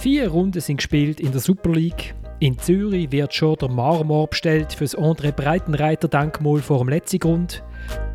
Vier 0.00 0.28
Runden 0.28 0.62
sind 0.62 0.78
gespielt 0.78 1.20
in 1.20 1.30
der 1.30 1.42
Super 1.42 1.72
League. 1.72 2.14
In 2.38 2.58
Zürich 2.58 3.12
wird 3.12 3.34
schon 3.34 3.56
der 3.56 3.68
Marmor 3.68 4.28
bestellt 4.28 4.72
für 4.72 4.84
das 4.84 4.96
André 4.96 5.30
Breitenreiter 5.30 6.08
Denkmal 6.08 6.60
vor 6.60 6.78
dem 6.78 6.88
Letzigrund. 6.88 7.62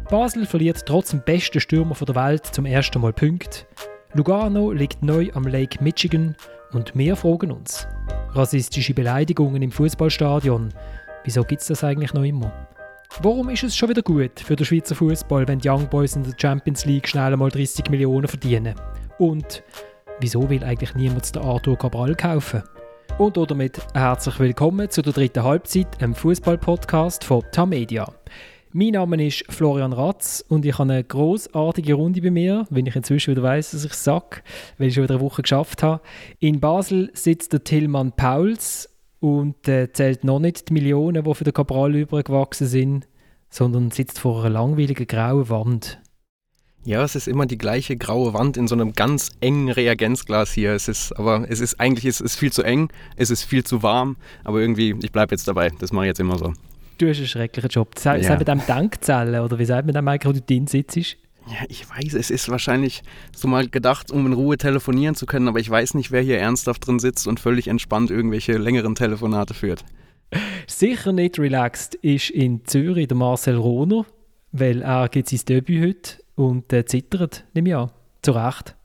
Basel 0.09 0.47
verliert 0.47 0.83
trotz 0.87 1.11
dem 1.11 1.21
besten 1.23 1.59
Stürmer 1.59 1.93
der 1.93 2.15
Welt 2.15 2.47
zum 2.47 2.65
ersten 2.65 2.99
Mal 3.01 3.13
Punkte. 3.13 3.67
Lugano 4.15 4.71
liegt 4.71 5.03
neu 5.03 5.29
am 5.35 5.45
Lake 5.45 5.83
Michigan 5.83 6.35
und 6.73 6.91
wir 6.95 7.15
fragen 7.15 7.51
uns: 7.51 7.87
Rassistische 8.31 8.95
Beleidigungen 8.95 9.61
im 9.61 9.71
Fußballstadion. 9.71 10.73
Wieso 11.23 11.43
gibt 11.43 11.61
es 11.61 11.67
das 11.67 11.83
eigentlich 11.83 12.15
noch 12.15 12.23
immer? 12.23 12.51
Warum 13.21 13.49
ist 13.49 13.61
es 13.61 13.77
schon 13.77 13.89
wieder 13.89 14.01
gut 14.01 14.39
für 14.39 14.55
den 14.55 14.65
Schweizer 14.65 14.95
Fußball, 14.95 15.47
wenn 15.47 15.59
die 15.59 15.69
Young 15.69 15.87
Boys 15.87 16.15
in 16.15 16.23
der 16.23 16.33
Champions 16.35 16.83
League 16.85 17.07
schnell 17.07 17.31
einmal 17.31 17.51
30 17.51 17.91
Millionen 17.91 18.27
verdienen? 18.27 18.73
Und 19.19 19.63
wieso 20.19 20.49
will 20.49 20.63
eigentlich 20.63 20.95
niemand 20.95 21.35
den 21.35 21.43
Arthur 21.43 21.77
Cabral 21.77 22.15
kaufen? 22.15 22.63
Und 23.17 23.37
damit 23.37 23.79
herzlich 23.93 24.39
willkommen 24.39 24.89
zu 24.89 25.01
der 25.01 25.13
dritten 25.13 25.43
Halbzeit, 25.43 26.01
einem 26.01 26.15
Fußball-Podcast 26.15 27.23
von 27.23 27.43
Tamedia. 27.51 28.11
Mein 28.71 28.91
Name 28.91 29.25
ist 29.25 29.45
Florian 29.49 29.93
Ratz 29.93 30.43
und 30.47 30.65
ich 30.65 30.77
habe 30.77 30.91
eine 30.91 31.03
großartige 31.03 31.93
Runde 31.93 32.21
bei 32.21 32.31
mir, 32.31 32.65
wenn 32.69 32.85
ich 32.85 32.95
inzwischen 32.95 33.31
wieder 33.31 33.43
weiß, 33.43 33.71
dass 33.71 33.85
ich 33.85 33.91
es 33.91 34.03
sage, 34.03 34.41
weil 34.77 34.87
ich 34.87 34.95
schon 34.95 35.03
wieder 35.03 35.15
eine 35.15 35.23
Woche 35.23 35.41
geschafft 35.41 35.83
habe. 35.83 36.01
In 36.39 36.59
Basel 36.59 37.09
sitzt 37.13 37.53
der 37.53 37.63
Tillmann 37.63 38.11
Pauls 38.13 38.89
und 39.19 39.67
äh, 39.67 39.91
zählt 39.91 40.23
noch 40.23 40.39
nicht 40.39 40.69
die 40.69 40.73
Millionen, 40.73 41.23
die 41.23 41.33
für 41.33 41.45
den 41.45 41.53
Cabral 41.53 41.95
übergewachsen 41.95 42.67
sind, 42.67 43.07
sondern 43.49 43.91
sitzt 43.91 44.19
vor 44.19 44.41
einer 44.41 44.49
langweiligen 44.49 45.07
grauen 45.07 45.49
Wand. 45.49 45.99
Ja, 46.85 47.03
es 47.03 47.15
ist 47.15 47.27
immer 47.27 47.47
die 47.47 47.57
gleiche 47.57 47.97
graue 47.97 48.35
Wand 48.35 48.57
in 48.57 48.67
so 48.67 48.75
einem 48.75 48.93
ganz 48.93 49.31
engen 49.41 49.69
Reagenzglas 49.69 50.51
hier. 50.51 50.73
Es 50.73 50.87
ist, 50.87 51.13
aber 51.13 51.47
es 51.49 51.59
ist 51.59 51.79
eigentlich, 51.79 52.05
es 52.05 52.21
ist 52.21 52.35
viel 52.35 52.53
zu 52.53 52.61
eng, 52.61 52.89
es 53.15 53.31
ist 53.31 53.43
viel 53.43 53.63
zu 53.63 53.81
warm, 53.81 54.17
aber 54.43 54.61
irgendwie, 54.61 54.95
ich 55.01 55.11
bleibe 55.11 55.33
jetzt 55.33 55.47
dabei. 55.47 55.71
Das 55.79 55.91
mache 55.91 56.05
ich 56.05 56.09
jetzt 56.09 56.19
immer 56.19 56.37
so. 56.37 56.53
Du 56.99 57.09
hast 57.09 57.17
einen 57.17 57.27
schrecklichen 57.27 57.71
Job. 57.71 57.97
Sagt 57.97 58.23
ja. 58.23 58.29
man 58.29 58.45
dem 58.45 58.61
Dankzellen 58.67 59.41
oder 59.41 59.57
wie 59.57 59.65
sagt 59.65 59.87
man 59.87 59.95
dem 59.95 60.07
eigentlich, 60.07 60.29
wo 60.29 60.33
du 60.33 60.41
drin 60.41 60.67
sitzt? 60.67 60.95
Ja, 60.95 61.65
ich 61.69 61.89
weiß, 61.89 62.13
es 62.13 62.29
ist 62.29 62.49
wahrscheinlich 62.49 63.01
so 63.35 63.47
mal 63.47 63.67
gedacht, 63.67 64.11
um 64.11 64.27
in 64.27 64.33
Ruhe 64.33 64.57
telefonieren 64.57 65.15
zu 65.15 65.25
können, 65.25 65.47
aber 65.47 65.59
ich 65.59 65.69
weiß 65.69 65.95
nicht, 65.95 66.11
wer 66.11 66.21
hier 66.21 66.37
ernsthaft 66.37 66.85
drin 66.85 66.99
sitzt 66.99 67.27
und 67.27 67.39
völlig 67.39 67.67
entspannt 67.67 68.11
irgendwelche 68.11 68.57
längeren 68.57 68.93
Telefonate 68.93 69.55
führt. 69.55 69.83
Sicher 70.67 71.13
nicht 71.13 71.39
relaxed 71.39 71.95
ist 71.95 72.29
in 72.29 72.63
Zürich 72.65 73.07
der 73.07 73.17
Marcel 73.17 73.55
Rohner, 73.55 74.05
weil 74.51 74.83
er 74.83 75.09
gibt 75.09 75.29
sein 75.29 75.41
Debüt 75.47 75.83
heute 75.83 76.24
und 76.35 76.71
äh, 76.73 76.85
zittert, 76.85 77.45
nehme 77.53 77.69
ich 77.69 77.75
an. 77.75 77.91
Zu 78.21 78.31
Recht. 78.31 78.75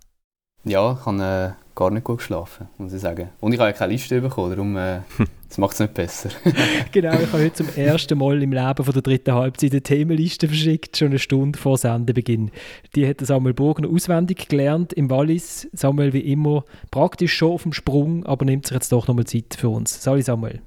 Ja, 0.64 0.92
ich 0.92 1.06
habe 1.06 1.56
äh, 1.56 1.74
gar 1.74 1.90
nicht 1.90 2.04
gut 2.04 2.18
geschlafen, 2.18 2.68
muss 2.76 2.92
ich 2.92 3.00
sagen. 3.00 3.30
Und 3.40 3.52
ich 3.52 3.58
habe 3.58 3.70
ja 3.70 3.76
keine 3.76 3.92
Liste 3.92 4.20
bekommen, 4.20 4.50
darum 4.50 4.76
äh, 4.76 5.00
das 5.48 5.56
macht 5.56 5.72
es 5.72 5.80
nicht 5.80 5.94
besser. 5.94 6.28
genau, 6.92 7.14
ich 7.14 7.26
habe 7.26 7.44
heute 7.44 7.54
zum 7.54 7.68
ersten 7.74 8.18
Mal 8.18 8.42
im 8.42 8.52
Leben 8.52 8.84
von 8.84 8.92
der 8.92 9.02
dritten 9.02 9.34
Halbzeit 9.34 9.72
eine 9.72 9.80
Themenliste 9.80 10.48
verschickt, 10.48 10.98
schon 10.98 11.08
eine 11.08 11.18
Stunde 11.18 11.58
vor 11.58 11.78
Sendebeginn. 11.78 12.50
Die 12.94 13.08
hat 13.08 13.20
Samuel 13.20 13.54
Burgner 13.54 13.88
auswendig 13.88 14.48
gelernt 14.48 14.92
im 14.92 15.08
Wallis. 15.08 15.68
Samuel 15.72 16.12
wie 16.12 16.30
immer 16.32 16.64
praktisch 16.90 17.34
schon 17.34 17.52
auf 17.52 17.62
dem 17.62 17.72
Sprung, 17.72 18.26
aber 18.26 18.44
nimmt 18.44 18.66
sich 18.66 18.74
jetzt 18.74 18.92
doch 18.92 19.08
nochmal 19.08 19.24
Zeit 19.24 19.56
für 19.58 19.70
uns. 19.70 20.02
Sali 20.02 20.22
Samuel. 20.22 20.60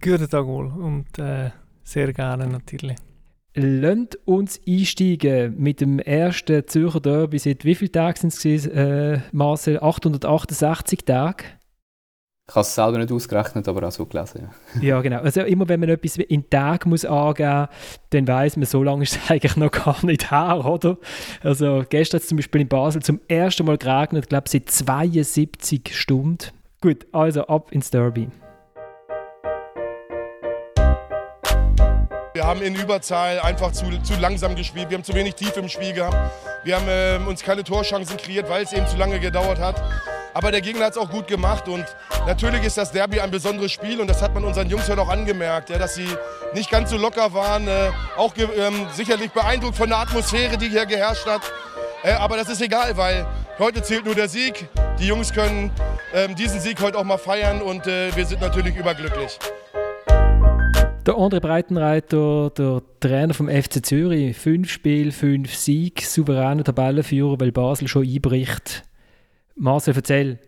Guten 0.00 0.28
Tag 0.28 0.46
wohl 0.46 0.66
und 0.66 1.18
äh, 1.18 1.50
sehr 1.84 2.12
gerne 2.12 2.46
natürlich. 2.46 2.96
Lasst 3.58 4.18
uns 4.26 4.60
einsteigen 4.68 5.54
mit 5.56 5.80
dem 5.80 5.98
ersten 5.98 6.66
Zürcher 6.66 7.00
Derby. 7.00 7.38
Seit 7.38 7.64
wie 7.64 7.74
vielen 7.74 7.90
Tagen 7.90 8.30
sind 8.30 8.44
es, 8.44 8.66
äh, 8.66 9.20
Marcel? 9.32 9.78
868 9.82 11.06
Tage? 11.06 11.44
Ich 12.48 12.54
habe 12.54 12.60
es 12.60 12.74
selber 12.74 12.98
nicht 12.98 13.10
ausgerechnet, 13.10 13.66
aber 13.66 13.88
auch 13.88 13.90
so 13.90 14.04
gelesen. 14.04 14.50
Ja. 14.74 14.82
ja, 14.82 15.00
genau. 15.00 15.20
Also 15.20 15.40
immer 15.40 15.66
wenn 15.70 15.80
man 15.80 15.88
etwas 15.88 16.18
in 16.18 16.48
Tagen 16.50 16.90
muss 16.90 17.06
angeben 17.06 17.68
dann 18.10 18.28
weiß 18.28 18.58
man, 18.58 18.66
so 18.66 18.82
lange 18.82 19.04
ist 19.04 19.16
es 19.16 19.30
eigentlich 19.30 19.56
noch 19.56 19.72
gar 19.72 20.04
nicht 20.04 20.30
her, 20.30 20.62
oder? 20.64 20.98
Also 21.42 21.82
gestern 21.88 22.18
hat 22.18 22.24
es 22.24 22.28
zum 22.28 22.36
Beispiel 22.36 22.60
in 22.60 22.68
Basel 22.68 23.02
zum 23.02 23.20
ersten 23.26 23.64
Mal 23.64 23.78
geregnet, 23.78 24.24
ich 24.24 24.28
glaube 24.28 24.50
seit 24.50 24.68
72 24.68 25.98
Stunden. 25.98 26.50
Gut, 26.82 27.06
also 27.10 27.46
ab 27.46 27.72
ins 27.72 27.90
Derby. 27.90 28.28
Haben 32.46 32.62
in 32.62 32.76
Überzahl 32.76 33.40
einfach 33.40 33.72
zu, 33.72 33.84
zu 34.02 34.14
langsam 34.20 34.54
gespielt. 34.54 34.88
Wir 34.88 34.96
haben 34.96 35.04
zu 35.04 35.14
wenig 35.14 35.34
Tiefe 35.34 35.58
im 35.58 35.68
Spiel 35.68 35.92
gehabt. 35.92 36.16
Wir 36.62 36.76
haben 36.76 36.88
äh, 36.88 37.18
uns 37.28 37.42
keine 37.42 37.64
Torchancen 37.64 38.16
kreiert, 38.16 38.48
weil 38.48 38.62
es 38.62 38.72
eben 38.72 38.86
zu 38.86 38.96
lange 38.96 39.18
gedauert 39.18 39.58
hat. 39.58 39.82
Aber 40.32 40.52
der 40.52 40.60
Gegner 40.60 40.84
hat 40.84 40.92
es 40.92 40.98
auch 40.98 41.10
gut 41.10 41.26
gemacht 41.26 41.66
und 41.66 41.84
natürlich 42.26 42.62
ist 42.62 42.76
das 42.76 42.92
Derby 42.92 43.20
ein 43.20 43.30
besonderes 43.30 43.72
Spiel 43.72 44.00
und 44.00 44.06
das 44.06 44.22
hat 44.22 44.34
man 44.34 44.44
unseren 44.44 44.68
Jungs 44.68 44.88
heute 44.88 45.00
auch 45.00 45.08
angemerkt, 45.08 45.70
ja, 45.70 45.78
dass 45.78 45.94
sie 45.94 46.08
nicht 46.54 46.70
ganz 46.70 46.90
so 46.90 46.98
locker 46.98 47.32
waren. 47.32 47.66
Äh, 47.66 47.90
auch 48.16 48.34
ähm, 48.36 48.86
sicherlich 48.92 49.32
beeindruckt 49.32 49.76
von 49.76 49.88
der 49.88 49.98
Atmosphäre, 49.98 50.56
die 50.56 50.68
hier 50.68 50.86
geherrscht 50.86 51.26
hat. 51.26 51.40
Äh, 52.04 52.12
aber 52.12 52.36
das 52.36 52.48
ist 52.48 52.60
egal, 52.60 52.96
weil 52.96 53.26
heute 53.58 53.82
zählt 53.82 54.04
nur 54.04 54.14
der 54.14 54.28
Sieg. 54.28 54.68
Die 55.00 55.06
Jungs 55.06 55.32
können 55.32 55.72
ähm, 56.14 56.36
diesen 56.36 56.60
Sieg 56.60 56.80
heute 56.80 56.98
auch 56.98 57.04
mal 57.04 57.18
feiern 57.18 57.60
und 57.60 57.86
äh, 57.86 58.14
wir 58.14 58.26
sind 58.26 58.40
natürlich 58.40 58.76
überglücklich. 58.76 59.38
Der 61.06 61.14
André 61.14 61.38
Breitenreiter, 61.38 62.50
der 62.50 62.82
Trainer 62.98 63.32
vom 63.32 63.48
FC 63.48 63.84
Zürich, 63.86 64.36
fünf 64.36 64.68
Spiele, 64.68 65.12
fünf 65.12 65.54
Sieg, 65.54 66.02
souveräner 66.02 66.64
Tabellenführer, 66.64 67.38
weil 67.38 67.52
Basel 67.52 67.86
schon 67.86 68.04
einbricht. 68.04 68.82
Marcel, 69.54 69.94
erzähl. 69.94 70.40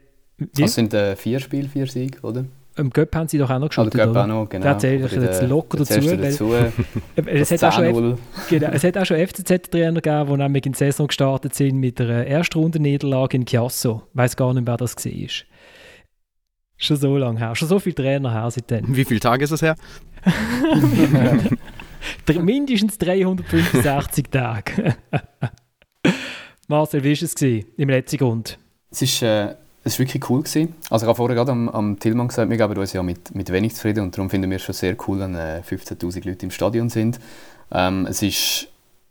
Das 0.57 0.75
sind 0.75 0.93
äh, 0.95 1.15
vier 1.15 1.39
Spiele, 1.39 1.69
vier 1.69 1.87
Siege, 1.87 2.19
oder? 2.23 2.45
Im 2.77 2.91
Göpp 2.91 3.15
haben 3.15 3.29
sie 3.29 3.39
doch 3.39 3.51
auch 3.51 3.59
noch 3.61 3.69
geschaut, 3.69 3.95
oder? 3.95 4.07
Göpp 4.07 4.17
auch 4.17 4.27
noch, 4.27 4.49
genau. 4.49 4.65
Da 4.65 4.73
erzähle 4.73 5.07
ich 5.07 5.13
jetzt 5.13 5.43
locker 5.45 5.79
dazu. 5.79 5.95
es, 7.27 7.51
hat 7.53 7.65
auch 7.65 7.73
schon 7.73 8.19
genau, 8.49 8.69
es 8.73 8.83
hat 8.83 8.99
auch 8.99 9.05
schon 9.05 9.17
FCZ-Trainer 9.17 10.01
gegeben, 10.01 10.31
die 10.31 10.37
nämlich 10.39 10.67
in 10.67 10.73
die 10.73 10.79
Saison 10.79 11.07
gestartet 11.07 11.55
sind 11.55 11.79
mit 11.79 12.01
einer 12.01 12.27
Erstrundenniederlage 12.27 13.37
in 13.37 13.47
Chiasso. 13.47 14.03
Ich 14.11 14.17
weiss 14.17 14.37
gar 14.37 14.53
nicht, 14.55 14.67
wer 14.67 14.77
das 14.77 14.97
war. 14.97 15.29
Schon 16.81 16.97
so 16.97 17.17
lange 17.17 17.41
her. 17.41 17.57
Schon 17.57 17.67
so 17.67 17.81
viele 17.81 17.97
Trainer 17.97 18.33
her 18.33 18.49
seitdem. 18.51 18.97
Wie 18.97 19.05
viele 19.05 19.19
Tage 19.19 19.43
ist 19.43 19.51
es 19.51 19.63
her? 19.63 19.75
Mindestens 22.41 22.99
365 22.99 24.31
Tage. 24.31 24.97
Marcel, 26.69 27.03
wie 27.03 27.17
war 27.17 27.23
es 27.23 27.43
im 27.43 27.89
letzten 27.89 28.19
Grund? 28.19 28.59
Es 28.91 29.23
äh, 29.23 29.55
es 29.89 29.99
wirklich 29.99 30.29
cool. 30.31 30.43
Gewesen. 30.43 30.75
Also 30.91 31.05
ich 31.05 31.09
habe 31.09 31.17
vorher 31.17 31.37
gerade 31.37 31.53
am, 31.53 31.69
am 31.69 31.99
Tillmann 31.99 32.29
gesagt, 32.29 32.51
wir 32.51 32.57
geben 32.57 32.79
uns 32.79 32.93
ja 32.93 33.03
mit, 33.03 33.35
mit 33.35 33.51
wenig 33.51 33.75
zufrieden 33.75 34.05
und 34.05 34.17
darum 34.17 34.31
finden 34.31 34.51
wir 34.51 34.57
es 34.57 34.63
schon 34.63 34.75
sehr 34.75 34.97
cool, 35.07 35.21
wenn 35.21 35.35
äh, 35.35 35.63
15'000 35.69 36.27
Leute 36.29 36.47
im 36.47 36.51
Stadion 36.51 36.89
sind. 36.89 37.19
Ähm, 37.73 38.07
es 38.07 38.23
ist 38.23 38.69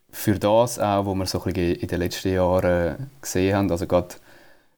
für 0.09 0.39
das 0.39 0.79
auch, 0.79 1.05
was 1.05 1.15
wir 1.15 1.25
so 1.25 1.43
ein 1.43 1.55
in 1.55 1.87
den 1.87 1.99
letzten 1.99 2.33
Jahren 2.33 3.09
gesehen 3.21 3.55
haben, 3.55 3.71
also 3.71 3.87
gerade 3.87 4.15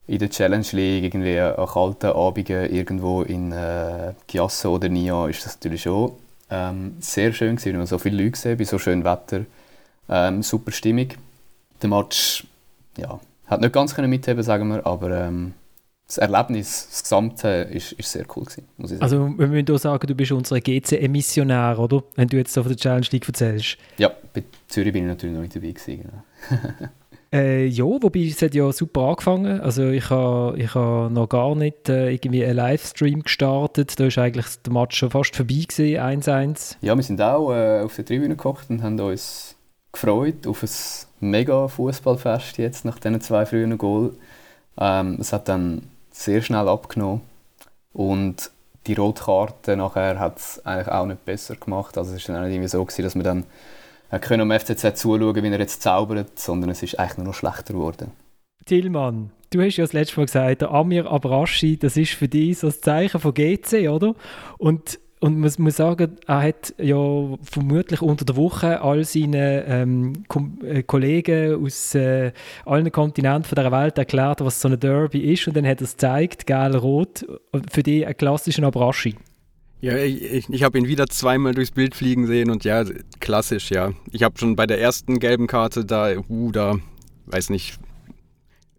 in 0.06 0.18
der 0.18 0.30
Challenge 0.30 0.66
League 0.72 1.04
irgendwie 1.04 1.38
an 1.38 1.66
kalten 1.66 2.10
Abenden 2.10 2.70
irgendwo 2.74 3.22
in 3.22 3.52
äh, 3.52 4.14
Giasso 4.26 4.74
oder 4.74 4.88
Nia 4.88 5.28
ist 5.28 5.44
das 5.44 5.56
natürlich 5.56 5.82
schon 5.82 6.12
ähm, 6.50 6.96
sehr 7.00 7.32
schön 7.32 7.56
gewesen, 7.56 7.72
wenn 7.72 7.78
man 7.78 7.86
so 7.86 7.98
viele 7.98 8.16
Leute 8.16 8.32
gesehen 8.32 8.58
bei 8.58 8.64
so 8.64 8.78
schönem 8.78 9.04
Wetter. 9.04 9.44
Ähm, 10.08 10.42
super 10.42 10.72
Stimmung. 10.72 11.08
Der 11.82 11.88
Match 11.88 12.46
ja, 12.98 13.20
hat 13.46 13.60
nicht 13.60 13.72
ganz 13.72 13.94
können 13.94 14.10
mitheben, 14.10 14.42
sagen 14.42 14.68
wir, 14.68 14.84
aber 14.86 15.10
ähm, 15.10 15.54
das 16.06 16.18
Erlebnis, 16.18 16.88
das 16.90 17.02
Gesamte, 17.04 17.48
ist, 17.48 17.92
ist 17.92 18.10
sehr 18.10 18.24
cool 18.34 18.44
gewesen, 18.44 18.64
muss 18.76 18.90
ich 18.90 18.98
sagen. 18.98 19.02
Also 19.02 19.38
wir 19.38 19.46
müssen 19.46 19.70
auch 19.72 19.78
sagen, 19.78 20.06
du 20.06 20.14
bist 20.14 20.32
unser 20.32 20.60
GC-Emissionär, 20.60 21.78
oder? 21.78 22.02
Wenn 22.16 22.28
du 22.28 22.36
jetzt 22.36 22.52
so 22.52 22.62
von 22.62 22.70
der 22.72 22.78
Challenge 22.78 23.06
League 23.12 23.28
erzählst. 23.28 23.78
Ja, 23.96 24.10
bei 24.34 24.42
Zürich 24.66 24.92
bin 24.92 25.04
ich 25.04 25.08
natürlich 25.08 25.34
noch 25.34 25.42
nicht 25.42 25.54
dabei 25.54 25.70
gewesen. 25.70 26.02
Genau. 26.02 26.90
Äh, 27.32 27.66
ja, 27.66 27.84
wobei 27.84 28.26
es 28.26 28.42
hat 28.42 28.54
ja 28.54 28.72
super 28.72 29.02
angefangen. 29.02 29.60
Also 29.60 29.88
ich 29.88 30.10
habe 30.10 30.58
ich 30.58 30.74
ha 30.74 31.08
noch 31.10 31.28
gar 31.28 31.54
nicht 31.54 31.88
äh, 31.88 32.10
irgendwie 32.10 32.44
einen 32.44 32.56
Livestream 32.56 33.22
gestartet. 33.22 34.00
Da 34.00 34.06
ist 34.06 34.18
eigentlich 34.18 34.46
der 34.64 34.72
Match 34.72 34.96
schon 34.96 35.10
fast 35.10 35.36
vorbei 35.36 35.64
gewesen, 35.68 36.00
1-1. 36.00 36.76
Ja, 36.80 36.96
wir 36.96 37.02
sind 37.04 37.22
auch 37.22 37.52
äh, 37.52 37.82
auf 37.82 37.94
der 37.94 38.04
Tribüne 38.04 38.34
gekocht 38.34 38.68
und 38.70 38.82
haben 38.82 38.98
uns 38.98 39.54
gefreut 39.92 40.46
auf 40.46 40.62
ein 40.62 40.68
mega 41.20 41.68
Fußballfest 41.68 42.58
jetzt 42.58 42.84
nach 42.84 42.98
diesen 42.98 43.20
zwei 43.20 43.46
frühen 43.46 43.78
Goal. 43.78 44.12
Ähm, 44.78 45.18
es 45.20 45.32
hat 45.32 45.48
dann 45.48 45.82
sehr 46.10 46.42
schnell 46.42 46.68
abgenommen 46.68 47.20
und 47.92 48.50
die 48.86 48.94
rote 48.94 49.24
Karte 49.24 49.76
nachher 49.76 50.18
hat 50.18 50.38
es 50.38 50.64
eigentlich 50.64 50.88
auch 50.88 51.06
nicht 51.06 51.24
besser 51.24 51.54
gemacht. 51.54 51.96
Also 51.96 52.14
es 52.14 52.28
war 52.28 52.34
dann 52.34 52.42
auch 52.42 52.46
nicht 52.46 52.56
irgendwie 52.56 52.68
so 52.68 52.84
gewesen, 52.84 53.02
dass 53.02 53.14
wir 53.14 53.22
dann 53.22 53.44
können 54.18 54.50
am 54.50 54.58
FCZ 54.58 54.96
zuschauen, 54.96 55.42
wie 55.42 55.48
er 55.48 55.58
jetzt 55.58 55.82
zaubert, 55.82 56.38
sondern 56.38 56.70
es 56.70 56.82
ist 56.82 56.98
eigentlich 56.98 57.18
nur 57.18 57.26
noch 57.28 57.34
schlechter 57.34 57.74
geworden. 57.74 58.10
Tillmann, 58.64 59.30
du 59.50 59.62
hast 59.62 59.76
ja 59.76 59.84
das 59.84 59.92
letzte 59.92 60.16
Mal 60.16 60.26
gesagt, 60.26 60.62
der 60.62 60.70
Amir 60.70 61.10
Abraschi, 61.10 61.76
das 61.76 61.96
ist 61.96 62.12
für 62.12 62.28
dich 62.28 62.58
so 62.58 62.66
das 62.66 62.80
Zeichen 62.80 63.20
von 63.20 63.34
GC, 63.34 63.88
oder? 63.88 64.14
Und 64.58 64.98
und 65.22 65.38
man 65.38 65.52
muss 65.58 65.76
sagen, 65.76 66.16
er 66.26 66.42
hat 66.42 66.74
ja 66.78 66.96
vermutlich 67.42 68.00
unter 68.00 68.24
der 68.24 68.36
Woche 68.36 68.80
all 68.80 69.04
seinen 69.04 69.34
ähm, 69.66 70.12
äh, 70.64 70.82
Kollegen 70.82 71.62
aus 71.62 71.94
äh, 71.94 72.32
allen 72.64 72.90
Kontinenten 72.90 73.54
der 73.54 73.70
Welt 73.70 73.98
erklärt, 73.98 74.40
was 74.40 74.62
so 74.62 74.68
ein 74.68 74.80
Derby 74.80 75.18
ist 75.30 75.46
und 75.46 75.54
dann 75.58 75.66
hat 75.66 75.82
er 75.82 75.84
es 75.84 75.92
gezeigt, 75.92 76.46
gelb-rot, 76.46 77.26
für 77.70 77.82
die 77.82 78.06
ein 78.06 78.16
klassischer 78.16 78.62
Abraschi. 78.62 79.14
Ja, 79.82 79.96
ich, 79.96 80.22
ich, 80.22 80.48
ich 80.50 80.62
habe 80.62 80.78
ihn 80.78 80.88
wieder 80.88 81.06
zweimal 81.06 81.54
durchs 81.54 81.70
Bild 81.70 81.94
fliegen 81.94 82.26
sehen 82.26 82.50
und 82.50 82.64
ja, 82.64 82.84
klassisch, 83.18 83.70
ja. 83.70 83.92
Ich 84.10 84.22
habe 84.22 84.38
schon 84.38 84.54
bei 84.54 84.66
der 84.66 84.78
ersten 84.78 85.18
gelben 85.18 85.46
Karte 85.46 85.86
da, 85.86 86.10
uh, 86.28 86.52
da, 86.52 86.76
weiß 87.26 87.48
nicht, 87.48 87.78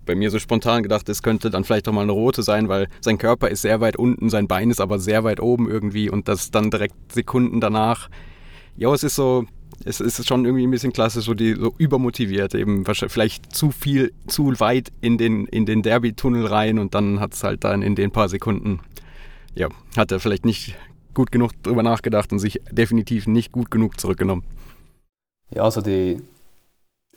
bei 0.05 0.13
mir 0.13 0.29
so 0.29 0.37
spontan 0.37 0.83
gedacht, 0.83 1.09
es 1.09 1.23
könnte 1.23 1.49
dann 1.49 1.63
vielleicht 1.63 1.87
auch 1.87 1.93
mal 1.93 2.01
eine 2.01 2.11
rote 2.11 2.43
sein, 2.43 2.67
weil 2.69 2.87
sein 3.01 3.17
Körper 3.17 3.49
ist 3.49 3.63
sehr 3.63 3.81
weit 3.81 3.95
unten, 3.95 4.29
sein 4.29 4.47
Bein 4.47 4.69
ist 4.69 4.81
aber 4.81 4.99
sehr 4.99 5.23
weit 5.23 5.39
oben 5.39 5.69
irgendwie 5.69 6.09
und 6.09 6.27
das 6.27 6.51
dann 6.51 6.69
direkt 6.69 7.11
Sekunden 7.11 7.61
danach. 7.61 8.09
Ja, 8.77 8.93
es 8.93 9.03
ist 9.03 9.15
so, 9.15 9.45
es 9.85 10.01
ist 10.01 10.27
schon 10.27 10.45
irgendwie 10.45 10.67
ein 10.67 10.71
bisschen 10.71 10.93
klassisch, 10.93 11.25
so 11.25 11.33
die 11.33 11.55
so 11.55 11.73
übermotiviert, 11.77 12.53
eben 12.53 12.85
vielleicht 12.85 13.55
zu 13.55 13.71
viel, 13.71 14.13
zu 14.27 14.59
weit 14.59 14.91
in 15.01 15.17
den, 15.17 15.47
in 15.47 15.65
den 15.65 15.81
Derby-Tunnel 15.81 16.45
rein 16.45 16.77
und 16.77 16.93
dann 16.93 17.19
hat 17.19 17.33
es 17.33 17.43
halt 17.43 17.63
dann 17.63 17.81
in 17.81 17.95
den 17.95 18.11
paar 18.11 18.29
Sekunden, 18.29 18.81
ja, 19.55 19.69
hat 19.97 20.11
er 20.11 20.19
vielleicht 20.19 20.45
nicht 20.45 20.75
gut 21.13 21.31
genug 21.31 21.51
drüber 21.63 21.83
nachgedacht 21.83 22.31
und 22.31 22.39
sich 22.39 22.61
definitiv 22.71 23.27
nicht 23.27 23.51
gut 23.51 23.71
genug 23.71 23.99
zurückgenommen. 23.99 24.43
Ja, 25.53 25.63
also 25.63 25.81
die 25.81 26.21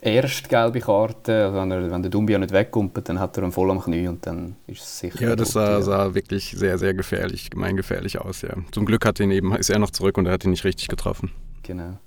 erste 0.00 0.48
gelbe 0.48 0.80
Karte, 0.80 1.46
also 1.46 1.56
wenn, 1.58 1.70
er, 1.70 1.90
wenn 1.90 2.02
der 2.02 2.10
Dumbia 2.10 2.38
nicht 2.38 2.52
wegkommt, 2.52 3.08
dann 3.08 3.18
hat 3.20 3.36
er 3.36 3.44
einen 3.44 3.52
voll 3.52 3.70
am 3.70 3.80
Knie 3.80 4.08
und 4.08 4.26
dann 4.26 4.56
ist 4.66 4.82
es 4.82 4.98
sicher. 4.98 5.20
Ja, 5.20 5.36
das 5.36 5.52
sah, 5.52 5.80
sah, 5.82 6.14
wirklich 6.14 6.54
sehr, 6.56 6.78
sehr 6.78 6.94
gefährlich, 6.94 7.50
gemeingefährlich 7.50 8.20
aus, 8.20 8.42
ja. 8.42 8.54
Zum 8.72 8.84
Glück 8.84 9.06
hat 9.06 9.20
ihn 9.20 9.30
eben, 9.30 9.54
ist 9.54 9.70
er 9.70 9.78
noch 9.78 9.90
zurück 9.90 10.18
und 10.18 10.26
er 10.26 10.32
hat 10.32 10.44
ihn 10.44 10.50
nicht 10.50 10.64
richtig 10.64 10.88
getroffen. 10.88 11.30
Genau 11.62 11.98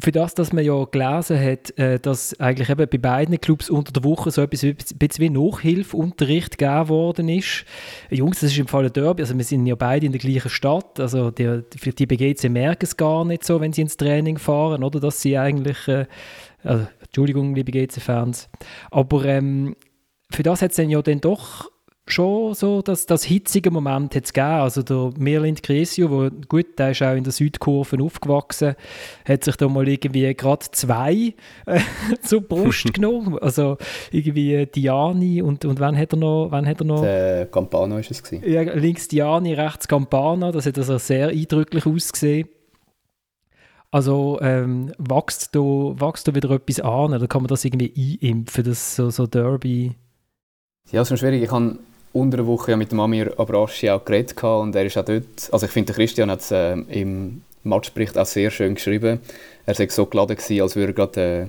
für 0.00 0.12
das, 0.12 0.34
dass 0.34 0.52
man 0.52 0.64
ja 0.64 0.84
gelesen 0.84 1.40
hat, 1.40 1.78
äh, 1.78 1.98
dass 1.98 2.38
eigentlich 2.40 2.70
eben 2.70 2.88
bei 2.88 2.98
beiden 2.98 3.40
Clubs 3.40 3.70
unter 3.70 3.92
der 3.92 4.04
Woche 4.04 4.30
so 4.30 4.42
etwas 4.42 4.62
wie, 4.62 4.76
wie 5.18 5.30
Nachhilfeunterricht 5.30 6.58
gegeben 6.58 6.88
worden 6.88 7.28
ist. 7.28 7.64
Jungs, 8.10 8.40
das 8.40 8.52
ist 8.52 8.58
im 8.58 8.68
Fall 8.68 8.86
ein 8.86 8.92
Derby, 8.92 9.22
also 9.22 9.36
wir 9.36 9.44
sind 9.44 9.66
ja 9.66 9.74
beide 9.74 10.06
in 10.06 10.12
der 10.12 10.20
gleichen 10.20 10.50
Stadt, 10.50 10.98
also 11.00 11.30
die, 11.30 11.62
die 11.72 12.06
BGC 12.06 12.48
merken 12.48 12.84
es 12.84 12.96
gar 12.96 13.24
nicht 13.24 13.44
so, 13.44 13.60
wenn 13.60 13.72
sie 13.72 13.82
ins 13.82 13.96
Training 13.96 14.38
fahren, 14.38 14.84
oder, 14.84 15.00
dass 15.00 15.20
sie 15.20 15.36
eigentlich, 15.38 15.88
äh, 15.88 16.06
also, 16.64 16.86
Entschuldigung, 17.00 17.54
liebe 17.54 17.72
GC-Fans, 17.72 18.48
aber 18.90 19.24
ähm, 19.24 19.76
für 20.30 20.42
das 20.42 20.62
hat 20.62 20.70
es 20.70 20.76
dann 20.76 20.88
ja 20.88 21.02
dann 21.02 21.20
doch 21.20 21.71
schon 22.06 22.54
so 22.54 22.82
das, 22.82 23.06
das 23.06 23.24
hitzige 23.24 23.70
Moment 23.70 24.14
hat 24.14 24.24
gegeben. 24.24 24.46
Also 24.46 24.82
der 24.82 25.10
Merlind 25.18 25.62
Cresio, 25.62 26.10
wo, 26.10 26.28
gut, 26.48 26.78
der 26.78 26.90
ist 26.90 27.02
auch 27.02 27.14
in 27.14 27.24
der 27.24 27.32
Südkurve 27.32 28.02
aufgewachsen, 28.02 28.74
hat 29.24 29.44
sich 29.44 29.56
da 29.56 29.68
mal 29.68 29.88
irgendwie 29.88 30.34
gerade 30.34 30.66
zwei 30.72 31.34
äh, 31.66 31.80
zur 32.22 32.42
Brust 32.42 32.92
genommen. 32.94 33.38
Also 33.38 33.78
irgendwie 34.10 34.66
Diani 34.66 35.42
und, 35.42 35.64
und 35.64 35.80
wann 35.80 35.96
hat 35.96 36.12
er 36.12 36.18
noch? 36.18 36.48
Wann 36.50 36.66
hat 36.66 36.80
er 36.80 36.86
noch? 36.86 37.02
Der 37.02 37.46
Campana 37.46 37.98
ist 37.98 38.10
es 38.10 38.22
gewesen. 38.22 38.50
Ja, 38.50 38.62
links 38.62 39.08
Diani, 39.08 39.54
rechts 39.54 39.86
Campana. 39.86 40.50
Das 40.50 40.66
hat 40.66 40.78
also 40.78 40.98
sehr 40.98 41.28
eindrücklich 41.28 41.86
ausgesehen. 41.86 42.48
Also 43.92 44.38
ähm, 44.40 44.90
wächst, 44.98 45.54
da, 45.54 45.60
wächst 45.60 46.26
da 46.26 46.34
wieder 46.34 46.50
etwas 46.50 46.80
an 46.80 47.12
oder 47.12 47.28
kann 47.28 47.42
man 47.42 47.48
das 47.48 47.62
irgendwie 47.62 48.18
einimpfen, 48.22 48.64
das 48.64 48.96
so, 48.96 49.10
so 49.10 49.26
Derby? 49.26 49.94
Ja, 50.90 51.02
es 51.02 51.10
ist 51.10 51.20
schwierig. 51.20 51.42
Ich 51.42 51.50
habe 51.50 51.78
unter 52.12 52.38
der 52.38 52.46
Woche 52.46 52.72
ja 52.72 52.76
mit 52.76 52.92
dem 52.92 53.00
Amir 53.00 53.38
Abraschi 53.38 53.90
auch 53.90 54.04
geredet 54.04 54.42
und 54.42 54.74
er 54.74 54.84
ist 54.84 54.98
auch 54.98 55.04
dort, 55.04 55.48
also 55.50 55.66
ich 55.66 55.72
finde, 55.72 55.92
Christian 55.92 56.30
hat 56.30 56.40
es 56.40 56.50
äh, 56.50 56.72
im 56.72 57.42
Matchbericht 57.64 58.18
auch 58.18 58.26
sehr 58.26 58.50
schön 58.50 58.74
geschrieben. 58.74 59.20
Er 59.66 59.78
war 59.78 59.90
so 59.90 60.06
geladen, 60.06 60.36
gewesen, 60.36 60.62
als 60.62 60.76
würde 60.76 60.92
er 60.92 60.94
gerade 60.94 61.20
äh, 61.20 61.46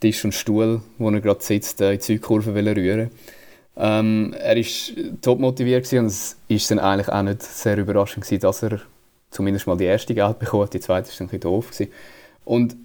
Tisch 0.00 0.24
und 0.24 0.34
Stuhl, 0.34 0.82
wo 0.98 1.10
er 1.10 1.20
gerade 1.20 1.42
sitzt, 1.42 1.80
äh, 1.80 1.92
in 1.92 1.98
die 1.98 2.04
Südkurve 2.04 2.54
rühren 2.54 3.10
ähm, 3.76 4.34
Er 4.38 4.56
war 4.56 5.14
top 5.22 5.38
motiviert 5.38 5.90
und 5.94 6.06
es 6.06 6.36
war 6.48 6.58
dann 6.68 6.78
eigentlich 6.78 7.08
auch 7.08 7.22
nicht 7.22 7.42
sehr 7.42 7.78
überraschend, 7.78 8.24
gewesen, 8.24 8.40
dass 8.40 8.62
er 8.62 8.80
zumindest 9.30 9.66
mal 9.66 9.76
die 9.76 9.84
erste 9.84 10.14
Geld 10.14 10.38
bekommt. 10.38 10.74
Die 10.74 10.80
zweite 10.80 11.08
war 11.08 11.14
dann 11.16 11.26
ein 11.26 11.30
bisschen 11.30 11.40
doof. 11.40 11.70
Gewesen. 11.70 11.92
Und 12.44 12.76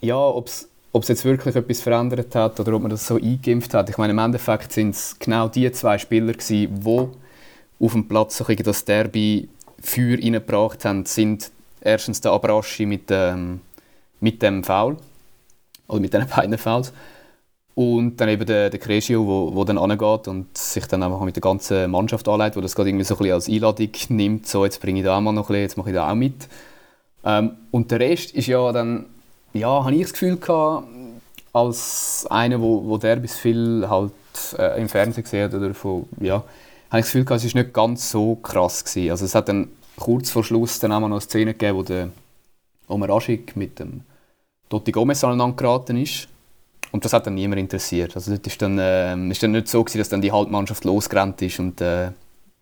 ja, 0.00 0.16
ob 0.16 0.46
es 0.46 0.69
ob 0.92 1.02
es 1.02 1.08
jetzt 1.08 1.24
wirklich 1.24 1.54
etwas 1.54 1.80
verändert 1.80 2.34
hat 2.34 2.58
oder 2.58 2.74
ob 2.74 2.82
man 2.82 2.90
das 2.90 3.06
so 3.06 3.16
eingeimpft 3.16 3.74
hat. 3.74 3.88
Ich 3.88 3.98
meine, 3.98 4.12
im 4.12 4.18
Endeffekt 4.18 4.72
sind 4.72 4.90
es 4.90 5.16
genau 5.18 5.48
die 5.48 5.70
zwei 5.72 5.98
Spieler 5.98 6.32
die 6.32 6.68
auf 7.80 7.92
dem 7.92 8.08
Platz 8.08 8.36
so 8.36 8.44
das 8.44 8.84
Derby 8.84 9.48
für 9.80 10.18
reingebracht 10.18 10.84
haben, 10.84 11.06
sind 11.06 11.50
erstens 11.80 12.20
der 12.20 12.32
Abraschi 12.32 12.86
mit, 12.86 13.04
ähm, 13.10 13.60
mit 14.20 14.42
dem 14.42 14.62
Foul, 14.62 14.96
oder 15.88 16.00
mit 16.00 16.12
diesen 16.12 16.28
beiden 16.28 16.58
Fouls, 16.58 16.92
und 17.74 18.20
dann 18.20 18.28
eben 18.28 18.44
der, 18.44 18.68
der 18.68 18.78
Crescio, 18.78 19.26
wo, 19.26 19.54
wo 19.54 19.64
dann 19.64 19.78
angeht 19.78 20.28
und 20.28 20.58
sich 20.58 20.84
dann 20.86 21.02
einfach 21.02 21.20
mit 21.22 21.36
der 21.36 21.40
ganzen 21.40 21.90
Mannschaft 21.90 22.28
anleitet, 22.28 22.56
wo 22.56 22.60
das 22.60 22.74
gerade 22.74 22.90
irgendwie 22.90 23.04
so 23.04 23.14
ein 23.14 23.18
bisschen 23.18 23.34
als 23.34 23.48
Einladung 23.48 23.90
nimmt, 24.10 24.46
so 24.46 24.64
jetzt 24.64 24.82
bringe 24.82 25.00
ich 25.00 25.06
da 25.06 25.16
auch 25.16 25.20
mal 25.22 25.32
noch 25.32 25.48
ein 25.48 25.54
bisschen, 25.54 25.62
jetzt 25.62 25.76
mache 25.78 25.90
ich 25.90 25.94
da 25.94 26.10
auch 26.10 26.14
mit. 26.14 26.48
Ähm, 27.24 27.52
und 27.70 27.90
der 27.90 28.00
Rest 28.00 28.32
ist 28.32 28.48
ja 28.48 28.70
dann 28.72 29.06
ja, 29.52 29.84
habe 29.84 29.94
ich 29.94 30.02
das 30.02 30.12
Gefühl 30.12 30.36
gehabt, 30.36 30.86
als 31.52 32.26
einer, 32.30 32.60
wo, 32.60 32.84
wo 32.84 32.96
der 32.96 33.16
bis 33.16 33.36
viel 33.36 33.86
halt 33.88 34.12
äh, 34.58 34.80
im 34.80 34.88
Fernsehen 34.88 35.24
gesehen 35.24 35.52
oder 35.52 35.74
von, 35.74 36.06
ja, 36.20 36.36
habe 36.90 37.00
ich 37.00 37.04
das 37.04 37.06
Gefühl 37.06 37.24
gehabt, 37.24 37.44
es 37.44 37.54
war 37.54 37.62
nicht 37.62 37.74
ganz 37.74 38.10
so 38.10 38.36
krass 38.36 38.84
gewesen. 38.84 39.10
Also 39.10 39.24
es 39.24 39.34
hat 39.34 39.48
dann 39.48 39.68
kurz 39.96 40.30
vor 40.30 40.44
Schluss 40.44 40.78
dann 40.78 40.92
auch 40.92 41.00
noch 41.00 41.08
eine 41.08 41.20
Szene 41.20 41.52
gegeben, 41.52 41.78
wo 41.78 41.82
der 41.82 42.10
Omar 42.88 43.10
Aschik 43.10 43.56
mit 43.56 43.78
dem 43.78 44.02
Totti 44.68 44.92
Gomez 44.92 45.22
aneinander 45.24 45.56
geraten 45.56 45.96
ist. 45.96 46.28
Und 46.92 47.04
das 47.04 47.12
hat 47.12 47.26
dann 47.26 47.34
niemand 47.34 47.60
interessiert. 47.60 48.16
Also 48.16 48.34
das 48.34 48.40
ist 48.44 48.62
dann, 48.62 48.78
äh, 48.78 49.14
ist 49.28 49.42
dann 49.42 49.52
nicht 49.52 49.68
so 49.68 49.84
gewesen, 49.84 49.98
dass 49.98 50.08
dann 50.08 50.22
die 50.22 50.32
Halbmannschaft 50.32 50.84
losgerannt 50.84 51.40
ist 51.42 51.60
und 51.60 51.80
äh, 51.80 52.10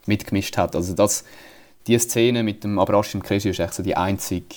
mitgemischt 0.07 0.57
hat. 0.59 0.77
Also 0.77 0.95
das, 0.95 1.25
die 1.87 1.99
Szene 1.99 2.43
mit 2.43 2.65
dem 2.65 2.79
Abrashim 2.79 3.23
Kresi 3.23 3.51
ist 3.51 3.61
echt 3.61 3.75
so 3.75 3.83
die 3.83 3.97
einzige 3.97 4.57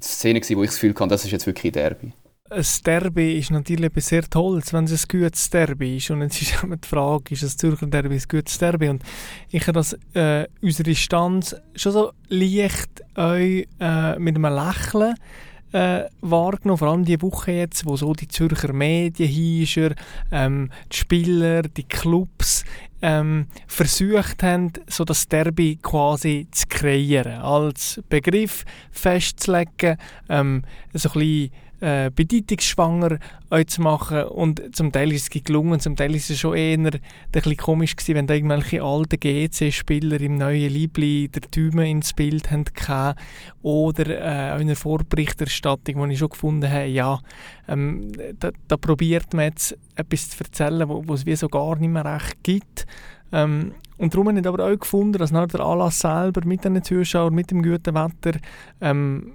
Szene, 0.00 0.40
gewesen, 0.40 0.56
wo 0.56 0.62
ich 0.62 0.70
das 0.70 0.76
Gefühl 0.76 0.94
hatte, 0.94 1.08
das 1.08 1.24
ist 1.24 1.30
jetzt 1.30 1.46
wirklich 1.46 1.70
ein 1.70 1.72
Derby. 1.72 2.12
Ein 2.50 2.64
Derby 2.84 3.38
ist 3.38 3.50
natürlich 3.50 3.90
sehr 4.04 4.22
toll, 4.22 4.62
wenn 4.70 4.84
es 4.84 5.04
ein 5.04 5.20
gutes 5.20 5.48
Derby 5.50 5.96
ist. 5.96 6.10
Und 6.10 6.22
jetzt 6.22 6.42
ist 6.42 6.62
immer 6.62 6.76
die 6.76 6.86
Frage, 6.86 7.32
ist 7.32 7.42
das 7.42 7.56
Zürcher 7.56 7.86
Derby 7.86 8.14
ein 8.14 8.22
gutes 8.28 8.58
Derby? 8.58 8.90
Und 8.90 9.02
ich 9.50 9.62
habe 9.62 9.72
das, 9.72 9.96
äh, 10.14 10.46
unsere 10.60 10.94
Stanz 10.94 11.56
schon 11.74 11.92
so 11.92 12.12
leicht 12.28 13.02
euch 13.16 13.66
äh, 13.80 14.18
mit 14.18 14.36
einem 14.36 14.54
Lächeln 14.54 15.14
äh, 15.74 16.04
wahrgenommen, 16.20 16.78
vor 16.78 16.88
allem 16.88 17.04
die 17.04 17.20
Woche 17.20 17.50
jetzt, 17.50 17.84
wo 17.84 17.96
so 17.96 18.12
die 18.12 18.28
Zürcher 18.28 18.72
Medien 18.72 19.28
Hiescher, 19.28 19.94
ähm, 20.30 20.70
die 20.92 20.96
Spieler, 20.96 21.62
die 21.62 21.82
Clubs 21.82 22.64
ähm, 23.02 23.46
versucht 23.66 24.42
haben, 24.44 24.72
so 24.86 25.04
das 25.04 25.26
Derby 25.26 25.78
quasi 25.82 26.46
zu 26.52 26.66
kreieren, 26.68 27.40
als 27.42 28.00
Begriff 28.08 28.64
festzulegen, 28.92 29.96
ähm, 30.28 30.62
so 30.92 31.08
ein 31.08 31.12
bisschen 31.12 31.50
äh, 31.84 32.10
bedeutungsschwanger 32.10 33.18
zu 33.66 33.82
machen 33.82 34.24
und 34.24 34.74
zum 34.74 34.90
Teil 34.90 35.12
ist 35.12 35.34
es 35.34 35.44
gelungen, 35.44 35.78
zum 35.80 35.96
Teil 35.96 36.14
ist 36.14 36.30
es 36.30 36.40
schon 36.40 36.56
eher 36.56 36.78
ein 36.78 36.90
bisschen 37.30 37.56
komisch 37.56 37.94
gewesen, 37.94 38.14
wenn 38.16 38.26
da 38.26 38.34
irgendwelche 38.34 38.82
alten 38.82 39.20
GC-Spieler 39.20 40.20
im 40.20 40.36
neuen 40.38 40.72
Liebli 40.72 41.28
der 41.28 41.42
Tüme 41.42 41.88
ins 41.88 42.14
Bild 42.14 42.50
haben 42.50 42.64
oder 43.62 44.06
äh, 44.06 44.54
in 44.56 44.62
einer 44.62 44.76
Vorberichterstattung, 44.76 46.08
die 46.08 46.14
ich 46.14 46.18
schon 46.18 46.30
gefunden 46.30 46.70
habe, 46.70 46.86
ja, 46.86 47.20
ähm, 47.68 48.12
da, 48.40 48.50
da, 48.66 48.76
probiert 48.76 49.34
man 49.34 49.44
jetzt 49.44 49.76
etwas 49.94 50.30
zu 50.30 50.42
erzählen, 50.42 50.88
wo, 50.88 51.12
es 51.12 51.26
wie 51.26 51.36
so 51.36 51.48
gar 51.48 51.76
nicht 51.76 51.90
mehr 51.90 52.04
recht 52.04 52.42
gibt. 52.42 52.86
Ähm, 53.30 53.72
und 53.98 54.14
darum 54.14 54.28
habe 54.28 54.40
ich 54.40 54.46
aber 54.46 54.64
auch 54.64 54.78
gefunden, 54.78 55.18
dass 55.18 55.32
nach 55.32 55.48
der 55.48 55.60
Anlass 55.60 56.00
selber 56.00 56.46
mit 56.46 56.64
den 56.64 56.82
Zuschauern, 56.82 57.34
mit 57.34 57.50
dem 57.50 57.62
guten 57.62 57.94
Wetter 57.94 58.38
ähm, 58.80 59.34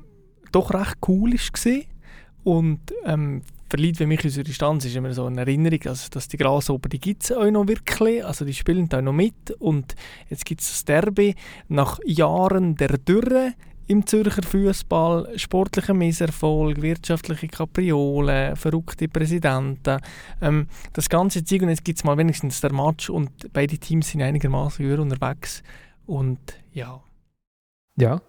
doch 0.51 0.73
recht 0.73 0.97
cool 1.07 1.31
war. 1.31 1.98
Und 2.43 2.79
ähm, 3.05 3.41
verliert 3.69 3.97
für 3.97 4.07
mich 4.07 4.23
unsere 4.23 4.43
Distanz 4.43 4.85
ist 4.85 4.95
immer 4.95 5.13
so 5.13 5.25
eine 5.25 5.41
Erinnerung, 5.41 5.79
also, 5.85 6.09
dass 6.09 6.27
die 6.27 6.37
Grasshopper, 6.37 6.89
die 6.89 6.99
gibt 6.99 7.23
es 7.23 7.31
auch 7.31 7.49
noch 7.49 7.67
wirklich, 7.67 8.25
also 8.25 8.45
die 8.45 8.53
spielen 8.53 8.89
da 8.89 9.01
noch 9.01 9.13
mit. 9.13 9.51
Und 9.59 9.95
jetzt 10.29 10.45
gibt 10.45 10.61
es 10.61 10.69
das 10.69 10.85
Derby. 10.85 11.35
Nach 11.67 11.99
Jahren 12.05 12.75
der 12.75 12.97
Dürre 12.97 13.53
im 13.87 14.05
Zürcher 14.05 14.43
Fußball, 14.43 15.37
sportlicher 15.37 15.95
Misserfolg, 15.95 16.79
wirtschaftliche 16.81 17.47
Kapriolen, 17.47 18.55
verrückte 18.55 19.07
Präsidenten, 19.07 19.99
ähm, 20.41 20.67
das 20.93 21.09
ganze 21.09 21.43
Zeug 21.43 21.63
und 21.63 21.69
jetzt 21.69 21.83
gibt 21.83 21.97
es 21.97 22.03
mal 22.03 22.17
wenigstens 22.17 22.61
der 22.61 22.71
Match 22.71 23.09
und 23.09 23.51
beide 23.51 23.79
Teams 23.79 24.09
sind 24.09 24.21
einigermaßen 24.21 24.99
unterwegs. 24.99 25.63
Und 26.05 26.39
ja. 26.71 27.01
Ja, 27.95 28.21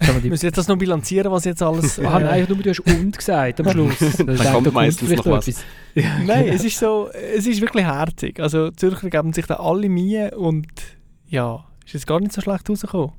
wir 0.00 0.14
müssen 0.30 0.46
jetzt 0.46 0.58
das 0.58 0.68
noch 0.68 0.76
bilanzieren, 0.78 1.30
was 1.30 1.44
jetzt 1.44 1.62
alles... 1.62 1.98
ah, 2.04 2.18
nein, 2.18 2.46
nur 2.48 2.58
du 2.58 2.70
hast 2.70 2.80
«und» 2.80 3.16
gesagt 3.16 3.60
am 3.60 3.68
Schluss. 3.70 3.98
da 4.18 4.52
kommt 4.52 4.72
meistens 4.72 5.10
noch 5.10 5.26
was. 5.26 5.62
nein, 5.94 6.48
es 6.48 6.64
ist 6.64 6.78
so, 6.78 7.08
es 7.36 7.46
ist 7.46 7.60
wirklich 7.60 7.84
herzig. 7.84 8.40
Also 8.40 8.70
Zürcher 8.70 9.10
geben 9.10 9.32
sich 9.32 9.46
da 9.46 9.56
alle 9.56 9.88
Mühe 9.88 10.30
und 10.36 10.66
ja, 11.28 11.64
ist 11.84 11.94
jetzt 11.94 12.06
gar 12.06 12.20
nicht 12.20 12.32
so 12.32 12.40
schlecht 12.40 12.68
rausgekommen. 12.68 13.12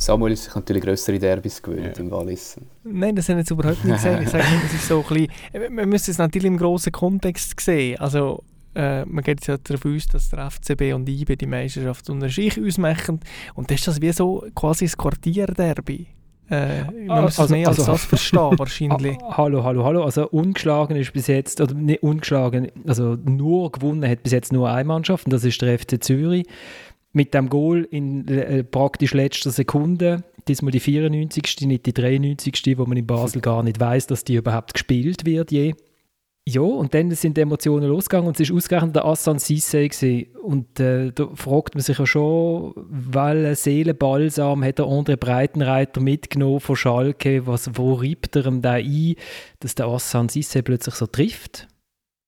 Samuel 0.00 0.32
ist 0.32 0.44
sich 0.44 0.54
natürlich 0.54 0.82
größere 0.84 1.18
Derbys 1.18 1.60
gewöhnt 1.60 1.96
Ja. 1.96 2.02
im 2.04 2.10
Wallis. 2.10 2.56
Nein, 2.84 3.16
das 3.16 3.28
haben 3.28 3.36
wir 3.36 3.40
jetzt 3.40 3.50
überhaupt 3.50 3.84
nicht 3.84 3.96
gesagt. 3.96 4.22
Ich 4.22 4.28
sage 4.28 4.44
nur, 4.48 4.60
das 4.62 4.74
ist 4.74 4.86
so 4.86 5.04
ein 5.08 5.28
bisschen, 5.52 5.74
man 5.74 5.88
müsste 5.88 6.10
es 6.12 6.18
natürlich 6.18 6.46
im 6.46 6.56
grossen 6.56 6.92
Kontext 6.92 7.58
sehen. 7.60 7.98
Also, 7.98 8.44
äh, 8.74 9.04
man 9.04 9.24
geht 9.24 9.38
jetzt 9.40 9.46
ja 9.46 9.56
davon 9.56 9.96
aus, 9.96 10.06
dass 10.06 10.30
der 10.30 10.50
FCB 10.50 10.94
und 10.94 11.08
IB 11.08 11.36
die 11.36 11.46
Meisterschaft 11.46 12.08
unter 12.10 12.28
sich 12.28 12.60
ausmachen. 12.62 13.20
Und 13.54 13.70
das 13.70 13.80
ist 13.80 13.88
das 13.88 14.00
wie 14.00 14.12
so 14.12 14.44
quasi 14.54 14.84
ein 14.86 14.92
Quartierderby. 14.92 16.06
Äh, 16.50 16.84
man 17.06 17.24
muss 17.24 17.38
also- 17.38 17.54
mehr 17.54 17.68
als 17.68 17.78
also- 17.80 17.92
das 17.92 18.04
verstehen, 18.04 18.38
wahrscheinlich. 18.58 19.18
Ah, 19.22 19.36
hallo, 19.36 19.62
hallo, 19.64 19.84
hallo. 19.84 20.04
Also 20.04 20.28
ungeschlagen 20.30 20.96
ist 20.96 21.12
bis 21.12 21.26
jetzt, 21.26 21.60
oder 21.60 21.74
nicht 21.74 22.02
ungeschlagen, 22.02 22.68
also 22.86 23.16
nur 23.22 23.70
gewonnen 23.70 24.08
hat 24.08 24.22
bis 24.22 24.32
jetzt 24.32 24.52
nur 24.52 24.70
eine 24.70 24.84
Mannschaft 24.84 25.26
und 25.26 25.32
das 25.32 25.44
ist 25.44 25.60
der 25.60 25.78
FC 25.78 26.02
Zürich. 26.02 26.46
Mit 27.12 27.34
dem 27.34 27.48
Goal 27.48 27.86
in 27.90 28.28
äh, 28.28 28.64
praktisch 28.64 29.12
letzter 29.14 29.50
Sekunde, 29.50 30.24
diesmal 30.46 30.72
die 30.72 30.80
94. 30.80 31.66
nicht 31.66 31.86
die 31.86 31.92
93. 31.94 32.78
wo 32.78 32.84
man 32.86 32.96
in 32.98 33.06
Basel 33.06 33.40
gar 33.40 33.62
nicht 33.62 33.80
weiß, 33.80 34.06
dass 34.06 34.24
die 34.24 34.36
überhaupt 34.36 34.74
gespielt 34.74 35.26
wird 35.26 35.50
je. 35.50 35.74
Ja, 36.50 36.62
und 36.62 36.94
dann 36.94 37.10
sind 37.10 37.36
die 37.36 37.42
Emotionen 37.42 37.90
losgegangen 37.90 38.26
und 38.26 38.40
es 38.40 38.48
ist 38.48 38.56
ausgerechnet 38.56 38.96
der 38.96 39.04
Assan 39.04 39.36
Sissé. 39.36 40.28
Und 40.38 40.80
äh, 40.80 41.12
da 41.12 41.28
fragt 41.34 41.74
man 41.74 41.82
sich 41.82 41.98
ja 41.98 42.06
schon, 42.06 42.72
welchen 42.88 43.54
Seelenbalsam 43.54 44.64
hat 44.64 44.78
der 44.78 44.86
André 44.86 45.18
Breitenreiter 45.18 46.00
mitgenommen 46.00 46.60
von 46.60 46.74
Schalke, 46.74 47.46
was, 47.46 47.70
wo 47.74 47.92
reibt 47.92 48.34
er 48.34 48.46
ihm 48.46 48.62
da 48.62 48.72
ein, 48.72 49.16
dass 49.60 49.74
der 49.74 49.88
Assan 49.88 50.28
Sissé 50.28 50.62
plötzlich 50.62 50.94
so 50.94 51.06
trifft? 51.06 51.68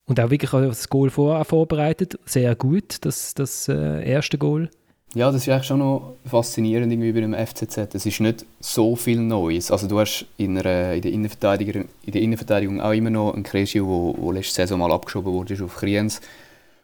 Und 0.04 0.20
auch 0.20 0.28
wirklich 0.28 0.50
das 0.50 0.90
Goal 0.90 1.08
vorher 1.08 1.46
vorbereitet, 1.46 2.18
sehr 2.26 2.54
gut, 2.56 3.02
das, 3.06 3.32
das 3.32 3.68
äh, 3.68 4.06
erste 4.06 4.36
Goal. 4.36 4.68
Ja, 5.14 5.32
das 5.32 5.42
ist 5.42 5.48
eigentlich 5.48 5.66
schon 5.66 5.80
noch 5.80 6.14
faszinierend 6.24 6.92
irgendwie 6.92 7.10
bei 7.10 7.20
dem 7.20 7.34
FCZ. 7.34 7.94
Es 7.94 8.06
ist 8.06 8.20
nicht 8.20 8.44
so 8.60 8.94
viel 8.94 9.18
Neues. 9.18 9.72
Also 9.72 9.88
du 9.88 9.98
hast 9.98 10.24
in, 10.36 10.56
einer, 10.56 10.92
in, 10.92 11.02
der, 11.02 11.10
Innenverteidiger, 11.10 11.80
in 11.80 12.12
der 12.12 12.22
Innenverteidigung 12.22 12.80
auch 12.80 12.92
immer 12.92 13.10
noch 13.10 13.34
einen 13.34 13.42
Kresio, 13.42 13.86
wo, 13.88 14.14
wo 14.16 14.30
letzte 14.30 14.54
Saison 14.54 14.78
mal 14.78 14.92
abgeschoben 14.92 15.32
wurde 15.32 15.64
auf 15.64 15.76
Kriens. 15.76 16.20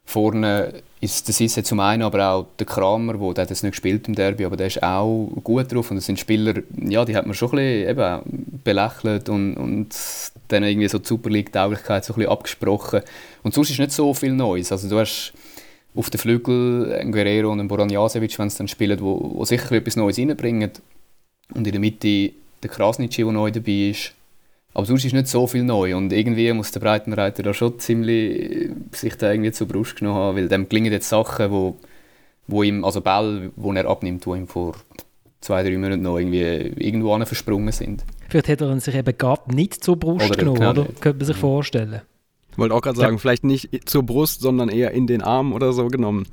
Vorne 0.05 0.73
ist 1.01 1.29
der 1.29 1.35
Sisse 1.35 1.63
zum 1.63 1.79
einen, 1.79 2.03
aber 2.03 2.29
auch 2.29 2.47
der 2.59 2.67
Kramer, 2.67 3.21
wo, 3.21 3.33
der 3.33 3.43
hat 3.43 3.51
jetzt 3.51 3.63
nicht 3.63 3.73
gespielt 3.73 4.09
im 4.09 4.17
Derby, 4.17 4.45
aber 4.45 4.57
der 4.57 4.69
ist 4.69 4.83
auch 4.83 5.29
gut 5.45 5.73
drauf. 5.73 5.93
Und 5.93 5.99
das 5.99 6.07
sind 6.07 6.19
Spieler, 6.19 6.55
ja, 6.77 7.05
die 7.05 7.15
hat 7.15 7.27
man 7.27 7.35
schon 7.35 7.51
ein 7.51 7.57
bisschen 7.57 7.91
eben 7.91 8.61
belächelt 8.65 9.29
und, 9.29 9.55
und 9.55 9.95
dann 10.49 10.65
irgendwie 10.65 10.89
so 10.89 10.99
die 10.99 11.07
Super 11.07 11.31
League-Tauglichkeit 11.31 12.05
so 12.05 12.13
ein 12.13 12.17
bisschen 12.17 12.33
abgesprochen. 12.33 13.03
Und 13.45 13.55
sonst 13.55 13.71
ist 13.71 13.79
nicht 13.79 13.93
so 13.93 14.13
viel 14.15 14.33
Neues. 14.33 14.73
Also 14.73 14.89
du 14.89 14.99
hast 14.99 15.33
auf 15.97 16.11
den 16.11 16.19
Flügel 16.19 16.95
einen 17.01 17.13
Guerrero 17.13 17.51
und 17.51 17.61
einen 17.61 17.69
Boran 17.69 17.91
Jasevic, 17.91 18.39
wenn 18.39 18.51
sie 18.51 18.59
dann 18.59 18.69
spielen, 18.69 19.01
wo, 19.01 19.33
wo 19.35 19.45
sicher 19.45 19.73
etwas 19.73 19.97
Neues 19.97 20.19
reinbringen. 20.19 20.71
Und 21.55 21.67
in 21.67 21.73
der 21.73 21.81
Mitte 21.81 22.33
der 22.63 22.71
Krasnitschi, 22.71 23.23
der 23.23 23.33
neu 23.33 23.51
dabei 23.51 23.91
ist. 23.91 24.13
Aber 24.75 24.85
sonst 24.85 25.07
ist 25.07 25.15
nicht 25.15 25.29
so 25.29 25.47
viel 25.47 25.65
neu 25.65 25.97
und 25.97 26.13
irgendwie 26.13 26.53
muss 26.53 26.71
der 26.71 26.81
Breitenreiter 26.81 27.43
da 27.43 27.55
schon 27.55 27.79
ziemlich 27.79 28.69
sich 28.93 29.17
da 29.17 29.33
irgendwie 29.33 29.53
zur 29.53 29.67
Brust 29.67 29.97
genommen 29.97 30.19
haben, 30.19 30.37
weil 30.37 30.49
dem 30.49 30.69
gelingen 30.69 30.93
jetzt 30.93 31.09
Sachen, 31.09 31.51
wo, 31.51 31.79
wo 32.47 32.63
ihm, 32.63 32.85
also 32.85 33.01
Bälle, 33.01 33.53
wo 33.57 33.73
er 33.73 33.87
abnimmt, 33.87 34.27
wo 34.27 34.35
ihm 34.35 34.47
vor 34.47 34.75
zwei, 35.41 35.63
drei 35.63 35.79
Monaten 35.79 36.03
noch 36.03 36.19
irgendwie 36.19 36.43
irgendwo 36.77 37.17
versprungen 37.25 37.73
sind. 37.73 38.05
Vielleicht 38.29 38.49
hat 38.49 38.61
er 38.61 38.79
sich 38.81 38.95
eben 38.95 39.17
gar 39.17 39.41
nicht 39.47 39.83
zur 39.83 39.97
Brust 39.97 40.27
Oder 40.27 40.37
genommen, 40.37 40.59
genau 40.59 40.71
oder? 40.73 40.83
nicht. 40.83 41.01
Könnte 41.01 41.19
man 41.19 41.27
sich 41.27 41.37
vorstellen. 41.37 42.03
Ich 42.57 42.59
wollte 42.59 42.75
auch 42.75 42.81
gerade 42.81 42.99
sagen, 42.99 43.19
vielleicht 43.19 43.45
nicht 43.45 43.87
zur 43.87 44.03
Brust, 44.03 44.41
sondern 44.41 44.71
eher 44.71 44.93
in 44.93 45.07
den 45.07 45.21
Arm 45.21 45.53
oder 45.53 45.75
so 45.75 45.89
genommen. 45.89 46.27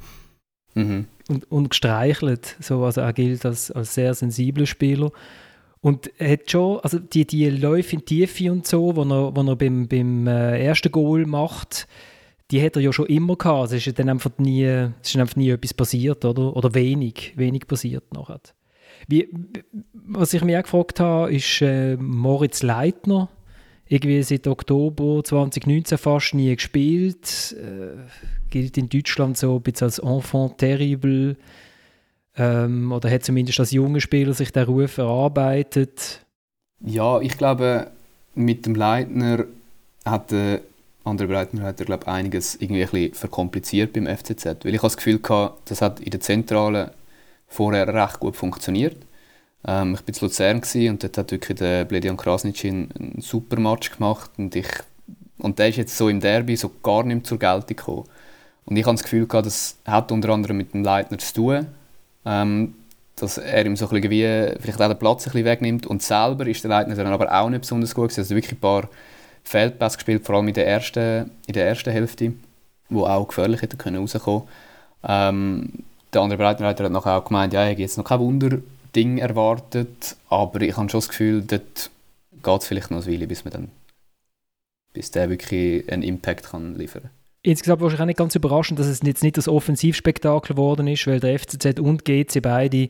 Mhm. 0.73 1.05
und, 1.27 1.51
und 1.51 1.69
gestreichelt. 1.69 2.55
So, 2.61 2.85
also 2.85 3.01
er 3.01 3.11
gilt 3.11 3.45
als, 3.45 3.71
als 3.71 3.93
sehr 3.93 4.13
sensibler 4.13 4.65
Spieler. 4.65 5.11
Und 5.81 6.09
er 6.17 6.31
hat 6.31 6.49
schon, 6.49 6.79
also 6.79 6.97
die, 6.97 7.27
die 7.27 7.49
Läufe 7.49 7.95
in 7.97 7.99
die 7.99 8.25
Tiefe 8.25 8.51
und 8.53 8.65
so, 8.65 8.95
wo 8.95 9.03
er, 9.03 9.35
wo 9.35 9.41
er 9.41 9.55
beim, 9.57 9.89
beim 9.89 10.27
äh, 10.27 10.65
ersten 10.65 10.93
Goal 10.93 11.25
macht, 11.25 11.87
die 12.51 12.63
hat 12.63 12.77
er 12.77 12.81
ja 12.81 12.93
schon 12.93 13.07
immer 13.07 13.35
gehabt. 13.35 13.67
Es 13.67 13.73
ist 13.73 13.85
ja 13.87 13.91
dann 13.91 14.07
einfach 14.07 14.31
nie, 14.37 14.63
es 14.63 15.09
ist 15.09 15.17
einfach 15.17 15.35
nie 15.35 15.49
etwas 15.49 15.73
passiert, 15.73 16.23
oder? 16.23 16.55
Oder 16.55 16.73
wenig, 16.73 17.33
wenig 17.35 17.67
passiert 17.67 18.13
nachher. 18.13 18.39
Wie, 19.09 19.29
was 19.93 20.33
ich 20.33 20.43
mich 20.43 20.55
auch 20.55 20.63
gefragt 20.63 21.01
habe, 21.01 21.33
ist 21.33 21.61
äh, 21.61 21.97
Moritz 21.97 22.63
Leitner. 22.63 23.27
Irgendwie 23.87 24.23
seit 24.23 24.47
Oktober 24.47 25.23
2019 25.23 25.97
fast 25.97 26.33
nie 26.33 26.55
gespielt. 26.55 27.55
Äh, 27.59 27.97
gilt 28.49 28.77
in 28.77 28.89
Deutschland 28.89 29.37
so 29.37 29.57
ein 29.57 29.61
bisschen 29.61 29.85
als 29.85 29.99
Enfant 29.99 30.57
terrible. 30.57 31.35
Ähm, 32.35 32.91
oder 32.91 33.11
hat 33.11 33.23
zumindest 33.23 33.59
als 33.59 33.71
junger 33.71 33.99
Spieler 33.99 34.33
sich 34.33 34.51
der 34.51 34.65
Ruf 34.65 34.97
erarbeitet. 34.97 36.25
Ja, 36.79 37.19
ich 37.21 37.37
glaube, 37.37 37.91
mit 38.35 38.65
dem 38.65 38.75
Leitner 38.75 39.45
hat 40.05 40.31
der 40.31 40.61
andere 41.03 41.27
Breitner 41.27 41.63
hat 41.63 41.79
er, 41.79 41.85
glaube 41.85 42.07
einiges 42.07 42.55
irgendwie 42.55 43.07
ein 43.07 43.13
verkompliziert 43.13 43.93
beim 43.93 44.07
FCZ. 44.07 44.63
Weil 44.63 44.73
ich 44.73 44.81
das 44.81 44.97
Gefühl 44.97 45.19
hatte, 45.27 45.53
das 45.65 45.81
hat 45.81 45.99
in 45.99 46.11
der 46.11 46.21
Zentrale 46.21 46.93
vorher 47.47 47.87
recht 47.93 48.19
gut 48.19 48.35
funktioniert. 48.35 48.95
Ähm, 49.65 49.95
ich 49.95 50.21
war 50.21 50.29
in 50.47 50.61
Luzern 50.61 50.89
und 50.91 51.03
dort 51.03 51.17
hat 51.17 51.31
wirklich 51.31 51.57
der 51.57 51.85
Bledian 51.85 52.17
Krasnitschi 52.17 52.69
einen, 52.69 53.15
super 53.19 53.59
Match 53.59 53.91
gemacht 53.91 54.31
und 54.37 54.55
ich 54.55 54.67
und 55.39 55.59
der 55.59 55.69
ist 55.69 55.77
jetzt 55.77 55.97
so 55.97 56.09
im 56.09 56.19
Derby 56.19 56.55
so 56.55 56.71
gar 56.81 57.03
nicht 57.03 57.15
mehr 57.15 57.23
zur 57.23 57.39
Geltung 57.39 57.67
gekommen. 57.67 58.03
Und 58.65 58.77
ich 58.77 58.85
habe 58.85 58.95
das 58.95 59.03
Gefühl 59.03 59.27
gehabt, 59.27 59.45
das 59.45 59.75
hat 59.85 60.11
unter 60.11 60.29
anderem 60.29 60.57
mit 60.57 60.73
dem 60.73 60.83
Leitner 60.83 61.17
zu 61.17 61.33
tun, 61.33 61.67
ähm, 62.25 62.75
dass 63.17 63.37
er 63.37 63.65
ihm 63.65 63.75
so 63.75 63.85
ein 63.87 64.01
bisschen 64.01 64.09
wie, 64.09 64.61
vielleicht 64.61 64.81
auch 64.81 64.87
den 64.87 64.97
Platz 64.97 65.27
ein 65.27 65.45
wegnimmt 65.45 65.85
und 65.85 66.01
selber 66.01 66.47
ist 66.47 66.63
der 66.63 66.69
Leitner 66.69 66.95
dann 66.95 67.07
aber 67.07 67.31
auch 67.31 67.49
nicht 67.49 67.61
besonders 67.61 67.93
gut 67.93 68.09
gewesen. 68.09 68.21
Also 68.21 68.35
wirklich 68.35 68.53
ein 68.53 68.59
paar 68.59 68.89
Feldpässe 69.43 69.97
gespielt, 69.97 70.25
vor 70.25 70.35
allem 70.35 70.47
in 70.47 70.53
der 70.53 70.67
ersten, 70.67 71.31
in 71.45 71.53
der 71.53 71.67
ersten 71.67 71.91
Hälfte, 71.91 72.33
wo 72.89 73.05
auch 73.05 73.27
gefährlich 73.27 73.61
hätte 73.61 73.75
können 73.75 73.97
rauskommen. 73.97 74.43
Ähm, 75.03 75.69
der 76.13 76.21
andere 76.21 76.37
Breitenreiter 76.37 76.85
hat 76.85 76.91
nachher 76.91 77.17
auch 77.17 77.25
gemeint, 77.25 77.53
ja, 77.53 77.63
ich 77.63 77.71
hätte 77.71 77.81
jetzt 77.81 77.97
noch 77.97 78.05
kein 78.05 78.19
Wunderding 78.93 79.17
erwartet, 79.17 80.15
aber 80.29 80.61
ich 80.61 80.77
habe 80.77 80.89
schon 80.89 80.99
das 80.99 81.09
Gefühl, 81.09 81.41
dort 81.41 81.89
geht 82.43 82.61
es 82.61 82.67
vielleicht 82.67 82.91
noch 82.91 83.03
eine 83.03 83.13
Weile, 83.13 83.27
bis 83.27 83.43
man 83.43 83.53
dann 83.53 83.67
bis 84.93 85.09
der 85.09 85.29
wirklich 85.29 85.91
einen 85.91 86.03
Impact 86.03 86.51
kann 86.51 86.75
liefern 86.75 87.09
Insgesamt 87.41 87.81
wahrscheinlich 87.81 88.01
auch 88.01 88.05
nicht 88.05 88.17
ganz 88.19 88.35
überraschend, 88.35 88.79
dass 88.79 88.85
es 88.85 89.01
jetzt 89.03 89.23
nicht 89.23 89.37
das 89.37 89.47
Offensivspektakel 89.47 90.55
geworden 90.55 90.87
ist, 90.87 91.07
weil 91.07 91.19
der 91.19 91.37
FCZ 91.39 91.79
und 91.79 92.05
GC 92.05 92.41
beide 92.41 92.89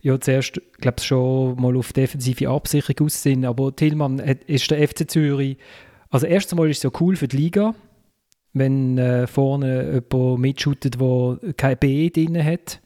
ja 0.00 0.18
zuerst, 0.18 0.60
glaube 0.78 0.96
ich, 1.00 1.04
schon 1.04 1.60
mal 1.60 1.76
auf 1.76 1.92
defensive 1.92 2.48
Absicherung 2.48 3.06
aus 3.06 3.22
sind. 3.22 3.44
Aber 3.44 3.74
Tillmann 3.74 4.20
ist 4.20 4.70
der 4.70 4.88
FC 4.88 5.10
Zürich, 5.10 5.58
also 6.08 6.26
erstens 6.26 6.56
mal 6.56 6.70
ist 6.70 6.78
es 6.78 6.82
ja 6.84 6.90
cool 7.00 7.16
für 7.16 7.28
die 7.28 7.36
Liga, 7.36 7.74
wenn 8.54 8.96
äh, 8.96 9.26
vorne 9.26 10.02
jemand 10.10 10.40
mitschootet, 10.40 10.98
der 10.98 11.38
kein 11.56 11.76
B 11.76 12.08
drin 12.08 12.42
hat. 12.42 12.80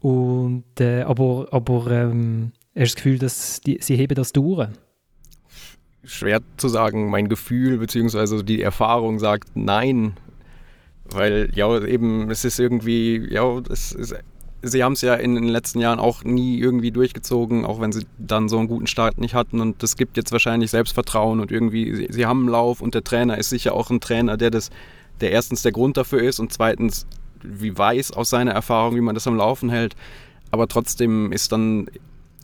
Und, 0.00 0.80
äh, 0.80 1.02
aber 1.02 1.48
aber 1.50 1.90
ähm, 1.90 2.52
hast 2.76 2.76
du 2.76 2.82
das 2.82 2.94
Gefühl, 2.94 3.18
dass 3.18 3.60
die, 3.60 3.78
sie 3.80 3.96
heben 3.96 4.14
das 4.14 4.32
durch? 4.32 4.68
Schwer 6.04 6.40
zu 6.56 6.68
sagen, 6.68 7.10
mein 7.10 7.28
Gefühl 7.28 7.78
bzw. 7.78 8.42
die 8.42 8.62
Erfahrung 8.62 9.18
sagt 9.18 9.50
nein. 9.54 10.14
Weil, 11.10 11.50
ja, 11.54 11.82
eben, 11.84 12.30
es 12.30 12.44
ist 12.44 12.58
irgendwie, 12.58 13.26
ja, 13.30 13.58
es 13.70 13.92
ist, 13.92 14.14
sie 14.62 14.84
haben 14.84 14.92
es 14.92 15.00
ja 15.00 15.14
in 15.14 15.34
den 15.34 15.44
letzten 15.44 15.80
Jahren 15.80 15.98
auch 15.98 16.24
nie 16.24 16.58
irgendwie 16.58 16.90
durchgezogen, 16.90 17.64
auch 17.64 17.80
wenn 17.80 17.92
sie 17.92 18.06
dann 18.18 18.48
so 18.48 18.58
einen 18.58 18.68
guten 18.68 18.86
Start 18.86 19.18
nicht 19.18 19.34
hatten. 19.34 19.60
Und 19.60 19.82
das 19.82 19.96
gibt 19.96 20.16
jetzt 20.16 20.32
wahrscheinlich 20.32 20.70
Selbstvertrauen 20.70 21.40
und 21.40 21.50
irgendwie, 21.50 21.94
sie, 21.94 22.08
sie 22.10 22.26
haben 22.26 22.40
einen 22.40 22.48
Lauf 22.50 22.80
und 22.80 22.94
der 22.94 23.04
Trainer 23.04 23.38
ist 23.38 23.50
sicher 23.50 23.74
auch 23.74 23.90
ein 23.90 24.00
Trainer, 24.00 24.36
der 24.36 24.50
das, 24.50 24.70
der 25.20 25.32
erstens 25.32 25.62
der 25.62 25.72
Grund 25.72 25.96
dafür 25.96 26.22
ist 26.22 26.40
und 26.40 26.52
zweitens, 26.52 27.06
wie 27.42 27.76
weiß 27.76 28.12
aus 28.12 28.30
seiner 28.30 28.52
Erfahrung, 28.52 28.96
wie 28.96 29.00
man 29.00 29.14
das 29.14 29.26
am 29.26 29.36
Laufen 29.36 29.70
hält. 29.70 29.96
Aber 30.50 30.68
trotzdem 30.68 31.32
ist 31.32 31.52
dann 31.52 31.88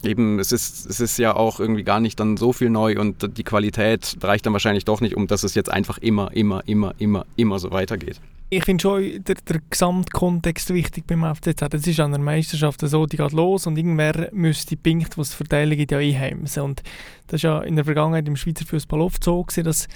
eben, 0.03 0.39
es 0.39 0.51
ist, 0.51 0.85
es 0.85 0.99
ist 0.99 1.17
ja 1.17 1.35
auch 1.35 1.59
irgendwie 1.59 1.83
gar 1.83 1.99
nicht 1.99 2.19
dann 2.19 2.37
so 2.37 2.53
viel 2.53 2.69
neu 2.69 2.99
und 2.99 3.37
die 3.37 3.43
Qualität 3.43 4.17
reicht 4.21 4.45
dann 4.45 4.53
wahrscheinlich 4.53 4.85
doch 4.85 5.01
nicht, 5.01 5.15
um 5.15 5.27
dass 5.27 5.43
es 5.43 5.55
jetzt 5.55 5.71
einfach 5.71 5.97
immer, 5.97 6.31
immer, 6.33 6.61
immer, 6.67 6.93
immer, 6.99 7.25
immer 7.35 7.59
so 7.59 7.71
weitergeht. 7.71 8.19
Ich 8.51 8.63
finde 8.63 8.81
schon 8.81 9.23
der, 9.23 9.35
der 9.35 9.61
Gesamtkontext 9.69 10.71
wichtig 10.71 11.05
beim 11.07 11.23
FCZ. 11.23 11.73
Es 11.73 11.87
ist 11.87 11.99
an 11.99 12.11
der 12.11 12.19
Meisterschaft 12.19 12.81
so, 12.81 13.07
die 13.07 13.17
geht 13.17 13.31
los 13.31 13.65
und 13.65 13.75
irgendwer 13.75 14.29
müsste 14.31 14.75
die 14.75 14.75
Punkte, 14.75 15.15
die 15.15 15.21
es 15.21 15.33
verteilen 15.33 15.85
ja 15.89 15.97
einheimsen. 15.97 16.61
Und 16.61 16.83
das 17.27 17.39
ist 17.39 17.43
ja 17.43 17.61
in 17.61 17.75
der 17.75 17.85
Vergangenheit 17.85 18.27
im 18.27 18.35
Schweizer 18.35 18.65
Fußball 18.65 19.01
oft 19.01 19.23
so 19.23 19.43
gewesen, 19.43 19.63
dass 19.63 19.87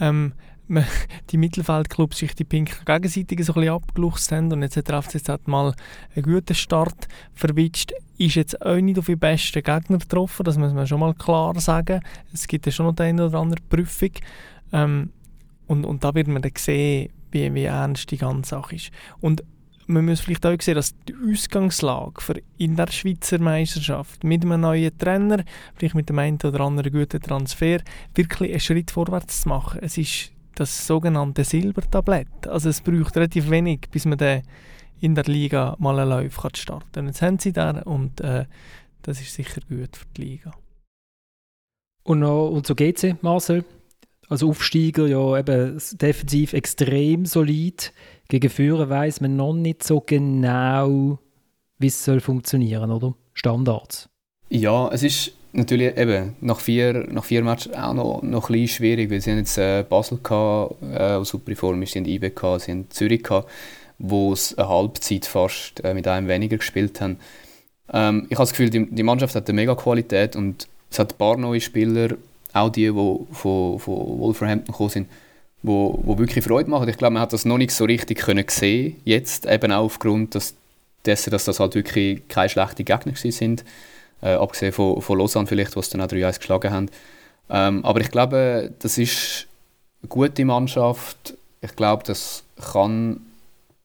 ähm, 0.00 0.34
die 1.30 1.36
Mittelfeldclubs 1.36 2.18
sich 2.18 2.34
die 2.34 2.44
Punkte 2.44 2.84
gegenseitig 2.84 3.44
so 3.44 3.52
ein 3.52 3.60
bisschen 3.60 3.74
abgeluchst 3.74 4.32
haben 4.32 4.52
und 4.52 4.62
jetzt 4.62 4.76
hat 4.76 4.88
der 4.88 5.02
FCZ 5.02 5.46
mal 5.46 5.74
einen 6.14 6.24
guten 6.24 6.54
Start 6.54 7.08
verwitscht. 7.34 7.92
Ist 8.18 8.34
jetzt 8.34 8.60
auch 8.62 8.76
nicht 8.76 8.98
auf 8.98 9.06
die 9.06 9.16
besten 9.16 9.62
Gegner 9.62 9.98
getroffen, 9.98 10.44
das 10.44 10.58
muss 10.58 10.72
man 10.72 10.86
schon 10.86 11.00
mal 11.00 11.14
klar 11.14 11.58
sagen. 11.60 12.00
Es 12.32 12.46
gibt 12.48 12.66
ja 12.66 12.72
schon 12.72 12.86
noch 12.86 12.94
die 12.94 13.04
eine 13.04 13.26
oder 13.26 13.38
andere 13.38 13.60
Prüfung. 13.68 14.10
Ähm, 14.72 15.10
und, 15.66 15.84
und 15.84 16.02
da 16.02 16.14
wird 16.14 16.28
man 16.28 16.42
dann 16.42 16.52
sehen, 16.56 17.10
wie, 17.30 17.52
wie 17.54 17.64
ernst 17.64 18.10
die 18.10 18.18
ganze 18.18 18.50
Sache 18.50 18.76
ist. 18.76 18.90
Und 19.20 19.42
man 19.88 20.04
muss 20.04 20.20
vielleicht 20.20 20.44
auch 20.46 20.60
sehen, 20.60 20.74
dass 20.74 20.94
die 21.08 21.14
Ausgangslage 21.14 22.20
für 22.20 22.40
in 22.58 22.76
der 22.76 22.90
Schweizer 22.90 23.38
Meisterschaft 23.38 24.24
mit 24.24 24.42
einem 24.42 24.60
neuen 24.60 24.96
Trainer, 24.98 25.44
vielleicht 25.74 25.94
mit 25.94 26.08
dem 26.08 26.18
einen 26.18 26.38
oder 26.42 26.60
anderen 26.60 26.92
guten 26.92 27.20
Transfer, 27.20 27.78
wirklich 28.14 28.50
einen 28.50 28.60
Schritt 28.60 28.90
vorwärts 28.90 29.42
zu 29.42 29.48
machen. 29.48 29.80
Es 29.82 29.96
ist 29.96 30.32
das 30.56 30.86
sogenannte 30.86 31.44
Silbertablett. 31.44 32.48
Also 32.48 32.68
es 32.68 32.80
braucht 32.80 33.16
relativ 33.16 33.50
wenig, 33.50 33.82
bis 33.90 34.04
man 34.04 34.18
den 34.18 34.42
in 34.98 35.14
der 35.14 35.24
Liga 35.24 35.76
mal 35.78 35.98
einen 35.98 36.10
Lauf 36.10 36.38
kann 36.38 36.54
starten 36.54 36.90
kann. 36.92 37.06
Jetzt 37.06 37.22
haben 37.22 37.38
sie 37.38 37.52
da 37.52 37.82
und 37.82 38.20
äh, 38.22 38.46
das 39.02 39.20
ist 39.20 39.34
sicher 39.34 39.60
gut 39.68 39.96
für 39.96 40.06
die 40.16 40.22
Liga. 40.22 40.52
Und, 42.02 42.20
noch, 42.20 42.50
und 42.50 42.66
so 42.66 42.74
geht 42.74 43.02
es, 43.02 43.22
Marcel. 43.22 43.64
Als 44.28 44.42
Aufsteiger 44.42 45.06
ja 45.06 45.38
eben 45.38 45.80
defensiv 45.92 46.52
extrem 46.52 47.26
solid. 47.26 47.92
Gegen 48.28 48.50
Führer 48.50 48.88
weiß 48.88 49.20
man 49.20 49.36
noch 49.36 49.52
nicht 49.52 49.84
so 49.84 50.00
genau, 50.00 51.18
wie 51.78 51.86
es 51.86 52.04
soll 52.04 52.20
funktionieren, 52.20 52.90
oder? 52.90 53.14
Standards. 53.34 54.08
Ja, 54.48 54.88
es 54.88 55.02
ist 55.02 55.32
natürlich 55.56 55.96
eben 55.96 56.36
nach 56.40 56.60
vier, 56.60 57.06
nach 57.10 57.24
vier 57.24 57.42
Matches 57.42 57.72
auch 57.72 57.94
noch, 57.94 58.22
noch 58.22 58.48
ein 58.48 58.52
bisschen 58.52 58.68
schwierig, 58.68 59.10
weil 59.10 59.20
sie 59.20 59.30
haben 59.30 59.38
jetzt 59.38 59.58
äh, 59.58 59.84
Basel 59.88 60.18
gehabt, 60.22 60.76
äh, 60.82 61.24
super 61.24 61.54
Form 61.56 61.82
ist, 61.82 61.92
sie 61.92 62.00
haben 62.00 62.06
IB 62.06 62.32
sie 62.58 62.72
haben 62.72 62.90
Zürich 62.90 63.22
gehabt, 63.22 63.50
wo 63.98 64.32
es 64.32 64.56
eine 64.56 64.68
Halbzeit 64.68 65.26
fast 65.26 65.82
äh, 65.84 65.94
mit 65.94 66.06
einem 66.06 66.28
weniger 66.28 66.58
gespielt 66.58 67.00
haben. 67.00 67.18
Ähm, 67.92 68.26
ich 68.28 68.36
habe 68.36 68.42
das 68.42 68.50
Gefühl, 68.50 68.70
die, 68.70 68.86
die 68.86 69.02
Mannschaft 69.02 69.34
hat 69.34 69.48
eine 69.48 69.56
mega 69.56 69.74
Qualität 69.74 70.36
und 70.36 70.68
es 70.90 70.98
hat 70.98 71.14
ein 71.14 71.18
paar 71.18 71.36
neue 71.36 71.60
Spieler, 71.60 72.16
auch 72.52 72.70
die, 72.70 72.90
die 72.90 72.92
von, 73.32 73.78
von 73.78 74.18
Wolverhampton 74.18 74.72
gekommen 74.72 74.90
sind, 74.90 75.08
wo, 75.62 75.98
wo 76.02 76.18
wirklich 76.18 76.44
Freude 76.44 76.70
machen. 76.70 76.88
Ich 76.88 76.96
glaube, 76.96 77.14
man 77.14 77.22
hat 77.22 77.32
das 77.32 77.44
noch 77.44 77.58
nicht 77.58 77.72
so 77.72 77.84
richtig 77.84 78.18
können 78.18 78.44
sehen 78.48 78.96
jetzt 79.04 79.46
eben 79.46 79.72
auch 79.72 79.84
aufgrund 79.84 80.34
dessen, 81.04 81.30
dass 81.30 81.44
das 81.44 81.60
halt 81.60 81.74
wirklich 81.74 82.26
keine 82.28 82.48
schlechten 82.48 82.84
Gegner 82.84 83.14
sind, 83.14 83.64
äh, 84.22 84.34
abgesehen 84.34 84.72
von, 84.72 85.00
von 85.00 85.18
Lausanne 85.18 85.46
vielleicht, 85.46 85.76
was 85.76 85.88
dann 85.88 86.00
auch 86.00 86.08
3-1 86.08 86.38
geschlagen 86.38 86.72
haben. 86.72 86.90
Ähm, 87.48 87.84
aber 87.84 88.00
ich 88.00 88.10
glaube, 88.10 88.72
das 88.78 88.98
ist 88.98 89.46
eine 90.02 90.08
gute 90.08 90.44
Mannschaft. 90.44 91.34
Ich 91.60 91.74
glaube, 91.76 92.02
das 92.04 92.44
kann 92.72 93.20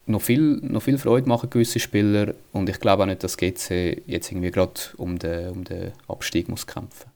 noch 0.05 0.21
viel, 0.21 0.59
noch 0.61 0.81
viel 0.81 0.97
Freude 0.97 1.29
machen, 1.29 1.49
gewisse 1.49 1.79
Spieler. 1.79 2.33
Und 2.51 2.69
ich 2.69 2.79
glaube 2.79 3.03
auch 3.03 3.07
nicht, 3.07 3.23
dass 3.23 3.37
GC 3.37 4.03
jetzt 4.07 4.31
irgendwie 4.31 4.51
gerade 4.51 4.73
um 4.97 5.19
den, 5.19 5.49
um 5.49 5.63
den 5.63 5.91
Abstieg 6.07 6.49
muss 6.49 6.65
kämpfen 6.67 7.11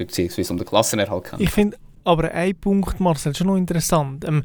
beziehungsweise 0.00 0.52
um 0.52 0.58
den 0.58 0.66
Klassenerhalt 0.66 1.24
kämpfen. 1.24 1.42
Ich 1.44 1.50
finde 1.50 1.76
aber 2.04 2.30
ein 2.32 2.56
Punkt, 2.56 2.98
Marcel, 3.00 3.34
schon 3.36 3.48
noch 3.48 3.56
interessant. 3.56 4.24
Ähm, 4.24 4.42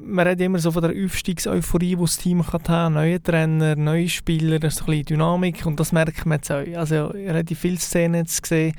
man 0.00 0.26
redet 0.26 0.46
immer 0.46 0.58
so 0.58 0.70
von 0.70 0.82
der 0.82 1.04
Aufstiegseuphorie, 1.04 1.96
die 1.96 2.00
das 2.00 2.18
Team 2.18 2.42
kann 2.44 2.62
haben 2.68 2.94
neue 2.94 3.22
Trainer, 3.22 3.76
neue 3.76 4.08
Spieler, 4.08 4.62
ist 4.62 4.80
ein 4.80 4.86
bisschen 4.86 5.04
Dynamik 5.04 5.66
und 5.66 5.78
das 5.78 5.92
merkt 5.92 6.26
man 6.26 6.38
jetzt 6.38 6.50
auch. 6.50 6.64
Also 6.76 7.06
relativ 7.06 7.58
viele 7.60 7.78
Szenen 7.78 8.14
jetzt 8.14 8.42
gesehen. 8.42 8.74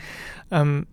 Ähm, 0.52 0.88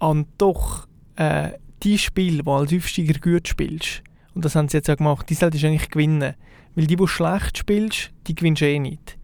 und 0.00 0.28
doch, 0.38 0.86
äh, 1.16 1.50
die 1.82 1.98
Spiele, 1.98 2.42
die 2.42 2.50
als 2.50 2.72
Aufsteiger 2.72 3.18
gut 3.18 3.48
spielst, 3.48 4.02
und 4.34 4.44
das 4.44 4.54
haben 4.54 4.68
sie 4.68 4.78
jetzt 4.78 4.90
auch 4.90 4.96
gemacht, 4.96 5.28
die 5.28 5.34
solltest 5.34 5.62
du 5.62 5.68
eigentlich 5.68 5.90
gewinnen. 5.90 6.34
Weil 6.74 6.86
die, 6.86 6.96
die 6.96 7.08
schlecht 7.08 7.58
spielst, 7.58 8.10
die 8.26 8.34
gewinnst 8.34 8.62
du 8.62 8.66
eh 8.66 8.78
nicht. 8.78 9.18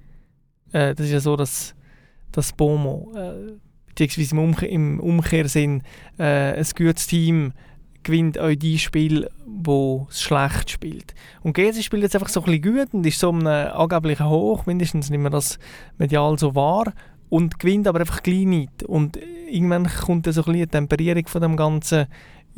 Äh, 0.73 0.95
das 0.95 1.07
ist 1.07 1.13
ja 1.13 1.21
so, 1.21 1.37
dass 1.37 1.75
das 2.33 2.53
Bomo, 2.53 3.13
äh, 3.17 3.53
beziehungsweise 3.89 4.35
im, 4.35 4.39
Umke 4.39 4.67
im 4.67 5.01
Umkehrsinn, 5.01 5.83
äh, 6.19 6.59
ein 6.59 6.67
gutes 6.77 7.07
Team 7.07 7.53
gewinnt 8.09 8.39
auch 8.39 8.55
die 8.55 8.79
Spiel, 8.79 9.29
wo 9.47 10.07
es 10.09 10.23
schlecht 10.23 10.71
spielt. 10.71 11.15
Und 11.43 11.53
GC 11.53 11.83
spielt 11.83 12.03
jetzt 12.03 12.15
einfach 12.15 12.31
so 12.31 12.41
ein 12.41 12.47
bisschen 12.47 12.75
gut 12.75 12.95
und 12.95 13.05
ist 13.05 13.21
so 13.21 13.31
einem 13.31 13.47
angeblichen 13.47 14.27
Hoch, 14.27 14.65
mindestens 14.65 15.11
nicht 15.11 15.21
mehr 15.21 15.31
das 15.31 15.59
medial 15.99 16.39
so 16.39 16.55
wahr, 16.55 16.95
und 17.29 17.59
gewinnt 17.59 17.87
aber 17.87 18.01
einfach 18.01 18.23
gleich 18.23 18.47
nicht. 18.47 18.83
Und 18.83 19.19
irgendwann 19.51 19.87
kommt 19.87 20.27
dann 20.27 20.33
so 20.33 20.41
ein 20.41 20.45
bisschen 20.47 20.63
eine 20.63 20.69
Temperierung 20.69 21.27
von 21.27 21.43
dem 21.43 21.57
ganzen 21.59 22.07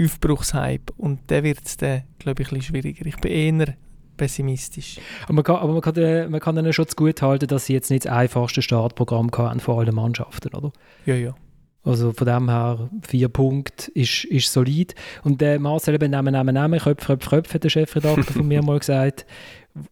Aufbruchshype 0.00 0.92
und 0.96 1.28
der 1.28 1.42
wird 1.42 1.58
es 1.64 1.76
dann, 1.76 2.04
glaube 2.20 2.42
ich, 2.42 2.52
ein 2.52 2.58
bisschen 2.58 2.76
schwieriger. 2.76 3.04
Ich 3.06 3.16
bin 3.16 3.32
eher 3.32 3.74
pessimistisch. 4.16 5.00
Aber 5.24 5.32
man 5.32 5.42
kann, 5.42 5.56
aber 5.56 5.72
man 5.72 5.82
kann, 5.82 5.96
äh, 5.96 6.28
man 6.28 6.38
kann 6.38 6.56
ihnen 6.56 6.72
schon 6.72 6.86
zu 6.86 6.94
gut 6.94 7.22
halten, 7.22 7.48
dass 7.48 7.66
sie 7.66 7.72
jetzt 7.72 7.90
nicht 7.90 8.04
das 8.04 8.12
einfachste 8.12 8.62
Startprogramm 8.62 9.32
haben 9.36 9.58
von 9.58 9.80
allen 9.80 9.96
Mannschaften, 9.96 10.54
oder? 10.54 10.70
Ja, 11.06 11.16
ja. 11.16 11.34
Also 11.82 12.12
von 12.12 12.26
dem 12.26 12.50
her, 12.50 12.90
vier 13.02 13.28
Punkte 13.28 13.90
ist, 13.92 14.24
ist 14.24 14.52
solid. 14.52 14.94
Und 15.24 15.40
der 15.40 15.58
Marcel 15.58 15.94
eben 15.94 16.10
nehmen, 16.10 16.34
nehmen, 16.34 16.54
nehmen, 16.54 16.78
Köpfe, 16.78 17.06
Köpfe, 17.06 17.30
Köpfe, 17.30 17.54
hat 17.54 17.64
der 17.64 17.70
Chefredakteur 17.70 18.24
von 18.34 18.46
mir 18.48 18.62
mal 18.62 18.78
gesagt. 18.78 19.24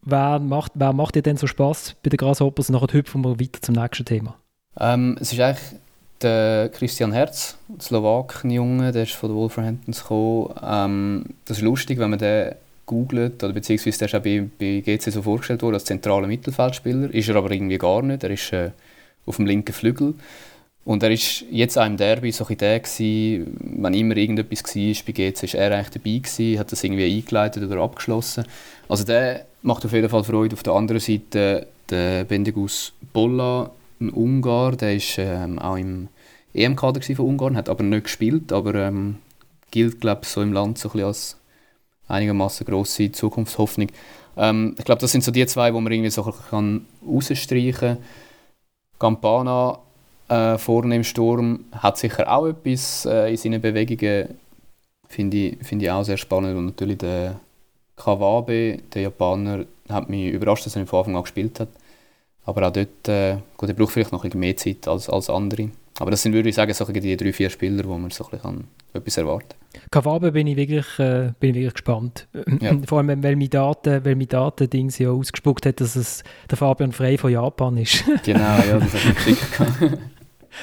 Wer 0.02 0.38
macht, 0.38 0.72
wer 0.74 0.92
macht 0.92 1.14
dir 1.14 1.22
denn 1.22 1.36
so 1.36 1.46
Spaß 1.46 1.96
bei 2.02 2.10
den 2.10 2.18
Grasshoppers? 2.18 2.68
Und 2.68 2.74
nachher 2.74 2.92
hüpfen 2.92 3.22
wir 3.22 3.40
weiter 3.40 3.62
zum 3.62 3.74
nächsten 3.74 4.04
Thema. 4.04 4.36
Ähm, 4.78 5.16
es 5.20 5.32
ist 5.32 5.40
eigentlich 5.40 5.80
der 6.20 6.68
Christian 6.70 7.12
Herz, 7.12 7.56
der 7.68 7.80
Slowaken-Junge, 7.80 8.92
der 8.92 9.04
ist 9.04 9.12
von 9.12 9.30
den 9.30 9.36
Wolverhamptons 9.36 10.02
gekommen. 10.02 10.54
Ähm, 10.62 11.24
das 11.44 11.58
ist 11.58 11.62
lustig, 11.62 11.98
wenn 11.98 12.10
man 12.10 12.18
den 12.18 12.54
googelt, 12.86 13.42
oder 13.44 13.52
beziehungsweise 13.52 13.98
der 13.98 14.08
ist 14.08 14.14
auch 14.14 14.22
bei, 14.22 14.48
bei 14.58 14.82
GC 14.84 15.12
so 15.12 15.22
vorgestellt 15.22 15.62
worden 15.62 15.74
als 15.74 15.84
zentraler 15.84 16.26
Mittelfeldspieler. 16.26 17.14
Ist 17.14 17.28
er 17.28 17.36
aber 17.36 17.50
irgendwie 17.50 17.78
gar 17.78 18.02
nicht. 18.02 18.24
Er 18.24 18.30
ist 18.30 18.52
äh, 18.52 18.70
auf 19.26 19.36
dem 19.36 19.46
linken 19.46 19.72
Flügel. 19.72 20.14
Und 20.88 21.02
er 21.02 21.10
ist 21.10 21.44
jetzt 21.50 21.76
auch 21.76 21.84
im 21.84 21.98
Derby 21.98 22.32
so 22.32 22.46
ein 22.46 22.56
der 22.56 22.80
gewesen, 22.80 23.58
wenn 23.60 23.92
immer 23.92 24.16
irgendetwas 24.16 24.64
war 24.74 25.04
bei 25.04 25.12
GC, 25.12 25.42
ist 25.42 25.54
er 25.54 25.70
eigentlich 25.70 25.90
dabei 25.90 26.16
gewesen, 26.16 26.58
hat 26.58 26.72
das 26.72 26.82
irgendwie 26.82 27.14
eingeleitet 27.14 27.62
oder 27.62 27.82
abgeschlossen. 27.82 28.46
Also 28.88 29.04
der 29.04 29.44
macht 29.60 29.84
auf 29.84 29.92
jeden 29.92 30.08
Fall 30.08 30.24
Freude. 30.24 30.54
Auf 30.56 30.62
der 30.62 30.72
anderen 30.72 30.98
Seite 30.98 31.66
der 31.90 32.24
Bendegus 32.24 32.94
Bolla, 33.12 33.70
ein 34.00 34.08
Ungar, 34.08 34.76
der 34.76 34.96
ist 34.96 35.18
ähm, 35.18 35.58
auch 35.58 35.76
im 35.76 36.08
EM-Kader 36.54 37.02
von 37.02 37.26
Ungarn, 37.26 37.56
hat 37.58 37.68
aber 37.68 37.84
nicht 37.84 38.04
gespielt, 38.04 38.50
aber 38.50 38.74
ähm, 38.76 39.16
gilt 39.70 40.00
glaube 40.00 40.24
so 40.24 40.40
im 40.40 40.54
Land 40.54 40.78
so 40.78 40.90
ein 40.94 41.04
als 41.04 41.36
einigermaßen 42.06 42.64
grosse 42.64 43.12
Zukunftshoffnung. 43.12 43.88
Ähm, 44.38 44.74
ich 44.78 44.86
glaube, 44.86 45.02
das 45.02 45.12
sind 45.12 45.22
so 45.22 45.32
die 45.32 45.46
zwei, 45.48 45.74
wo 45.74 45.82
man 45.82 45.92
irgendwie 45.92 46.08
so 46.08 46.22
kann 46.22 46.86
rausstreichen 47.06 47.74
kann. 47.74 47.98
Campana 48.98 49.80
äh, 50.28 50.58
vorne 50.58 50.96
im 50.96 51.04
Sturm 51.04 51.64
hat 51.72 51.98
sicher 51.98 52.30
auch 52.30 52.46
etwas 52.46 53.06
äh, 53.06 53.30
in 53.30 53.36
seinen 53.36 53.60
Bewegungen, 53.60 54.36
finde 55.08 55.36
ich, 55.36 55.58
find 55.66 55.82
ich 55.82 55.90
auch 55.90 56.04
sehr 56.04 56.16
spannend. 56.16 56.56
Und 56.56 56.66
natürlich 56.66 56.98
der 56.98 57.40
Kawabe, 57.96 58.78
der 58.92 59.02
Japaner, 59.02 59.64
hat 59.88 60.10
mich 60.10 60.32
überrascht, 60.32 60.66
dass 60.66 60.76
er 60.76 60.86
von 60.86 61.00
Anfang 61.00 61.16
an 61.16 61.22
gespielt 61.22 61.60
hat. 61.60 61.68
Aber 62.44 62.66
auch 62.66 62.72
dort, 62.72 63.08
äh, 63.08 63.38
gut, 63.56 63.68
er 63.68 63.74
braucht 63.74 63.92
vielleicht 63.92 64.12
noch 64.12 64.24
ein 64.24 64.30
bisschen 64.30 64.40
mehr 64.40 64.56
Zeit 64.56 64.86
als, 64.86 65.08
als 65.08 65.28
andere. 65.30 65.70
Aber 65.98 66.10
das 66.10 66.22
sind, 66.22 66.32
würde 66.32 66.48
ich 66.48 66.54
sagen, 66.54 66.72
so 66.72 66.84
die 66.84 67.16
drei, 67.16 67.32
vier 67.32 67.50
Spieler, 67.50 67.84
wo 67.84 67.98
man 67.98 68.10
so 68.10 68.24
ein 68.24 68.30
bisschen 68.30 68.64
etwas 68.92 69.16
erwarten 69.16 69.48
kann. 69.48 69.90
Kawabe 69.90 70.32
bin 70.32 70.46
ich 70.46 70.56
wirklich, 70.56 70.98
äh, 70.98 71.32
bin 71.40 71.50
ich 71.50 71.56
wirklich 71.56 71.74
gespannt. 71.74 72.28
Ja. 72.60 72.76
Vor 72.86 72.98
allem, 72.98 73.22
weil 73.22 73.36
mein 73.36 73.50
Daten, 73.50 74.04
weil 74.04 74.16
mein 74.16 74.28
Daten-Dings 74.28 74.98
ja 74.98 75.10
ausgespuckt 75.10 75.66
hat, 75.66 75.80
dass 75.80 75.96
es 75.96 76.24
der 76.50 76.56
Fabian 76.56 76.92
Frey 76.92 77.18
von 77.18 77.30
Japan 77.30 77.76
ist. 77.76 78.04
genau, 78.24 78.40
ja, 78.40 78.78
das 78.78 78.94
habe 78.94 79.10
ich 79.10 79.14
geschickt. 79.14 79.60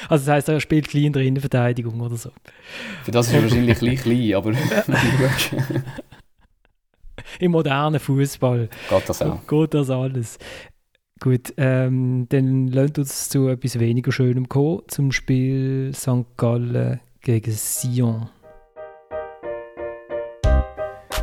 Also 0.08 0.26
das 0.26 0.34
heisst, 0.34 0.48
er 0.48 0.60
spielt 0.60 0.88
klein 0.88 1.04
in 1.04 1.12
der 1.12 1.22
Innenverteidigung 1.22 2.00
oder 2.00 2.16
so. 2.16 2.30
Für 3.04 3.10
das 3.10 3.28
ist 3.28 3.34
er 3.34 3.42
wahrscheinlich 3.42 3.78
klein, 3.78 3.96
klein 3.96 4.34
aber 4.34 4.52
Im 7.40 7.52
modernen 7.52 8.00
Fußball 8.00 8.68
geht 8.88 9.08
das 9.08 9.22
auch. 9.22 9.46
Geht 9.46 9.74
das 9.74 9.90
alles. 9.90 10.38
Gut, 11.20 11.54
ähm, 11.56 12.26
dann 12.28 12.68
lernt 12.68 12.98
uns 12.98 13.30
zu 13.30 13.48
etwas 13.48 13.78
weniger 13.78 14.12
Schönem 14.12 14.48
kommen, 14.48 14.82
zum 14.88 15.12
Spiel 15.12 15.92
St. 15.94 16.26
Gallen 16.36 17.00
gegen 17.22 17.52
Sion. 17.52 18.28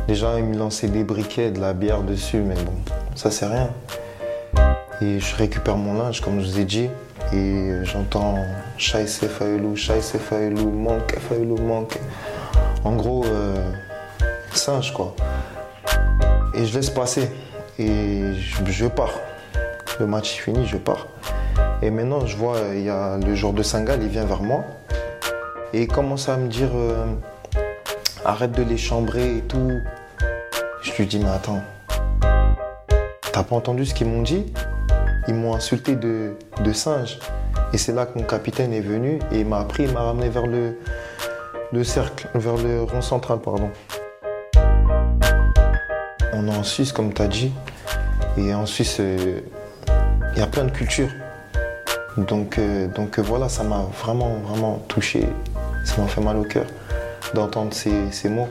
Les 0.06 0.16
gens 0.16 0.36
ils 0.36 0.44
me 0.44 0.56
lançaient 0.56 0.88
des 0.88 1.04
briquets, 1.04 1.50
de 1.50 1.60
la 1.60 1.72
bière 1.72 2.02
dessus, 2.02 2.42
mais 2.42 2.56
bon, 2.56 2.74
ça 3.14 3.30
c'est 3.30 3.46
rien. 3.46 3.70
Et 5.00 5.18
je 5.18 5.36
récupère 5.36 5.76
mon 5.76 5.94
linge, 5.94 6.20
comme 6.20 6.40
je 6.40 6.46
vous 6.46 6.58
ai 6.58 6.64
dit, 6.64 6.88
et 7.32 7.84
j'entends 7.84 8.36
Chaise 8.76 9.18
Faelou, 9.18 9.76
Chaise 9.76 10.12
Faelou, 10.18 10.70
manque, 10.70 11.18
Faelou, 11.18 11.56
manque. 11.58 11.98
En 12.84 12.92
gros, 12.96 13.24
euh, 13.24 13.72
singe 14.52 14.92
quoi. 14.92 15.14
Et 16.54 16.66
je 16.66 16.74
laisse 16.74 16.90
passer, 16.90 17.30
et 17.78 18.32
je, 18.34 18.86
pars. 18.86 19.18
Le 19.98 20.06
match 20.06 20.38
est 20.38 20.42
fini, 20.42 20.66
je 20.66 20.76
pars. 20.76 21.08
Et 21.82 21.90
maintenant, 21.90 22.26
je 22.26 22.36
vois, 22.36 22.58
il 22.74 22.82
y 22.82 22.90
a 22.90 23.16
le 23.16 23.34
joueur 23.34 23.52
de 23.52 23.62
Saint-Gall, 23.62 24.02
il 24.02 24.08
vient 24.08 24.24
vers 24.24 24.42
moi. 24.42 24.64
Et 25.72 25.82
il 25.82 25.88
commence 25.88 26.28
à 26.28 26.36
me 26.36 26.48
dire 26.48 26.70
euh, 26.74 27.06
arrête 28.24 28.52
de 28.52 28.62
les 28.62 28.78
chambrer 28.78 29.38
et 29.38 29.40
tout. 29.40 29.72
Je 30.82 30.92
lui 30.92 31.06
dis 31.06 31.18
mais 31.18 31.30
attends, 31.30 31.62
t'as 33.32 33.42
pas 33.42 33.56
entendu 33.56 33.84
ce 33.84 33.94
qu'ils 33.94 34.08
m'ont 34.08 34.22
dit? 34.22 34.52
Ils 35.28 35.34
m'ont 35.34 35.54
insulté 35.54 35.96
de, 35.96 36.34
de 36.62 36.72
singe. 36.72 37.18
Et 37.72 37.78
c'est 37.78 37.92
là 37.92 38.06
que 38.06 38.18
mon 38.18 38.24
capitaine 38.24 38.72
est 38.72 38.80
venu 38.80 39.18
et 39.32 39.44
m'a 39.44 39.60
appris, 39.60 39.84
il 39.84 39.92
m'a 39.92 40.02
ramené 40.02 40.28
vers 40.28 40.46
le, 40.46 40.78
le 41.72 41.84
cercle, 41.84 42.28
vers 42.34 42.56
le 42.56 42.82
rond 42.82 43.00
central, 43.00 43.38
pardon. 43.40 43.70
On 46.32 46.48
est 46.48 46.56
en 46.56 46.62
Suisse, 46.62 46.92
comme 46.92 47.12
tu 47.12 47.22
as 47.22 47.28
dit. 47.28 47.52
Et 48.36 48.54
en 48.54 48.66
Suisse, 48.66 48.98
euh, 49.00 49.40
il 50.34 50.38
y 50.38 50.42
a 50.42 50.46
plein 50.46 50.64
de 50.64 50.70
cultures. 50.70 51.10
Donc, 52.16 52.58
euh, 52.58 52.86
donc 52.88 53.18
euh, 53.18 53.22
voilà, 53.22 53.48
ça 53.48 53.62
m'a 53.62 53.86
vraiment, 54.02 54.36
vraiment 54.46 54.84
touché. 54.88 55.28
Ça 55.84 56.00
m'a 56.00 56.08
fait 56.08 56.20
mal 56.20 56.36
au 56.36 56.44
cœur 56.44 56.66
d'entendre 57.34 57.72
ces 57.72 58.28
mots. 58.28 58.48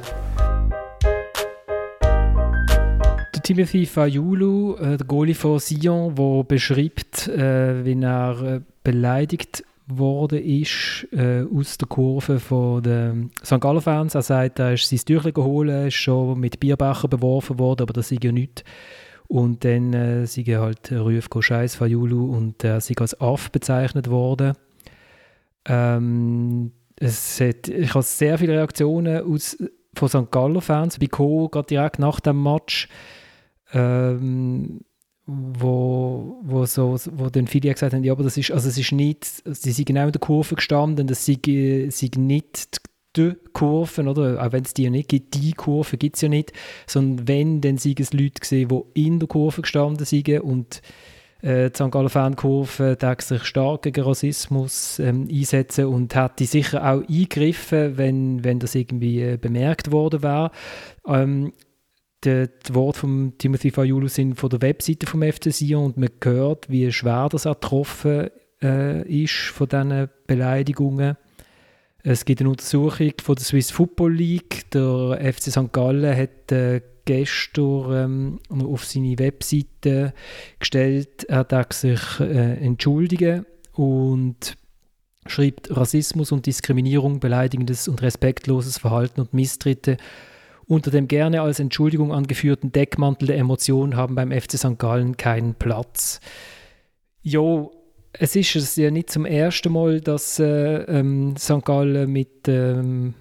Timothy 3.44 3.86
Fayulu, 3.86 4.76
äh, 4.78 4.98
der 4.98 5.06
Goalie 5.06 5.36
von 5.36 5.60
Sion, 5.60 6.16
der 6.16 6.44
beschreibt, 6.46 7.28
äh, 7.28 7.84
wie 7.84 8.02
er 8.02 8.42
äh, 8.42 8.62
beleidigt 8.84 9.66
worden 9.88 10.42
ist 10.42 11.06
äh, 11.12 11.44
aus 11.44 11.78
der 11.78 11.90
Kurve 11.90 12.40
von 12.40 12.82
den 12.82 13.32
St. 13.44 13.60
Gallen 13.60 13.82
Fans. 13.82 14.16
Er 14.16 14.22
sagt, 14.22 14.60
er 14.60 14.74
ist 14.74 14.88
sein 14.88 15.00
Tüchlein 15.00 15.34
geholt, 15.34 15.70
ist 15.88 15.96
schon 15.96 16.40
mit 16.40 16.62
Bierbecher 16.62 17.10
beworfen 17.10 17.60
worden, 17.60 17.82
aber 17.82 17.94
das 17.94 18.10
sei 18.10 18.18
ja 18.22 18.32
nichts. 18.32 18.64
Und 19.28 19.66
dann 19.66 19.94
äh, 19.94 20.26
sind 20.26 20.48
halt 20.48 20.92
Rufe 20.92 21.42
Scheiß 21.42 21.76
Fayulu 21.76 22.34
und 22.34 22.64
er 22.64 22.78
äh, 22.78 22.82
sei 22.82 22.96
als 22.98 23.20
Aff 23.20 23.52
bezeichnet 23.52 24.10
worden. 24.10 24.54
Ähm, 25.66 26.72
es 26.98 27.42
hat, 27.42 27.68
ich 27.68 27.94
habe 27.94 28.04
sehr 28.04 28.38
viele 28.38 28.54
Reaktionen 28.54 29.22
aus, 29.24 29.58
von 29.96 30.08
St. 30.08 30.32
Gallen 30.32 30.62
Fans 30.62 30.98
bekommen, 30.98 31.50
gerade 31.52 31.68
direkt 31.68 32.00
nach 32.00 32.20
dem 32.22 32.42
Match 32.42 32.88
ähm, 33.74 34.82
wo, 35.26 36.40
wo, 36.44 36.66
so, 36.66 36.98
wo 37.14 37.30
dann 37.30 37.48
viele 37.48 37.74
gesagt 37.74 37.94
haben, 37.94 38.04
ja, 38.04 38.12
aber 38.12 38.24
das 38.24 38.38
ist, 38.38 38.52
also 38.52 38.68
es 38.68 38.78
ist 38.78 38.92
nicht, 38.92 39.26
sie 39.26 39.72
sind 39.72 39.86
genau 39.86 40.06
in 40.06 40.12
der 40.12 40.20
Kurve 40.20 40.56
gestanden, 40.56 41.08
das 41.08 41.26
sind, 41.26 41.48
nicht 42.18 42.82
die 43.16 43.34
Kurven, 43.54 44.08
oder? 44.08 44.44
Auch 44.44 44.52
wenn 44.52 44.64
es 44.64 44.74
die 44.74 44.84
ja 44.84 44.90
nicht 44.90 45.10
gibt, 45.10 45.36
die 45.36 45.54
Kurve 45.54 45.98
gibt 45.98 46.16
es 46.16 46.22
ja 46.24 46.30
nicht, 46.30 46.52
sondern 46.88 47.28
wenn, 47.28 47.62
dann 47.62 47.78
sind 47.78 48.00
es 48.00 48.12
Leute 48.12 48.40
gesehen, 48.40 48.70
die 48.70 49.06
in 49.06 49.20
der 49.20 49.28
Kurve 49.28 49.62
gestanden 49.62 50.06
sind 50.06 50.28
und 50.42 50.82
äh, 51.42 51.70
die 51.70 51.76
St. 51.76 51.92
Gallen 51.92 52.10
Fankurve 52.10 52.98
sich 53.20 53.44
stark 53.44 53.84
gegen 53.84 54.04
Rassismus 54.04 55.00
ähm, 55.00 55.28
einsetzen 55.32 55.86
und 55.86 56.16
hätte 56.16 56.46
sicher 56.46 56.84
auch 56.84 57.02
eingegriffen, 57.08 57.98
wenn, 57.98 58.44
wenn 58.44 58.60
das 58.60 58.76
irgendwie 58.76 59.22
äh, 59.22 59.38
bemerkt 59.38 59.92
worden 59.92 60.24
wäre. 60.24 60.52
Ähm, 61.08 61.54
die, 62.24 62.48
die 62.68 62.76
Worte 62.76 63.00
von 63.00 63.34
Timothy 63.38 63.72
Fayulu 63.72 64.08
sind 64.08 64.36
von 64.36 64.50
der 64.50 64.62
Webseite 64.62 65.06
vom 65.06 65.24
FC 65.24 65.52
Sion 65.52 65.86
und 65.86 65.98
man 65.98 66.10
hört, 66.24 66.70
wie 66.70 66.92
schwer 66.92 67.30
das 67.30 67.46
auch 67.46 67.60
getroffen 67.60 68.30
äh, 68.62 69.24
ist 69.24 69.34
von 69.34 69.68
diesen 69.68 70.10
Beleidigungen. 70.28 71.18
Es 72.04 72.26
gibt 72.26 72.42
eine 72.42 72.50
Untersuchung 72.50 73.14
von 73.22 73.36
der 73.36 73.46
Swiss 73.46 73.72
Football 73.72 74.14
League. 74.14 74.70
Der 74.72 75.20
FC 75.34 75.52
St. 75.52 75.72
Gallen 75.72 76.16
hat 76.16 76.52
äh, 76.52 76.82
gestern 77.06 78.40
ähm, 78.50 78.66
auf 78.66 78.86
seine 78.86 79.18
Webseite 79.20 80.14
gestellt, 80.60 81.26
er 81.26 81.44
darf 81.44 81.72
sich 81.74 82.20
äh, 82.20 82.56
entschuldigen 82.56 83.46
und 83.74 84.56
schreibt 85.26 85.76
Rassismus 85.76 86.32
und 86.32 86.46
Diskriminierung, 86.46 87.20
beleidigendes 87.20 87.88
und 87.88 88.02
respektloses 88.02 88.78
Verhalten 88.78 89.22
und 89.22 89.34
Misstritte 89.34 89.98
unter 90.74 90.92
dem 90.92 91.08
gerne 91.08 91.42
als 91.42 91.60
Entschuldigung 91.60 92.12
angeführten 92.12 92.72
Deckmantel 92.72 93.28
der 93.28 93.38
Emotion 93.38 93.96
haben 93.96 94.16
beim 94.16 94.32
FC 94.32 94.58
St. 94.58 94.80
Gallen 94.80 95.18
keinen 95.18 95.54
Platz. 95.54 96.20
Jo, 97.22 97.72
es 98.12 98.36
ist 98.36 98.56
es 98.56 98.76
ja 98.76 98.92
nicht 98.92 99.10
zum 99.10 99.26
ersten 99.26 99.72
Mal, 99.72 100.02
dass 100.02 100.40
äh, 100.40 100.84
ähm, 100.84 101.36
St. 101.38 101.64
Gallen 101.64 102.12
mit 102.12 102.48
ähm, 102.48 103.14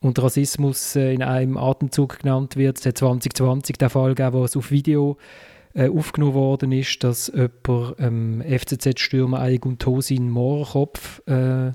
und 0.00 0.22
Rassismus 0.22 0.96
äh, 0.96 1.12
in 1.12 1.22
einem 1.22 1.56
Atemzug 1.56 2.20
genannt 2.20 2.56
wird. 2.56 2.78
Es 2.78 2.86
hat 2.86 2.98
2020 2.98 3.76
der 3.76 3.90
Fall 3.90 4.14
gegeben, 4.14 4.34
wo 4.34 4.44
es 4.44 4.56
auf 4.56 4.70
Video 4.70 5.18
äh, 5.74 5.88
aufgenommen 5.88 6.34
worden 6.34 6.72
ist, 6.72 7.04
dass 7.04 7.28
jemand 7.34 7.96
ähm, 7.98 8.42
FCZ-Stürmer 8.42 9.40
Aigun 9.40 9.78
Tosin 9.78 10.30
Mohrenkopf 10.30 11.22
äh, 11.26 11.68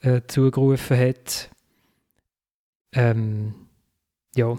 äh, 0.00 0.20
zugerufen 0.26 0.96
hat. 0.98 1.50
Ähm, 2.92 3.54
ja. 4.36 4.56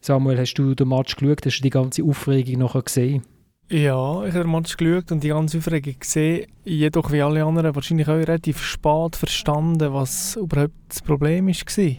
Samuel, 0.00 0.38
hast 0.38 0.54
du 0.54 0.74
den 0.74 0.88
Match 0.88 1.16
geschaut? 1.16 1.46
Hast 1.46 1.58
du 1.58 1.62
die 1.62 1.70
ganze 1.70 2.02
Aufregung 2.02 2.58
nachher 2.58 2.82
gesehen? 2.82 3.22
Ja, 3.70 4.24
ich 4.24 4.34
habe 4.34 4.44
den 4.44 4.50
Match 4.50 4.76
geschaut 4.76 5.12
und 5.12 5.22
die 5.22 5.28
ganze 5.28 5.58
Aufregung 5.58 5.94
gesehen. 5.98 6.46
Jedoch 6.64 7.12
wie 7.12 7.22
alle 7.22 7.44
anderen 7.44 7.74
wahrscheinlich 7.74 8.08
auch 8.08 8.14
relativ 8.14 8.62
spät 8.62 9.16
verstanden, 9.16 9.92
was 9.92 10.36
überhaupt 10.36 10.74
das 10.88 11.00
Problem 11.02 11.46
war. 11.46 11.96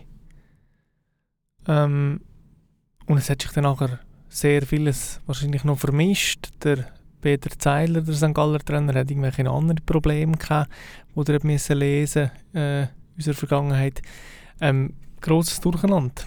Ähm, 1.65 2.21
und 3.08 3.17
es 3.17 3.29
hat 3.29 3.41
sich 3.41 3.51
dann 3.51 3.63
nachher 3.63 3.99
sehr 4.29 4.63
vieles 4.63 5.21
wahrscheinlich 5.25 5.63
noch 5.63 5.79
vermischt. 5.79 6.49
Der 6.63 6.91
Peter 7.21 7.49
Zeiler, 7.58 8.01
der 8.01 8.13
St. 8.13 8.34
Galler 8.34 8.60
Trainer, 8.60 8.93
hat 8.93 9.10
irgendwelche 9.10 9.49
anderen 9.49 9.84
Probleme 9.86 10.38
gehabt, 10.38 10.69
die 11.15 11.32
er 11.32 11.75
lesen 11.75 12.32
äh, 12.53 12.84
in 12.84 12.89
unserer 13.15 13.36
Vergangenheit. 13.36 14.01
Ähm, 14.60 14.93
grosses 15.21 15.62
Durcheinander. 15.62 16.23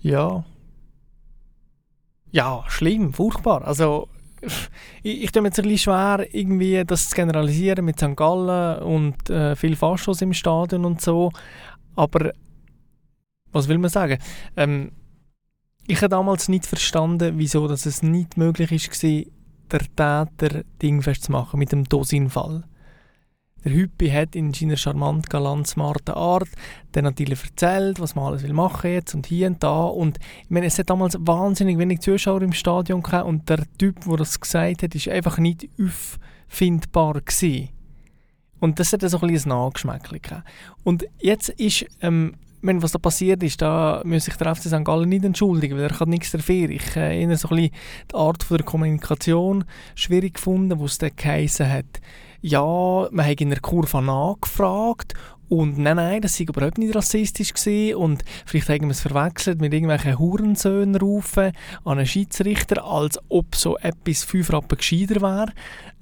Ja. 0.00 0.44
Ja, 2.30 2.64
schlimm, 2.68 3.12
furchtbar. 3.12 3.66
Also, 3.66 4.08
ich, 5.02 5.22
ich 5.24 5.32
tue 5.32 5.42
mir 5.42 5.48
jetzt 5.48 5.58
ein 5.58 5.64
bisschen 5.64 5.78
schwer, 5.78 6.26
irgendwie 6.32 6.84
das 6.86 7.08
zu 7.08 7.16
generalisieren 7.16 7.84
mit 7.84 7.98
St. 7.98 8.16
Gallen 8.16 8.82
und 8.82 9.30
äh, 9.30 9.56
viel 9.56 9.76
Faschos 9.76 10.22
im 10.22 10.32
Stadion 10.32 10.84
und 10.84 11.00
so. 11.00 11.30
Aber 11.96 12.32
was 13.52 13.68
will 13.68 13.78
man 13.78 13.90
sagen? 13.90 14.18
Ähm, 14.56 14.92
ich 15.86 15.98
habe 15.98 16.10
damals 16.10 16.48
nicht 16.48 16.66
verstanden, 16.66 17.38
wieso 17.38 17.66
dass 17.66 17.86
es 17.86 18.02
nicht 18.02 18.36
möglich 18.36 18.70
war, 18.70 19.24
der 19.70 20.36
Täter 20.36 20.62
dingfest 20.82 21.24
zu 21.24 21.32
machen 21.32 21.58
mit 21.58 21.72
dem 21.72 21.84
Dosinfall. 21.84 22.64
Der 23.64 23.72
Hüppi 23.72 24.08
hat 24.10 24.36
in 24.36 24.52
seiner 24.54 24.76
charmant, 24.76 25.28
galant, 25.28 25.66
smarten 25.66 26.14
Art 26.14 26.48
dann 26.92 27.04
natürlich 27.04 27.42
erzählt, 27.44 28.00
was 28.00 28.14
man 28.14 28.26
alles 28.26 28.42
will 28.42 28.52
machen 28.52 28.90
jetzt 28.90 29.14
und 29.14 29.26
hier 29.26 29.48
und 29.48 29.62
da. 29.62 29.84
Und 29.84 30.18
ich 30.42 30.50
meine, 30.50 30.66
es 30.66 30.78
hat 30.78 30.90
damals 30.90 31.16
wahnsinnig 31.20 31.78
wenig 31.78 32.00
Zuschauer 32.00 32.42
im 32.42 32.52
Stadion 32.52 33.02
gehabt 33.02 33.26
und 33.26 33.48
der 33.48 33.64
Typ, 33.78 34.04
der 34.04 34.16
das 34.16 34.40
gesagt 34.40 34.82
hat, 34.82 34.94
ist 34.94 35.08
einfach 35.08 35.38
nicht 35.38 35.68
auffindbar 35.78 37.20
gewesen. 37.20 37.70
Und 38.60 38.80
das 38.80 38.92
hat 38.92 39.02
so 39.02 39.18
ein 39.20 39.28
bisschen 39.28 39.52
ein 39.52 39.58
Nachgeschmäckchen. 39.58 40.42
Und 40.82 41.06
jetzt 41.20 41.50
ist, 41.50 41.86
ähm, 42.00 42.34
meine, 42.60 42.82
was 42.82 42.92
da 42.92 42.98
passiert 42.98 43.42
ist, 43.42 43.62
da 43.62 44.02
muss 44.04 44.24
sich 44.24 44.34
der 44.34 44.54
FC 44.54 44.64
St. 44.64 44.84
Gallen 44.84 45.08
nicht 45.08 45.24
entschuldigen, 45.24 45.76
weil 45.76 45.84
er 45.84 46.00
hat 46.00 46.08
nichts 46.08 46.32
dafür. 46.32 46.70
Ich 46.70 46.96
habe 46.96 47.14
äh, 47.14 47.36
so 47.36 47.48
ein 47.48 47.56
bisschen 47.56 47.74
die 48.10 48.14
Art 48.14 48.42
von 48.42 48.56
der 48.56 48.66
Kommunikation 48.66 49.64
schwierig 49.94 50.34
gefunden, 50.34 50.78
wo 50.78 50.86
es 50.86 50.98
dann 50.98 51.14
geheissen 51.14 51.70
hat, 51.70 52.00
ja, 52.40 53.08
man 53.10 53.26
hat 53.26 53.40
in 53.40 53.50
der 53.50 53.60
Kurve 53.60 54.02
nachgefragt 54.02 55.14
und 55.48 55.78
nein, 55.78 55.96
nein, 55.96 56.20
das 56.20 56.38
war 56.38 56.48
überhaupt 56.48 56.78
nicht 56.78 56.94
rassistisch 56.94 57.54
gewesen 57.54 57.96
und 57.96 58.24
vielleicht 58.44 58.68
haben 58.68 58.82
wir 58.82 58.90
es 58.90 59.00
verwechselt 59.00 59.60
mit 59.60 59.72
irgendwelchen 59.72 60.18
Hurensöhnen 60.18 60.96
rufen 60.96 61.52
an 61.84 61.98
einen 61.98 62.06
Schiedsrichter, 62.06 62.84
als 62.84 63.18
ob 63.28 63.54
so 63.54 63.78
etwas 63.78 64.24
fünf 64.24 64.52
Rappen 64.52 64.76
gescheiter 64.76 65.22
wäre. 65.22 65.52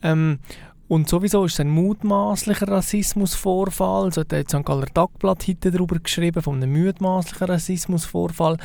Ähm, 0.03 0.41
und 0.89 1.09
sowieso 1.09 1.45
ist 1.45 1.55
es 1.55 1.61
ein 1.61 1.71
mutmaßlicher 1.71 2.69
Rassismusvorfall. 2.69 4.13
So 4.13 4.21
hat 4.21 4.31
der 4.31 4.43
St. 4.43 4.65
Galler 4.65 4.87
Tagblatt 4.87 5.47
heute 5.49 5.73
darüber 5.73 5.99
geschrieben, 5.99 6.41
von 6.43 6.63
einem 6.63 6.73
mutmaßlichen 6.73 7.47
Rassismusvorfall. 7.49 8.57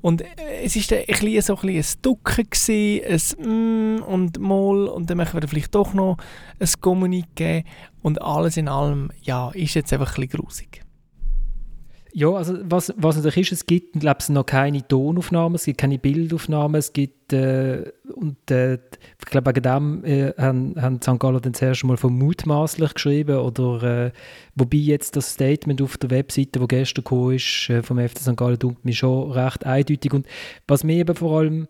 Und 0.00 0.22
äh, 0.22 0.26
es 0.62 0.76
war 0.76 0.96
ein 0.96 1.06
bisschen, 1.06 1.68
ein, 1.68 1.76
ein 1.76 1.84
Ducken, 2.02 2.46
ein 2.68 3.98
mm 3.98 4.02
und 4.04 4.38
Moll 4.38 4.86
und 4.86 5.10
dann 5.10 5.16
machen 5.16 5.40
wir 5.40 5.48
vielleicht 5.48 5.74
doch 5.74 5.94
noch 5.94 6.16
ein 6.60 6.66
Kommuniqué. 6.66 7.64
Und 8.02 8.22
alles 8.22 8.56
in 8.56 8.68
allem, 8.68 9.10
ja, 9.22 9.50
ist 9.50 9.74
jetzt 9.74 9.92
einfach 9.92 10.16
ein 10.16 10.28
bisschen 10.28 10.42
grusig. 10.42 10.83
Ja, 12.16 12.30
also 12.30 12.56
was, 12.62 12.94
was 12.96 13.16
natürlich 13.16 13.50
ist, 13.50 13.52
es 13.52 13.66
gibt 13.66 13.98
glaube 13.98 14.18
ich, 14.20 14.28
noch 14.28 14.46
keine 14.46 14.86
Tonaufnahmen, 14.86 15.56
es 15.56 15.64
gibt 15.64 15.78
keine 15.78 15.98
Bildaufnahmen, 15.98 16.76
es 16.76 16.92
gibt, 16.92 17.32
äh, 17.32 17.90
und 18.14 18.52
äh, 18.52 18.74
ich 18.74 19.26
glaube, 19.26 19.50
wegen 19.50 19.62
dem 19.64 20.04
äh, 20.04 20.32
haben, 20.38 20.80
haben 20.80 21.02
St. 21.02 21.18
Gallen 21.18 21.42
dann 21.42 21.54
zuerst 21.54 21.82
mal 21.82 21.96
von 21.96 22.16
mutmaßlich 22.16 22.94
geschrieben, 22.94 23.38
oder 23.38 23.82
äh, 23.82 24.12
wobei 24.54 24.76
jetzt 24.76 25.16
das 25.16 25.32
Statement 25.32 25.82
auf 25.82 25.98
der 25.98 26.10
Webseite, 26.10 26.60
wo 26.60 26.68
gestern 26.68 27.02
gekommen 27.02 27.34
ist, 27.34 27.68
äh, 27.68 27.82
vom 27.82 27.98
FC 27.98 28.20
St. 28.20 28.36
Gallen, 28.36 28.60
dunkelt 28.60 28.84
mich 28.84 28.98
schon 28.98 29.32
recht 29.32 29.66
eindeutig. 29.66 30.14
Und 30.14 30.28
was 30.68 30.84
mir 30.84 30.98
eben 30.98 31.16
vor 31.16 31.40
allem 31.40 31.66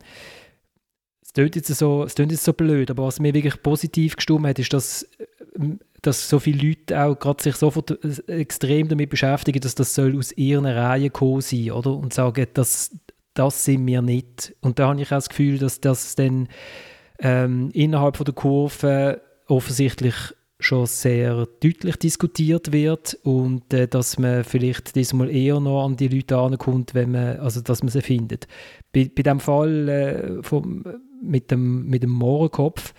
es 1.22 1.33
klingt 1.33 1.57
jetzt 1.57 1.74
so, 1.74 2.04
es 2.04 2.14
klingt 2.16 2.33
jetzt 2.33 2.44
so 2.44 2.52
blöd, 2.52 2.90
aber 2.90 3.07
was 3.07 3.18
mir 3.18 3.33
wirklich 3.33 3.62
positiv 3.62 4.16
gestimmt 4.16 4.46
hat, 4.46 4.59
ist, 4.59 4.74
dass 4.74 5.04
äh, 5.18 5.78
dass 6.06 6.28
so 6.28 6.38
viele 6.38 6.68
Leute 6.68 7.00
auch 7.00 7.18
gerade 7.18 7.42
sich 7.42 7.56
sofort 7.56 7.90
äh, 8.04 8.40
extrem 8.40 8.88
damit 8.88 9.10
beschäftigen, 9.10 9.60
dass 9.60 9.74
das 9.74 9.94
soll 9.94 10.16
aus 10.16 10.32
ihren 10.32 10.66
Reihen 10.66 11.12
kommen 11.12 11.40
sein, 11.40 11.72
oder? 11.72 11.94
Und 11.96 12.12
sagen, 12.12 12.46
das, 12.54 12.96
das 13.34 13.64
sind 13.64 13.86
wir 13.86 14.02
nicht. 14.02 14.54
Und 14.60 14.78
da 14.78 14.88
habe 14.88 15.00
ich 15.00 15.08
auch 15.08 15.16
das 15.16 15.28
Gefühl, 15.28 15.58
dass 15.58 15.80
das 15.80 16.14
dann 16.14 16.48
ähm, 17.18 17.70
innerhalb 17.72 18.16
von 18.16 18.24
der 18.24 18.34
Kurve 18.34 19.20
offensichtlich 19.46 20.14
schon 20.60 20.86
sehr 20.86 21.46
deutlich 21.60 21.96
diskutiert 21.96 22.72
wird 22.72 23.18
und 23.22 23.72
äh, 23.74 23.86
dass 23.86 24.18
man 24.18 24.44
vielleicht 24.44 24.94
diesmal 24.96 25.28
eher 25.30 25.60
noch 25.60 25.84
an 25.84 25.96
die 25.96 26.08
Leute 26.08 26.38
ankommt, 26.38 26.94
wenn 26.94 27.12
man, 27.12 27.38
also 27.38 27.60
dass 27.60 27.82
man 27.82 27.90
sie 27.90 28.02
findet. 28.02 28.46
Bei, 28.92 29.10
bei 29.14 29.22
dem 29.22 29.40
Fall 29.40 29.88
äh, 29.88 30.42
vom, 30.42 30.84
mit 31.22 31.50
dem, 31.50 31.86
mit 31.86 32.02
dem 32.02 32.10
Mohrenkopf, 32.10 32.94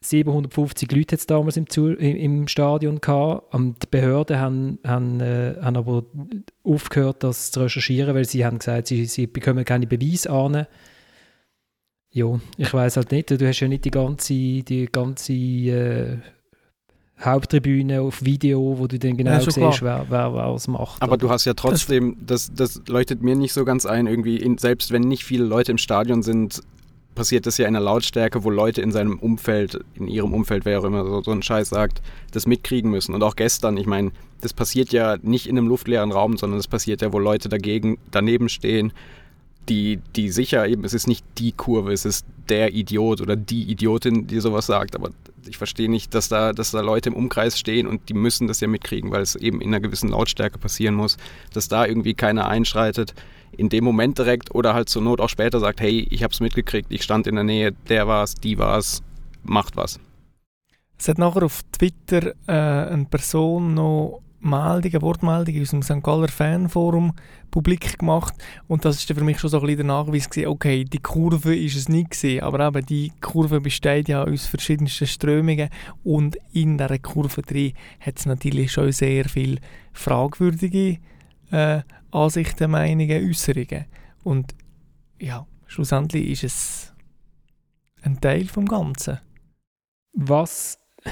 750 0.00 0.92
Leute 0.92 1.16
es 1.16 1.26
damals 1.26 1.56
im, 1.56 1.66
im, 1.98 2.48
Stadion 2.48 3.00
gehabt. 3.00 3.52
Und 3.52 3.82
die 3.82 3.86
Behörden 3.90 4.38
haben, 4.38 4.78
haben, 4.86 5.20
äh, 5.20 5.56
haben 5.60 5.76
aber 5.76 6.04
aufgehört, 6.62 7.24
das 7.24 7.50
zu 7.50 7.60
recherchieren, 7.60 8.14
weil 8.14 8.24
sie 8.24 8.44
haben 8.44 8.58
gesagt, 8.58 8.88
sie, 8.88 9.06
sie 9.06 9.26
bekommen 9.26 9.64
keine 9.64 9.86
Beweise 9.86 10.30
an. 10.30 10.66
Ja, 12.10 12.40
ich 12.56 12.72
weiß 12.72 12.96
halt 12.96 13.12
nicht. 13.12 13.30
Du 13.30 13.46
hast 13.46 13.60
ja 13.60 13.68
nicht 13.68 13.84
die 13.84 13.90
ganze, 13.90 14.34
die 14.34 14.88
ganze 14.90 15.32
äh, 15.32 16.18
Haupttribüne 17.20 18.00
auf 18.00 18.24
Video, 18.24 18.78
wo 18.78 18.86
du 18.86 18.98
dann 18.98 19.16
genau 19.16 19.32
ja, 19.32 19.40
siehst, 19.40 19.56
wer, 19.58 20.06
wer, 20.08 20.32
wer 20.32 20.52
was 20.52 20.68
macht. 20.68 21.02
Aber 21.02 21.14
oder? 21.14 21.18
du 21.18 21.30
hast 21.30 21.44
ja 21.44 21.54
trotzdem, 21.54 22.16
das, 22.24 22.52
das 22.54 22.82
leuchtet 22.86 23.22
mir 23.22 23.34
nicht 23.34 23.52
so 23.52 23.64
ganz 23.64 23.86
ein, 23.86 24.06
irgendwie, 24.06 24.36
in, 24.36 24.58
selbst 24.58 24.92
wenn 24.92 25.02
nicht 25.02 25.24
viele 25.24 25.44
Leute 25.44 25.72
im 25.72 25.78
Stadion 25.78 26.22
sind, 26.22 26.62
passiert 27.18 27.46
das 27.46 27.58
ja 27.58 27.66
in 27.66 27.74
einer 27.74 27.84
Lautstärke, 27.84 28.44
wo 28.44 28.50
Leute 28.50 28.80
in 28.80 28.92
seinem 28.92 29.18
Umfeld, 29.18 29.80
in 29.96 30.06
ihrem 30.06 30.32
Umfeld, 30.32 30.64
wer 30.64 30.78
auch 30.78 30.84
immer 30.84 31.04
so, 31.04 31.20
so 31.20 31.32
einen 31.32 31.42
Scheiß 31.42 31.68
sagt, 31.68 32.00
das 32.30 32.46
mitkriegen 32.46 32.92
müssen. 32.92 33.12
Und 33.12 33.24
auch 33.24 33.34
gestern, 33.34 33.76
ich 33.76 33.86
meine, 33.86 34.12
das 34.40 34.52
passiert 34.52 34.92
ja 34.92 35.16
nicht 35.20 35.48
in 35.48 35.58
einem 35.58 35.66
luftleeren 35.66 36.12
Raum, 36.12 36.36
sondern 36.36 36.60
das 36.60 36.68
passiert 36.68 37.02
ja, 37.02 37.12
wo 37.12 37.18
Leute 37.18 37.48
dagegen, 37.48 37.98
daneben 38.12 38.48
stehen, 38.48 38.92
die, 39.68 39.98
die 40.14 40.30
sicher 40.30 40.66
eben, 40.68 40.84
es 40.84 40.94
ist 40.94 41.08
nicht 41.08 41.24
die 41.38 41.50
Kurve, 41.50 41.92
es 41.92 42.04
ist 42.04 42.24
der 42.48 42.72
Idiot 42.72 43.20
oder 43.20 43.34
die 43.34 43.64
Idiotin, 43.64 44.28
die 44.28 44.38
sowas 44.38 44.66
sagt, 44.66 44.94
aber 44.94 45.10
ich 45.46 45.58
verstehe 45.58 45.90
nicht, 45.90 46.14
dass 46.14 46.28
da, 46.28 46.52
dass 46.52 46.70
da 46.70 46.80
Leute 46.80 47.10
im 47.10 47.16
Umkreis 47.16 47.58
stehen 47.58 47.88
und 47.88 48.08
die 48.08 48.14
müssen 48.14 48.46
das 48.46 48.60
ja 48.60 48.68
mitkriegen, 48.68 49.10
weil 49.10 49.22
es 49.22 49.34
eben 49.34 49.60
in 49.60 49.68
einer 49.68 49.80
gewissen 49.80 50.08
Lautstärke 50.08 50.58
passieren 50.58 50.94
muss, 50.94 51.16
dass 51.52 51.68
da 51.68 51.84
irgendwie 51.84 52.14
keiner 52.14 52.46
einschreitet 52.46 53.12
in 53.52 53.68
dem 53.68 53.84
Moment 53.84 54.18
direkt 54.18 54.54
oder 54.54 54.74
halt 54.74 54.88
zur 54.88 55.02
Not 55.02 55.20
auch 55.20 55.28
später 55.28 55.60
sagt, 55.60 55.80
hey, 55.80 56.06
ich 56.10 56.22
habe 56.22 56.32
es 56.32 56.40
mitgekriegt, 56.40 56.92
ich 56.92 57.02
stand 57.02 57.26
in 57.26 57.34
der 57.34 57.44
Nähe, 57.44 57.72
der 57.88 58.06
war 58.06 58.24
es, 58.24 58.34
die 58.34 58.58
war 58.58 58.78
es, 58.78 59.02
macht 59.42 59.76
was. 59.76 60.00
Es 60.98 61.08
hat 61.08 61.18
nachher 61.18 61.44
auf 61.44 61.62
Twitter 61.72 62.34
äh, 62.46 62.92
eine 62.92 63.04
Person 63.04 63.74
noch 63.74 64.20
Meldungen, 64.40 65.02
Wortmeldungen 65.02 65.62
aus 65.62 65.70
dem 65.70 65.82
St. 65.82 66.02
Galler 66.02 66.28
Fanforum 66.28 67.12
publik 67.50 67.98
gemacht 67.98 68.34
und 68.68 68.84
das 68.84 68.96
ist 68.96 69.12
für 69.12 69.24
mich 69.24 69.40
schon 69.40 69.50
so 69.50 69.58
ein 69.58 69.62
bisschen 69.62 69.78
der 69.78 69.86
Nachweis 69.86 70.30
gewesen, 70.30 70.48
okay, 70.48 70.84
die 70.84 71.00
Kurve 71.00 71.56
ist 71.56 71.76
es 71.76 71.88
nicht 71.88 72.10
gewesen, 72.10 72.42
aber 72.42 72.68
eben 72.68 72.86
die 72.86 73.12
Kurve 73.20 73.60
besteht 73.60 74.08
ja 74.08 74.22
aus 74.22 74.46
verschiedensten 74.46 75.06
Strömungen 75.06 75.70
und 76.04 76.36
in 76.52 76.78
dieser 76.78 76.98
Kurve 76.98 77.42
drin 77.42 77.72
hat 78.00 78.18
es 78.18 78.26
natürlich 78.26 78.70
schon 78.70 78.92
sehr 78.92 79.24
viel 79.24 79.58
fragwürdige 79.92 80.98
äh, 81.50 81.80
Ansichten, 82.10 82.70
Meinungen, 82.70 83.28
Äußerungen 83.28 83.86
und 84.24 84.54
ja, 85.20 85.46
schlussendlich 85.66 86.30
ist 86.30 86.44
es 86.44 86.92
ein 88.02 88.20
Teil 88.20 88.46
vom 88.46 88.66
Ganzen. 88.66 89.18
Was 90.12 90.78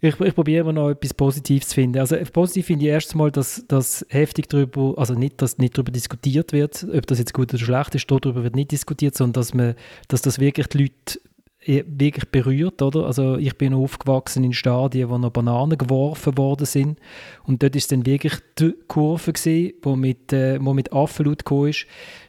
ich, 0.00 0.18
ich 0.18 0.34
probiere 0.34 0.62
immer 0.62 0.72
noch 0.72 0.90
etwas 0.90 1.14
Positives 1.14 1.68
zu 1.68 1.74
finden. 1.74 1.98
Also 1.98 2.16
positiv 2.32 2.66
finde 2.66 2.86
ich 2.86 2.90
erstens 2.90 3.14
mal, 3.14 3.30
dass, 3.30 3.64
dass 3.68 4.04
heftig 4.08 4.48
darüber, 4.48 4.94
also 4.96 5.14
nicht, 5.14 5.40
dass 5.40 5.58
nicht 5.58 5.76
darüber 5.76 5.92
diskutiert 5.92 6.52
wird, 6.52 6.86
ob 6.92 7.06
das 7.06 7.18
jetzt 7.18 7.34
gut 7.34 7.52
oder 7.54 7.62
schlecht 7.62 7.94
ist, 7.94 8.10
darüber 8.10 8.42
wird 8.42 8.56
nicht 8.56 8.72
diskutiert, 8.72 9.16
sondern 9.16 9.34
dass, 9.34 9.54
man, 9.54 9.74
dass 10.08 10.22
das 10.22 10.38
wirklich 10.38 10.66
die 10.68 10.78
Leute 10.78 11.20
wirklich 11.64 12.28
berührt, 12.30 12.82
oder? 12.82 13.06
Also 13.06 13.36
ich 13.36 13.56
bin 13.56 13.74
aufgewachsen 13.74 14.44
in 14.44 14.52
Stadien, 14.52 15.08
wo 15.08 15.18
noch 15.18 15.30
Bananen 15.30 15.78
geworfen 15.78 16.36
worden 16.36 16.66
sind 16.66 16.98
und 17.44 17.62
dort 17.62 17.76
ist 17.76 17.92
dann 17.92 18.06
wirklich 18.06 18.34
die 18.58 18.74
Kurve 18.88 19.32
gesehen, 19.32 19.74
wo 19.82 19.96
mit, 19.96 20.32
äh, 20.32 20.58
wo 20.60 20.74
mit 20.74 20.92
Affenlaut 20.92 21.44
ist. 21.68 21.86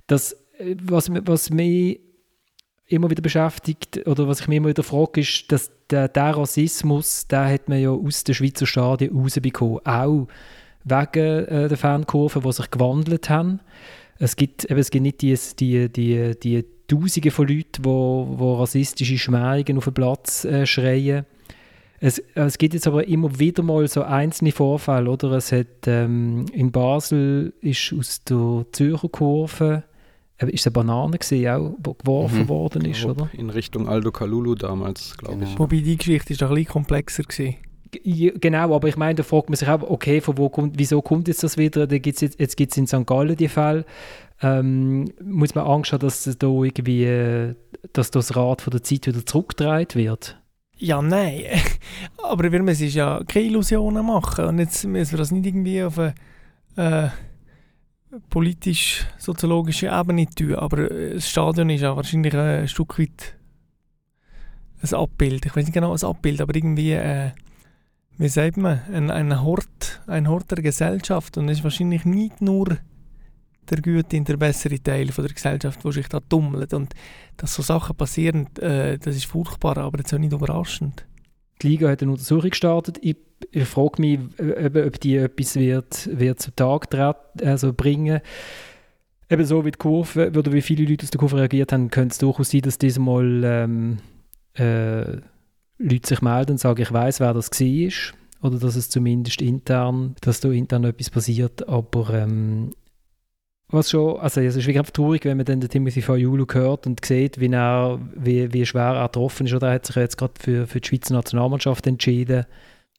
Das, 0.08 0.34
äh, 0.58 0.76
was, 0.84 1.10
was 1.10 1.50
mich 1.50 2.00
immer 2.88 3.10
wieder 3.10 3.22
beschäftigt 3.22 4.06
oder 4.08 4.28
was 4.28 4.42
ich 4.42 4.48
mir 4.48 4.58
immer 4.58 4.70
wieder 4.70 4.84
frage, 4.84 5.22
ist, 5.22 5.52
dass 5.52 5.72
der, 5.90 6.08
der 6.08 6.38
Rassismus, 6.38 7.28
den 7.28 7.46
hat 7.46 7.70
man 7.70 7.82
ja 7.82 7.90
aus 7.90 8.24
den 8.24 8.36
Schweizer 8.36 8.66
Stadien 8.66 9.16
rausbekommen. 9.16 9.86
Auch 9.86 10.28
wegen 10.84 11.46
äh, 11.46 11.68
der 11.70 11.78
Fankurven, 11.78 12.42
die 12.42 12.52
sich 12.52 12.70
gewandelt 12.70 13.30
haben. 13.30 13.62
Es 14.20 14.36
gibt, 14.36 14.70
eben, 14.70 14.80
es 14.80 14.92
gibt 14.92 15.04
nicht 15.04 15.22
die, 15.22 15.36
die, 15.60 15.90
die, 15.90 16.40
die 16.40 16.66
Tausende 16.88 17.32
von 17.32 17.48
Leuten, 17.48 17.82
die 17.82 17.86
wo, 17.86 18.34
wo 18.38 18.56
rassistische 18.56 19.18
Schmähungen 19.18 19.78
auf 19.78 19.86
den 19.86 19.94
Platz 19.94 20.46
äh, 20.46 20.66
schreien. 20.66 21.26
Es, 22.00 22.22
es 22.36 22.58
gibt 22.58 22.74
jetzt 22.74 22.88
aber 22.88 23.08
immer 23.08 23.40
wieder 23.40 23.64
mal 23.64 23.88
so 23.88 24.04
einzelne 24.04 24.52
Vorfälle, 24.52 25.10
oder? 25.10 25.32
Es 25.32 25.54
hat 25.54 25.88
ähm, 25.88 26.46
in 26.52 26.72
Basel 26.72 27.54
ist 27.62 27.94
aus 27.98 28.24
der 28.26 28.66
Zürcher 28.74 29.08
Kurve 29.08 29.84
ist 30.50 30.66
eine 30.66 30.72
Banane 30.72 31.18
gewesen, 31.18 31.48
auch, 31.48 31.76
die 31.78 31.98
geworfen 31.98 32.40
mhm. 32.40 32.50
worden 32.50 32.86
ist, 32.86 33.06
oder? 33.06 33.30
In 33.34 33.50
Richtung 33.50 33.88
Aldo 33.88 34.12
Kalulu 34.12 34.56
damals, 34.56 35.16
glaube 35.18 35.38
genau. 35.38 35.52
ich. 35.52 35.60
Wobei 35.60 35.78
die 35.78 35.98
Geschichte 35.98 36.34
ist 36.34 36.44
ein 36.44 36.50
bisschen 36.50 36.68
komplexer 36.68 37.24
gewesen. 37.24 37.56
Genau, 38.40 38.76
aber 38.76 38.88
ich 38.88 38.98
meine, 38.98 39.16
da 39.16 39.24
fragt 39.24 39.50
man 39.50 39.56
sich 39.56 39.68
auch, 39.68 39.84
okay, 39.84 40.20
von 40.20 40.38
wo 40.38 40.50
kommt, 40.50 40.80
wieso 40.80 41.02
kommt 41.02 41.28
jetzt 41.28 41.44
das 41.44 41.58
wieder? 41.58 41.86
Da 41.86 41.98
gibt's 42.00 42.22
jetzt 42.22 42.40
jetzt 42.40 42.58
gibt 42.58 42.72
es 42.72 42.78
in 42.78 42.88
St. 42.88 43.06
Gallen 43.06 43.36
die 43.36 43.48
Fälle. 43.48 43.86
Ähm, 44.44 45.06
muss 45.24 45.56
man 45.56 45.66
Angst 45.66 45.94
haben, 45.94 46.02
dass 46.02 46.24
da 46.24 46.48
irgendwie, 46.48 47.56
dass 47.94 48.12
das 48.12 48.36
Rad 48.36 48.62
von 48.62 48.72
der 48.72 48.84
Zeit 48.84 49.08
wieder 49.08 49.26
zurückgedreht 49.26 49.96
wird? 49.96 50.38
Ja, 50.78 51.02
nein. 51.02 51.44
aber 52.24 52.52
wir 52.52 52.62
müssen 52.62 52.90
ja 52.90 53.22
keine 53.26 53.46
Illusionen 53.46 54.06
machen. 54.06 54.46
Und 54.46 54.60
jetzt 54.60 54.84
müssen 54.86 55.12
wir 55.12 55.18
das 55.18 55.32
nicht 55.32 55.46
irgendwie 55.46 55.82
auf 55.82 55.98
eine 55.98 56.14
äh, 56.76 57.10
politisch-soziologische 58.30 59.88
Ebene 59.88 60.28
tun, 60.28 60.56
aber 60.56 60.92
äh, 60.92 61.16
das 61.16 61.30
Stadion 61.30 61.70
ist 61.70 61.82
ja 61.82 61.96
wahrscheinlich 61.96 62.36
ein 62.36 62.68
Stück 62.68 63.00
weit 63.00 63.36
ein 64.82 64.94
Abbild. 64.94 65.46
Ich 65.46 65.56
weiß 65.56 65.66
nicht 65.66 65.74
genau 65.74 65.94
ein 65.94 66.04
Abbild, 66.04 66.42
aber 66.42 66.54
irgendwie, 66.56 66.92
äh, 66.92 67.32
wie 68.18 68.28
sagt 68.28 68.58
man, 68.58 68.82
ein, 68.94 69.10
ein, 69.10 69.42
Hort, 69.42 70.02
ein 70.08 70.28
Hort 70.28 70.52
der 70.52 70.62
Gesellschaft 70.62 71.38
und 71.38 71.50
es 71.50 71.60
ist 71.60 71.64
wahrscheinlich 71.64 72.06
nicht 72.06 72.42
nur 72.42 72.78
der 73.70 73.82
gute 73.82 74.18
und 74.18 74.28
der 74.28 74.38
bessere 74.38 74.80
Teil 74.80 75.12
von 75.12 75.26
der 75.26 75.34
Gesellschaft, 75.34 75.84
der 75.84 75.92
sich 75.92 76.08
da 76.08 76.20
tummelt 76.20 76.74
und 76.74 76.94
dass 77.38 77.54
so 77.54 77.62
Sachen 77.62 77.96
passieren, 77.96 78.48
äh, 78.58 78.98
das 78.98 79.16
ist 79.16 79.26
furchtbar, 79.26 79.78
aber 79.78 80.00
jetzt 80.00 80.14
auch 80.14 80.20
nicht 80.20 80.34
überraschend. 80.34 81.06
Die 81.62 81.70
Liga 81.70 81.90
hat 81.90 82.02
eine 82.02 82.12
Untersuchung 82.12 82.50
gestartet. 82.50 82.98
Ich, 83.02 83.18
ich 83.52 83.66
frage 83.66 84.02
mich, 84.02 84.20
ob 84.40 85.00
die 85.00 85.16
etwas 85.16 85.56
wird, 85.56 86.10
wird 86.12 86.40
zum 86.42 86.56
Tag 86.56 86.88
also 87.42 87.74
bringen 87.74 88.22
Eben 89.30 89.46
so 89.46 89.66
wie 89.66 89.72
die 89.72 89.78
Kurve, 89.78 90.32
oder 90.38 90.52
wie 90.52 90.62
viele 90.62 90.86
Leute 90.86 91.06
aus 91.06 91.10
der 91.10 91.20
Kurve 91.20 91.38
reagiert 91.38 91.72
haben, 91.72 91.90
könnte 91.90 92.12
es 92.12 92.18
durchaus 92.20 92.52
sein, 92.52 92.62
dass 92.62 92.78
diesmal 92.78 93.42
ähm, 93.44 93.98
äh, 94.54 95.22
Leute 95.80 96.08
sich 96.08 96.22
melden 96.22 96.52
und 96.52 96.58
sagen, 96.60 96.82
ich 96.82 96.92
weiß, 96.92 97.20
wer 97.20 97.34
das 97.34 97.50
war. 97.50 98.14
Oder 98.42 98.60
dass 98.60 98.76
es 98.76 98.90
zumindest 98.90 99.42
intern, 99.42 100.16
dass 100.22 100.42
da 100.42 100.52
intern 100.52 100.84
etwas 100.84 101.10
passiert. 101.10 101.68
Aber 101.68 102.14
ähm, 102.14 102.74
was 103.74 103.90
schon, 103.90 104.20
also 104.20 104.42
es 104.42 104.56
ist 104.56 104.68
wirklich 104.68 104.92
traurig, 104.92 105.26
wenn 105.26 105.38
man 105.38 105.46
dann 105.46 105.60
den 105.60 105.70
Timothy 105.70 106.02
Fayulu 106.02 106.46
hört 106.52 106.88
und 106.88 107.04
sieht, 107.06 107.40
wie, 107.40 107.52
er, 107.52 108.00
wie, 108.16 108.52
wie 108.54 108.66
schwer 108.66 108.94
er 108.94 109.08
getroffen 109.08 109.48
ist. 109.48 109.54
Oder 109.54 109.68
er 109.68 109.74
hat 109.76 109.86
sich 109.86 109.96
jetzt 109.96 110.18
gerade 110.18 110.34
für, 110.40 110.68
für 110.68 110.80
die 110.80 110.88
Schweizer 110.88 111.14
Nationalmannschaft 111.14 111.88
entschieden. 111.88 112.46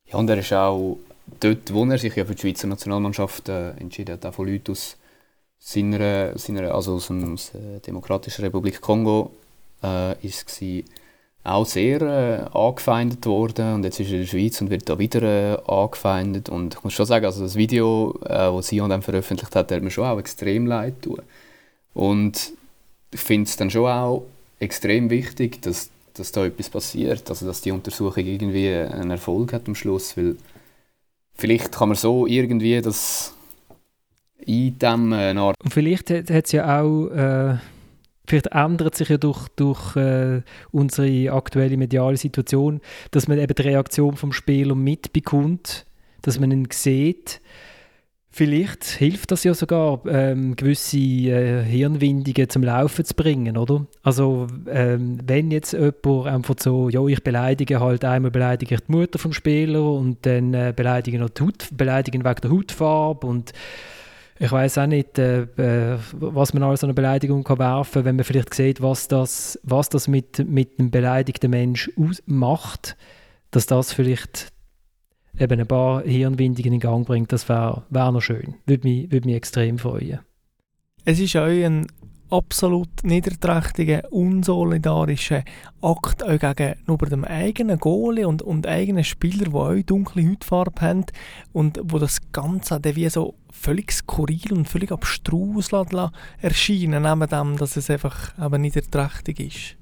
Ja, 0.07 0.17
und 0.17 0.29
er 0.29 0.39
ist 0.39 0.53
auch 0.53 0.99
dort, 1.41 1.73
wo 1.73 1.85
er 1.85 1.99
sich 1.99 2.15
ja 2.17 2.25
für 2.25 2.35
die 2.35 2.41
Schweizer 2.41 2.67
Nationalmannschaft 2.67 3.49
äh, 3.49 3.71
entschieden 3.73 4.13
hat, 4.13 4.27
auch 4.27 4.35
von 4.35 4.49
Leuten 4.49 4.73
aus 4.73 4.97
seiner, 5.59 6.37
seiner 6.39 6.75
also 6.75 6.95
aus, 6.95 7.07
dem, 7.07 7.35
aus 7.35 7.53
der 7.53 7.81
Demokratischen 7.81 8.45
Republik 8.45 8.81
Kongo, 8.81 9.31
äh, 9.83 10.13
ist 10.27 10.49
es 10.49 10.85
auch 11.45 11.67
sehr 11.67 12.01
äh, 12.01 12.57
angefeindet 12.57 13.27
worden 13.27 13.75
und 13.75 13.85
jetzt 13.85 14.01
ist 14.01 14.09
er 14.09 14.15
in 14.15 14.21
der 14.21 14.27
Schweiz 14.27 14.61
und 14.63 14.71
wird 14.71 14.89
da 14.89 14.99
wieder 14.99 15.23
äh, 15.23 15.59
angefeindet 15.71 16.49
und 16.49 16.75
ich 16.75 16.83
muss 16.83 16.95
schon 16.95 17.05
sagen, 17.05 17.27
also 17.27 17.43
das 17.43 17.55
Video, 17.55 18.19
äh, 18.25 18.29
das 18.29 18.69
Sion 18.69 18.89
dann 18.89 19.03
veröffentlicht 19.03 19.55
hat, 19.55 19.71
hat 19.71 19.83
mir 19.83 19.91
schon 19.91 20.07
auch 20.07 20.19
extrem 20.19 20.67
leid 20.67 21.03
tun. 21.03 21.21
Und 21.93 22.53
ich 23.13 23.21
finde 23.21 23.49
es 23.49 23.57
dann 23.57 23.71
schon 23.71 23.87
auch 23.87 24.25
extrem 24.59 25.11
wichtig, 25.11 25.61
dass, 25.61 25.91
dass 26.15 26.33
da 26.33 26.47
etwas 26.47 26.71
passiert, 26.71 27.29
also 27.29 27.47
dass 27.47 27.61
die 27.61 27.73
Untersuchung 27.73 28.25
irgendwie 28.25 28.73
einen 28.73 29.11
Erfolg 29.11 29.53
hat 29.53 29.69
am 29.69 29.75
Schluss, 29.75 30.17
weil 30.17 30.37
vielleicht 31.35 31.73
kann 31.73 31.91
man 31.91 31.97
so 31.97 32.27
irgendwie 32.27 32.81
das 32.81 33.35
eindämmen. 34.49 35.37
Und 35.39 35.55
vielleicht 35.71 36.09
hat 36.09 36.31
es 36.31 36.53
ja 36.53 36.81
auch 36.81 37.09
äh 37.11 37.59
vielleicht 38.27 38.49
ändert 38.49 38.95
sich 38.95 39.09
ja 39.09 39.17
durch, 39.17 39.49
durch 39.57 39.97
äh, 39.97 40.43
unsere 40.73 41.33
aktuelle 41.33 41.77
mediale 41.77 42.17
Situation, 42.17 42.81
dass 43.11 43.29
man 43.29 43.39
eben 43.39 43.55
die 43.55 43.63
Reaktion 43.63 44.17
vom 44.17 44.33
Spieler 44.33 44.75
mitbekommt, 44.75 45.87
dass 46.23 46.41
man 46.41 46.51
ihn 46.51 46.69
sieht. 46.71 47.41
Vielleicht 48.37 48.85
hilft 48.85 49.31
das 49.31 49.45
ja 49.45 49.55
sogar, 49.55 50.01
ähm, 50.09 50.57
gewisse 50.57 50.99
äh, 50.99 51.63
Hirnwindungen 51.63 52.51
zum 52.51 52.65
Laufen 52.65 53.05
zu 53.05 53.15
bringen, 53.15 53.57
oder? 53.57 53.87
Also, 54.03 54.49
ähm, 54.69 55.19
wenn 55.25 55.53
jetzt 55.53 55.73
jemand 55.73 56.27
einfach 56.27 56.57
so, 56.59 56.89
ja, 56.89 57.07
ich 57.07 57.23
beleidige 57.23 57.79
halt, 57.79 58.05
einmal 58.05 58.33
beleidige 58.33 58.75
ich 58.75 58.81
die 58.81 58.91
Mutter 58.91 59.21
vom 59.21 59.33
Spieler 59.33 59.85
und 59.85 60.27
dann 60.27 60.53
äh, 60.53 60.73
beleidige 60.75 61.21
noch 61.21 61.29
die 61.29 61.45
Haut, 61.45 61.69
beleidigen 61.77 62.25
wegen 62.25 62.41
der 62.41 62.51
Hautfarbe 62.51 63.25
und 63.25 63.53
ich 64.39 64.51
weiß 64.51 64.79
auch 64.79 64.87
nicht, 64.87 65.19
äh, 65.19 65.43
äh, 65.43 65.99
was 66.13 66.55
man 66.55 66.65
alles 66.65 66.83
an 66.83 66.89
eine 66.89 66.95
Beleidigung 66.95 67.45
kann 67.45 67.59
werfen 67.59 68.05
wenn 68.05 68.17
man 68.17 68.25
vielleicht 68.25 68.53
sieht, 68.55 68.83
was 68.83 69.07
das, 69.09 69.59
was 69.63 69.89
das 69.89 70.09
mit, 70.09 70.47
mit 70.49 70.79
einem 70.79 70.91
beleidigten 70.91 71.51
Mensch 71.51 71.91
macht, 72.27 72.97
dass 73.53 73.67
das 73.67 73.93
vielleicht 73.93 74.53
eben 75.39 75.61
ein 75.61 75.67
paar 75.67 76.03
Hirnwindungen 76.03 76.75
in 76.75 76.81
Gang 76.81 77.07
bringt, 77.07 77.33
das 77.33 77.49
wäre 77.49 77.85
wär 77.91 78.11
noch 78.13 78.21
schön. 78.21 78.55
Würde 78.67 78.89
mich, 78.89 79.11
würde 79.13 79.27
mich 79.27 79.37
extrem 79.37 79.79
freuen. 79.79 80.21
Es 81.05 81.21
ist 81.21 81.37
auch 81.37 81.47
ein 81.47 81.87
absolut 82.31 82.89
niederträchtiger, 83.05 84.13
unsolidarischer 84.13 85.45
Akt 85.81 86.23
auch 86.23 86.57
gegenüber 86.57 87.07
dem 87.07 87.25
eigenen 87.25 87.79
Goalie 87.79 88.27
und, 88.27 88.43
und 88.43 88.67
eigenen 88.67 89.05
Spieler, 89.05 89.45
die 89.45 89.55
auch 89.55 89.87
dunkle 89.87 90.29
Hautfarbe 90.29 90.81
haben 90.81 91.05
und 91.53 91.81
wo 91.85 91.99
das 91.99 92.33
Ganze 92.33 92.81
wie 92.83 93.09
so 93.09 93.35
völlig 93.65 93.93
skurril 93.93 94.53
und 94.53 94.69
völlig 94.69 94.93
abstrus 94.93 95.71
erscheinen, 96.41 97.03
neben 97.03 97.29
dem, 97.29 97.57
dass 97.57 97.77
es 97.77 97.89
einfach 97.89 98.37
aber 98.37 98.59
niederträchtig 98.59 99.41
ist. 99.41 99.77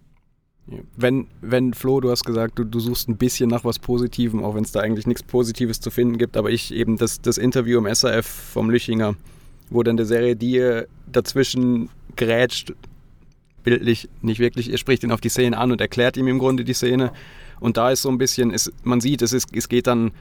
Wenn, 0.97 1.27
wenn 1.41 1.75
Flo, 1.75 2.01
du 2.01 2.11
hast 2.11 2.25
gesagt, 2.25 2.59
du, 2.59 2.65
du 2.65 2.79
suchst 2.79 3.09
ein 3.09 3.17
bisschen 3.17 3.51
nach 3.51 3.65
was 3.65 3.81
Positivem, 3.81 4.45
auch 4.45 4.55
wenn 4.55 4.63
es 4.63 4.71
da 4.71 4.81
eigentlich 4.81 5.09
nichts 5.09 5.25
Positives 5.25 5.81
zu 5.81 5.91
finden 5.91 6.19
gibt, 6.19 6.37
aber 6.37 6.51
ich 6.51 6.73
eben 6.73 6.97
das, 6.97 7.21
das 7.21 7.37
Interview 7.37 7.79
im 7.79 7.93
SAF 7.93 8.27
vom 8.27 8.71
Lüchinger, 8.71 9.17
wo 9.71 9.83
dann 9.83 9.97
der 9.97 10.07
Serie 10.07 10.37
dir 10.37 10.87
dazwischen 11.11 11.89
grätscht, 12.15 12.75
bildlich 13.65 14.09
nicht 14.21 14.39
wirklich, 14.39 14.71
er 14.71 14.79
spricht 14.79 15.03
ihn 15.03 15.11
auf 15.11 15.21
die 15.21 15.29
Szene 15.29 15.59
an 15.59 15.73
und 15.73 15.81
erklärt 15.81 16.17
ihm 16.17 16.29
im 16.29 16.39
Grunde 16.39 16.65
die 16.65 16.75
Szene. 16.75 17.13
Und 17.59 17.77
da 17.77 17.91
ist 17.91 18.03
so 18.03 18.09
ein 18.09 18.19
bisschen, 18.19 18.53
es, 18.53 18.73
man 18.85 19.01
sieht, 19.01 19.23
es, 19.23 19.33
ist, 19.33 19.55
es 19.55 19.69
geht 19.69 19.89
dann 19.89 20.13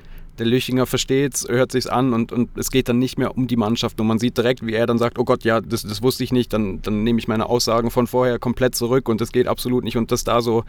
der 0.42 0.50
Lüchinger 0.50 0.88
versteht 0.88 1.36
es, 1.36 1.48
hört 1.48 1.72
sich 1.72 1.92
an 1.92 2.14
und, 2.14 2.32
und 2.32 2.58
es 2.58 2.72
geht 2.72 2.90
dann 2.90 2.98
nicht 2.98 3.20
mehr 3.20 3.38
um 3.38 3.46
die 3.46 3.58
Mannschaft. 3.58 4.02
Und 4.02 4.08
man 4.08 4.18
sieht 4.18 4.40
direkt, 4.40 4.66
wie 4.66 4.74
er 4.74 4.88
dann 4.88 4.98
sagt, 4.98 5.20
oh 5.20 5.24
Gott, 5.24 5.44
ja, 5.44 5.62
das, 5.62 5.84
das 5.84 6.02
wusste 6.02 6.24
ich 6.24 6.32
nicht, 6.32 6.52
dann, 6.52 6.82
dann 6.82 7.04
nehme 7.04 7.20
ich 7.20 7.28
meine 7.28 7.46
Aussagen 7.46 7.92
von 7.92 8.08
vorher 8.08 8.40
komplett 8.40 8.74
zurück 8.74 9.08
und 9.08 9.22
das 9.22 9.32
geht 9.32 9.48
absolut 9.48 9.84
nicht. 9.84 9.98
Und 9.98 10.12
das 10.12 10.24
da 10.24 10.42
so, 10.42 10.64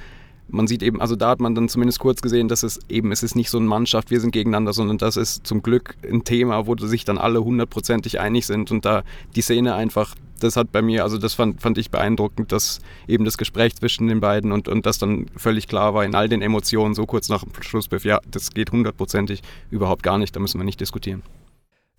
man 0.48 0.66
sieht 0.66 0.83
eben, 0.83 1.00
also 1.00 1.16
da 1.16 1.31
hat 1.31 1.40
man 1.40 1.55
dann 1.55 1.68
zumindest 1.68 1.98
kurz 1.98 2.20
gesehen, 2.20 2.48
dass 2.48 2.62
es 2.62 2.81
eben, 2.88 3.12
es 3.12 3.22
ist 3.22 3.35
nicht 3.35 3.50
so 3.50 3.59
eine 3.59 3.66
Mannschaft, 3.66 4.11
wir 4.11 4.20
sind 4.20 4.33
gegeneinander, 4.33 4.72
sondern 4.72 4.98
das 4.98 5.16
ist 5.16 5.46
zum 5.46 5.62
Glück 5.62 5.96
ein 6.09 6.24
Thema, 6.24 6.66
wo 6.66 6.76
sich 6.76 7.05
dann 7.05 7.18
alle 7.18 7.42
hundertprozentig 7.42 8.20
einig 8.20 8.46
sind 8.46 8.70
und 8.70 8.85
da 8.85 9.02
die 9.35 9.42
Szene 9.42 9.74
einfach 9.74 10.14
das 10.42 10.57
hat 10.57 10.72
bei 10.72 10.83
mir, 10.83 11.05
also 11.05 11.18
das 11.18 11.35
fand, 11.35 11.61
fand 11.61 11.78
ich 11.78 11.90
beeindruckend, 11.90 12.52
dass 12.52 12.81
eben 13.07 13.24
das 13.24 13.38
Gespräch 13.38 13.76
zwischen 13.76 14.09
den 14.09 14.20
beiden 14.20 14.52
und, 14.52 14.68
und 14.68 14.87
das 14.87 14.98
dann 14.98 15.26
völlig 15.37 15.68
klar 15.68 15.94
war 15.94 16.05
in 16.05 16.14
all 16.14 16.28
den 16.28 16.42
Emotionen, 16.42 16.94
so 16.94 17.07
kurz 17.07 17.28
nach 17.28 17.44
dem 17.44 17.62
Schlusspfiff, 17.62 18.05
ja, 18.05 18.20
das 18.31 18.50
geht 18.50 18.72
hundertprozentig 18.72 19.42
überhaupt 19.70 20.02
gar 20.02 20.18
nicht, 20.18 20.35
da 20.35 20.40
müssen 20.40 20.59
wir 20.59 20.64
nicht 20.64 20.81
diskutieren. 20.81 21.22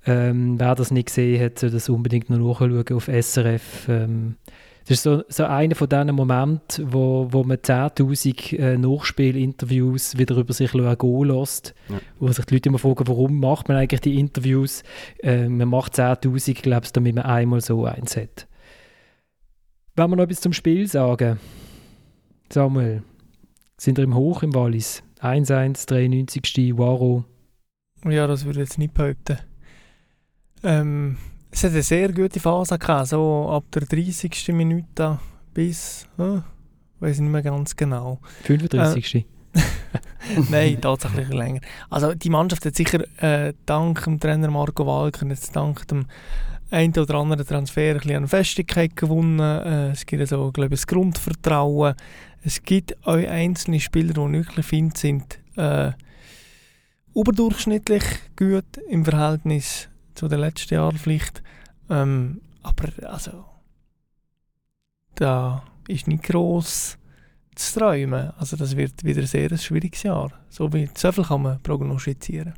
Ähm, 0.06 0.60
wer 0.60 0.76
das 0.76 0.92
nicht 0.92 1.08
gesehen 1.08 1.42
hat, 1.42 1.60
soll 1.60 1.70
das 1.70 1.88
unbedingt 1.88 2.30
noch 2.30 2.38
nachschauen 2.38 2.86
auf 2.92 3.06
SRF. 3.08 3.88
Ähm, 3.88 4.36
das 4.86 4.98
ist 4.98 5.04
so, 5.04 5.24
so 5.30 5.46
einer 5.46 5.76
von 5.76 5.88
diesen 5.88 6.14
Momenten, 6.14 6.92
wo, 6.92 7.28
wo 7.32 7.44
man 7.44 7.58
10'000 7.58 8.58
äh, 8.58 8.78
Nachspielinterviews 8.78 10.18
wieder 10.18 10.36
über 10.36 10.54
sich 10.54 10.72
gehen 10.72 11.24
lässt, 11.24 11.74
ja. 11.88 12.00
wo 12.20 12.28
sich 12.32 12.46
die 12.46 12.56
Leute 12.56 12.70
immer 12.70 12.80
fragen, 12.80 13.08
warum 13.08 13.40
macht 13.40 13.70
man 13.70 13.78
eigentlich 13.78 14.02
die 14.02 14.20
Interviews? 14.20 14.84
Äh, 15.20 15.48
man 15.48 15.70
macht 15.70 15.96
10'000, 15.96 16.62
glaube 16.62 16.86
ich, 16.86 16.92
damit 16.92 17.16
man 17.16 17.24
einmal 17.26 17.62
so 17.62 17.86
eins 17.86 18.18
hat. 18.18 18.48
Wenn 19.96 20.10
wir 20.10 20.16
noch 20.18 20.24
etwas 20.24 20.42
zum 20.42 20.54
Spiel 20.54 20.88
sagen, 20.88 21.40
Samuel, 22.52 23.04
sind 23.78 23.98
wir 23.98 24.04
im 24.04 24.16
Hoch 24.16 24.44
im 24.44 24.54
Wallis? 24.54 25.04
1-1, 25.22 25.88
93. 25.88 26.78
Waro. 26.78 27.24
Ja, 28.06 28.28
das 28.28 28.44
würde 28.44 28.62
ich 28.62 28.68
jetzt 28.68 28.78
nicht 28.78 28.94
behaupten. 28.94 29.38
Ähm, 30.64 31.18
es 31.54 31.64
hat 31.64 31.72
eine 31.72 31.84
sehr 31.84 32.12
gute 32.12 32.40
Phase 32.40 32.80
gehabt, 32.80 33.10
so 33.10 33.48
ab 33.50 33.66
der 33.74 33.84
30. 33.84 34.48
Minute 34.50 35.20
bis, 35.54 36.08
äh, 36.18 36.40
weiß 37.00 37.20
nicht 37.20 37.32
mehr 37.32 37.44
ganz 37.44 37.76
genau. 37.76 38.20
35. 38.44 39.16
Äh, 39.16 39.26
Nein, 40.50 40.82
tatsächlich 40.82 41.30
länger. 41.30 41.62
Also 41.92 42.16
die 42.16 42.32
Mannschaft 42.32 42.66
hat 42.66 42.76
sicher 42.76 43.04
äh, 43.22 43.54
dank 43.68 44.04
dem 44.04 44.20
Trainer 44.20 44.50
Marco 44.50 44.86
Walker, 44.88 45.28
jetzt 45.28 45.56
dank 45.56 45.88
dem 45.90 46.08
einen 46.72 46.98
oder 46.98 47.16
anderen 47.16 47.46
Transfer 47.46 47.92
ein 47.92 47.98
bisschen 47.98 48.16
an 48.16 48.28
Festigkeit 48.28 48.96
gewonnen. 48.96 49.40
Äh, 49.40 49.92
es 49.92 50.08
gibt 50.08 50.22
also, 50.22 50.52
glaube 50.52 50.74
ich, 50.74 50.82
das 50.82 50.88
Grundvertrauen. 50.88 51.94
Es 52.42 52.64
gibt 52.64 52.98
auch 53.06 53.14
einzelne 53.14 53.80
Spieler, 53.80 54.14
die 54.14 54.34
wirklich 54.34 54.66
finde, 54.66 54.98
sind 54.98 55.40
äh, 55.56 55.92
überdurchschnittlich 57.14 58.04
gut 58.36 58.66
im 58.90 59.06
Verhältnis 59.06 59.88
zu 60.16 60.28
den 60.28 60.40
letzten 60.40 60.74
Jahren 60.74 60.98
vielleicht. 60.98 61.44
Ähm, 61.90 62.42
aber 62.62 62.90
also, 63.10 63.46
da 65.16 65.64
ist 65.88 66.08
nicht 66.08 66.24
gross 66.24 66.98
zu 67.56 67.80
träumen. 67.80 68.32
Also 68.38 68.58
das 68.58 68.76
wird 68.76 69.04
wieder 69.04 69.22
ein 69.22 69.28
sehr 69.28 69.56
schwieriges 69.58 70.04
Jahr. 70.04 70.32
So, 70.50 70.72
wie, 70.74 70.90
so 70.96 71.12
viel 71.12 71.24
kann 71.24 71.42
man 71.42 71.62
prognostizieren. 71.62 72.54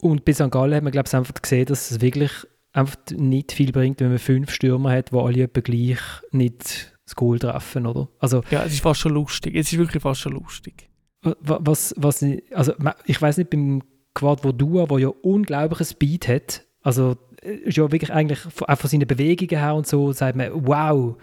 Und 0.00 0.24
bei 0.24 0.32
St. 0.32 0.50
Gallen 0.50 0.74
hat 0.74 0.82
man 0.82 0.92
glaube 0.92 1.08
ich 1.08 1.14
einfach 1.14 1.34
gesehen, 1.34 1.66
dass 1.66 1.90
es 1.90 2.00
wirklich 2.00 2.32
einfach 2.72 2.96
nicht 3.12 3.52
viel 3.52 3.72
bringt, 3.72 4.00
wenn 4.00 4.08
man 4.08 4.18
fünf 4.18 4.50
Stürmer 4.50 4.92
hat, 4.92 5.12
die 5.12 5.16
alle 5.16 5.42
etwa 5.42 5.60
gleich 5.60 6.00
nicht 6.30 6.96
das 7.04 7.16
Goal 7.16 7.38
treffen, 7.38 7.86
oder? 7.86 8.08
Also, 8.18 8.42
ja, 8.50 8.64
es 8.64 8.72
ist 8.72 8.82
fast 8.82 9.00
schon 9.00 9.14
lustig. 9.14 9.56
Es 9.56 9.72
ist 9.72 9.78
wirklich 9.78 10.02
fast 10.02 10.20
schon 10.20 10.32
lustig. 10.32 10.88
Was, 11.22 11.92
was 11.98 12.24
also 12.52 12.72
ich 13.04 13.20
weiß 13.20 13.36
nicht, 13.36 13.50
beim 13.50 13.82
Quad 14.14 14.42
Vodua, 14.42 14.88
wo 14.88 14.98
ja 14.98 15.08
unglaubliches 15.08 15.90
Speed 15.90 16.28
hat, 16.28 16.64
also 16.82 17.16
ist 17.42 17.76
ja 17.76 17.90
wirklich 17.90 18.12
eigentlich 18.12 18.40
auch 18.66 18.78
von 18.78 18.90
seinen 18.90 19.06
Bewegungen 19.06 19.58
her 19.58 19.74
und 19.74 19.86
so, 19.86 20.12
sagt 20.12 20.36
man, 20.36 20.50
wow, 20.66 21.16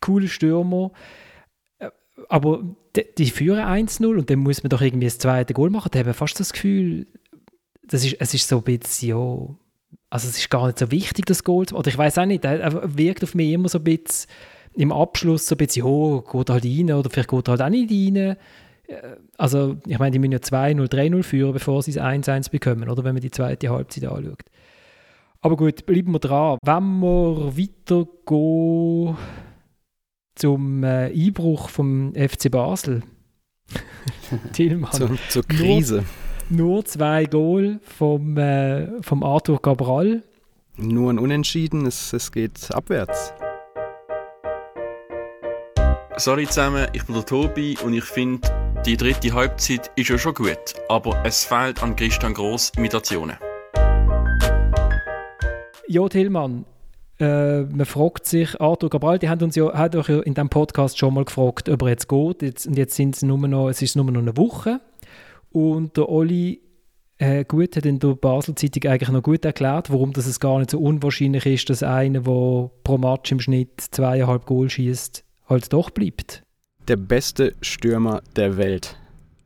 cooler 0.00 0.28
Stürmer. 0.28 0.92
Äh, 1.78 1.90
aber 2.28 2.62
die, 2.94 3.04
die 3.16 3.30
führen 3.30 3.60
1-0 3.60 4.06
und 4.06 4.30
dann 4.30 4.40
muss 4.40 4.62
man 4.62 4.70
doch 4.70 4.80
irgendwie 4.80 5.06
das 5.06 5.18
zweite 5.18 5.54
Goal 5.54 5.70
machen. 5.70 5.90
Da 5.92 5.98
haben 5.98 6.06
wir 6.06 6.14
fast 6.14 6.40
das 6.40 6.52
Gefühl, 6.52 7.06
das 7.82 8.04
ist, 8.04 8.16
es 8.18 8.34
ist 8.34 8.48
so 8.48 8.58
ein 8.58 8.62
bisschen, 8.64 9.08
ja, 9.10 9.56
also 10.10 10.28
es 10.28 10.38
ist 10.38 10.50
gar 10.50 10.66
nicht 10.66 10.78
so 10.78 10.90
wichtig, 10.90 11.26
das 11.26 11.44
Goal. 11.44 11.66
Oder 11.72 11.88
ich 11.88 11.98
weiß 11.98 12.18
auch 12.18 12.26
nicht, 12.26 12.44
er 12.44 12.96
wirkt 12.96 13.22
auf 13.22 13.34
mich 13.34 13.52
immer 13.52 13.68
so 13.68 13.78
ein 13.78 13.84
bisschen 13.84 14.30
im 14.74 14.92
Abschluss 14.92 15.46
so 15.46 15.54
ein 15.54 15.58
bisschen, 15.58 15.84
oh, 15.84 16.20
geht 16.20 16.50
halt 16.50 16.64
rein 16.64 16.92
oder 16.92 17.10
vielleicht 17.10 17.30
geht 17.30 17.48
halt 17.48 17.62
auch 17.62 17.68
nicht 17.68 17.90
rein. 17.90 18.36
Also, 19.36 19.76
ich 19.86 19.98
meine, 19.98 20.12
die 20.12 20.18
müssen 20.18 20.32
ja 20.32 20.38
2-0, 20.38 20.88
3-0 20.88 21.22
führen, 21.22 21.52
bevor 21.52 21.82
sie 21.82 21.92
es 21.92 21.98
1-1 21.98 22.50
bekommen, 22.50 22.88
oder 22.88 23.04
wenn 23.04 23.14
man 23.14 23.22
die 23.22 23.30
zweite 23.30 23.70
Halbzeit 23.70 24.04
anschaut. 24.04 24.42
Aber 25.40 25.56
gut, 25.56 25.86
bleiben 25.86 26.12
wir 26.12 26.18
dran. 26.18 26.58
Wenn 26.62 27.00
wir 27.00 27.56
weitergehen 27.56 29.16
zum 30.34 30.84
äh, 30.84 31.12
Einbruch 31.12 31.68
vom 31.68 32.12
FC 32.14 32.50
Basel. 32.50 33.02
Tillmann. 34.52 34.92
Zur, 34.92 35.10
zur 35.28 35.42
Krise. 35.44 36.04
Nur, 36.48 36.66
nur, 36.66 36.84
zwei 36.84 37.24
Goal 37.24 37.80
vom, 37.82 38.36
äh, 38.36 39.02
vom 39.02 39.22
Arthur 39.22 39.60
Cabral. 39.60 40.22
Nur 40.76 41.12
ein 41.12 41.18
Unentschieden, 41.18 41.86
es, 41.86 42.12
es 42.12 42.30
geht 42.30 42.74
abwärts. 42.74 43.32
Sorry 46.18 46.46
zusammen, 46.46 46.86
ich 46.92 47.04
bin 47.04 47.14
der 47.14 47.26
Tobi 47.26 47.76
und 47.84 47.92
ich 47.92 48.04
finde, 48.04 48.48
die 48.86 48.96
dritte 48.96 49.34
Halbzeit 49.34 49.90
ist 49.96 50.10
ja 50.10 50.16
schon 50.16 50.32
gut, 50.32 50.74
aber 50.88 51.20
es 51.24 51.44
fehlt 51.44 51.82
an 51.82 51.96
Christian 51.96 52.32
Gross 52.32 52.70
Imitationen. 52.76 53.36
Ja, 55.88 56.08
Tillmann, 56.08 56.64
äh, 57.18 57.62
man 57.62 57.84
fragt 57.84 58.26
sich, 58.26 58.60
Arthur 58.60 58.88
Cabral, 58.88 59.18
die 59.18 59.28
haben 59.28 59.42
uns 59.42 59.56
ja, 59.56 59.72
hat 59.72 59.96
euch 59.96 60.08
ja 60.08 60.20
in 60.20 60.34
diesem 60.34 60.48
Podcast 60.50 60.98
schon 60.98 61.14
mal 61.14 61.24
gefragt, 61.24 61.68
ob 61.68 61.82
er 61.82 61.88
jetzt 61.88 62.08
geht. 62.08 62.42
Jetzt, 62.42 62.68
und 62.68 62.78
jetzt 62.78 62.94
sind 62.94 63.16
es 63.16 63.22
nur 63.22 63.38
noch, 63.38 63.70
es 63.70 63.82
ist 63.82 63.96
nur 63.96 64.04
noch 64.04 64.20
eine 64.20 64.36
Woche. 64.36 64.80
Und 65.50 65.96
der 65.96 66.08
Olli 66.08 66.60
äh, 67.18 67.44
gut 67.44 67.74
hat 67.74 67.86
in 67.86 67.98
der 67.98 68.14
Basel-Zeitung 68.14 68.88
eigentlich 68.88 69.08
noch 69.08 69.22
gut 69.22 69.44
erklärt, 69.44 69.90
warum 69.90 70.12
das 70.12 70.26
es 70.26 70.38
gar 70.38 70.60
nicht 70.60 70.70
so 70.70 70.78
unwahrscheinlich 70.78 71.44
ist, 71.46 71.70
dass 71.70 71.82
einer, 71.82 72.20
der 72.20 72.70
pro 72.84 72.98
Match 72.98 73.32
im 73.32 73.40
Schnitt 73.40 73.80
zweieinhalb 73.80 74.46
Goal 74.46 74.70
schießt, 74.70 75.24
halt 75.48 75.72
doch 75.72 75.90
bleibt. 75.90 76.45
Der 76.88 76.96
beste 76.96 77.54
Stürmer 77.62 78.22
der 78.36 78.56
Welt. 78.56 78.96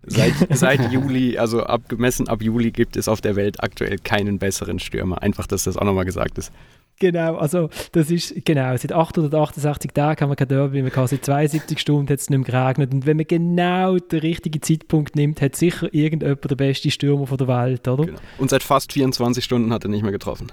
Seit, 0.07 0.35
seit 0.51 0.93
Juli, 0.93 1.39
also 1.39 1.63
abgemessen 1.63 2.29
ab 2.29 2.43
Juli, 2.43 2.71
gibt 2.71 2.97
es 2.97 3.09
auf 3.09 3.21
der 3.21 3.37
Welt 3.37 3.63
aktuell 3.63 3.99
keinen 3.99 4.39
besseren 4.39 4.79
Stürmer. 4.79 5.23
Einfach, 5.23 5.47
dass 5.47 5.65
das 5.65 5.77
auch 5.77 5.85
nochmal 5.85 6.05
gesagt 6.05 6.39
ist. 6.39 6.53
Genau, 7.01 7.37
also 7.37 7.71
das 7.93 8.11
ist, 8.11 8.45
genau, 8.45 8.77
seit 8.77 8.93
868 8.93 9.91
Tagen 9.93 10.21
haben 10.21 10.31
wir 10.31 10.37
kein 10.37 10.49
Derby, 10.49 10.85
wir 10.85 11.09
seit 11.09 11.25
72 11.25 11.81
Stunden 11.81 12.13
hat 12.13 12.21
es 12.21 12.29
nicht 12.29 12.39
mehr 12.39 12.47
geregnet 12.47 12.93
und 12.93 13.07
wenn 13.07 13.17
man 13.17 13.27
genau 13.27 13.97
den 13.97 14.21
richtigen 14.21 14.61
Zeitpunkt 14.61 15.17
nimmt, 15.17 15.41
hat 15.41 15.57
sicher 15.57 15.89
irgendjemand 15.95 16.51
der 16.51 16.57
beste 16.57 16.91
Stürmer 16.91 17.27
von 17.27 17.39
der 17.39 17.49
Welt, 17.49 17.89
oder? 17.89 18.05
Genau. 18.05 18.19
Und 18.37 18.51
seit 18.51 18.63
fast 18.63 18.93
24 18.93 19.43
Stunden 19.43 19.73
hat 19.73 19.83
er 19.85 19.89
nicht 19.89 20.03
mehr 20.03 20.13
getroffen. 20.13 20.53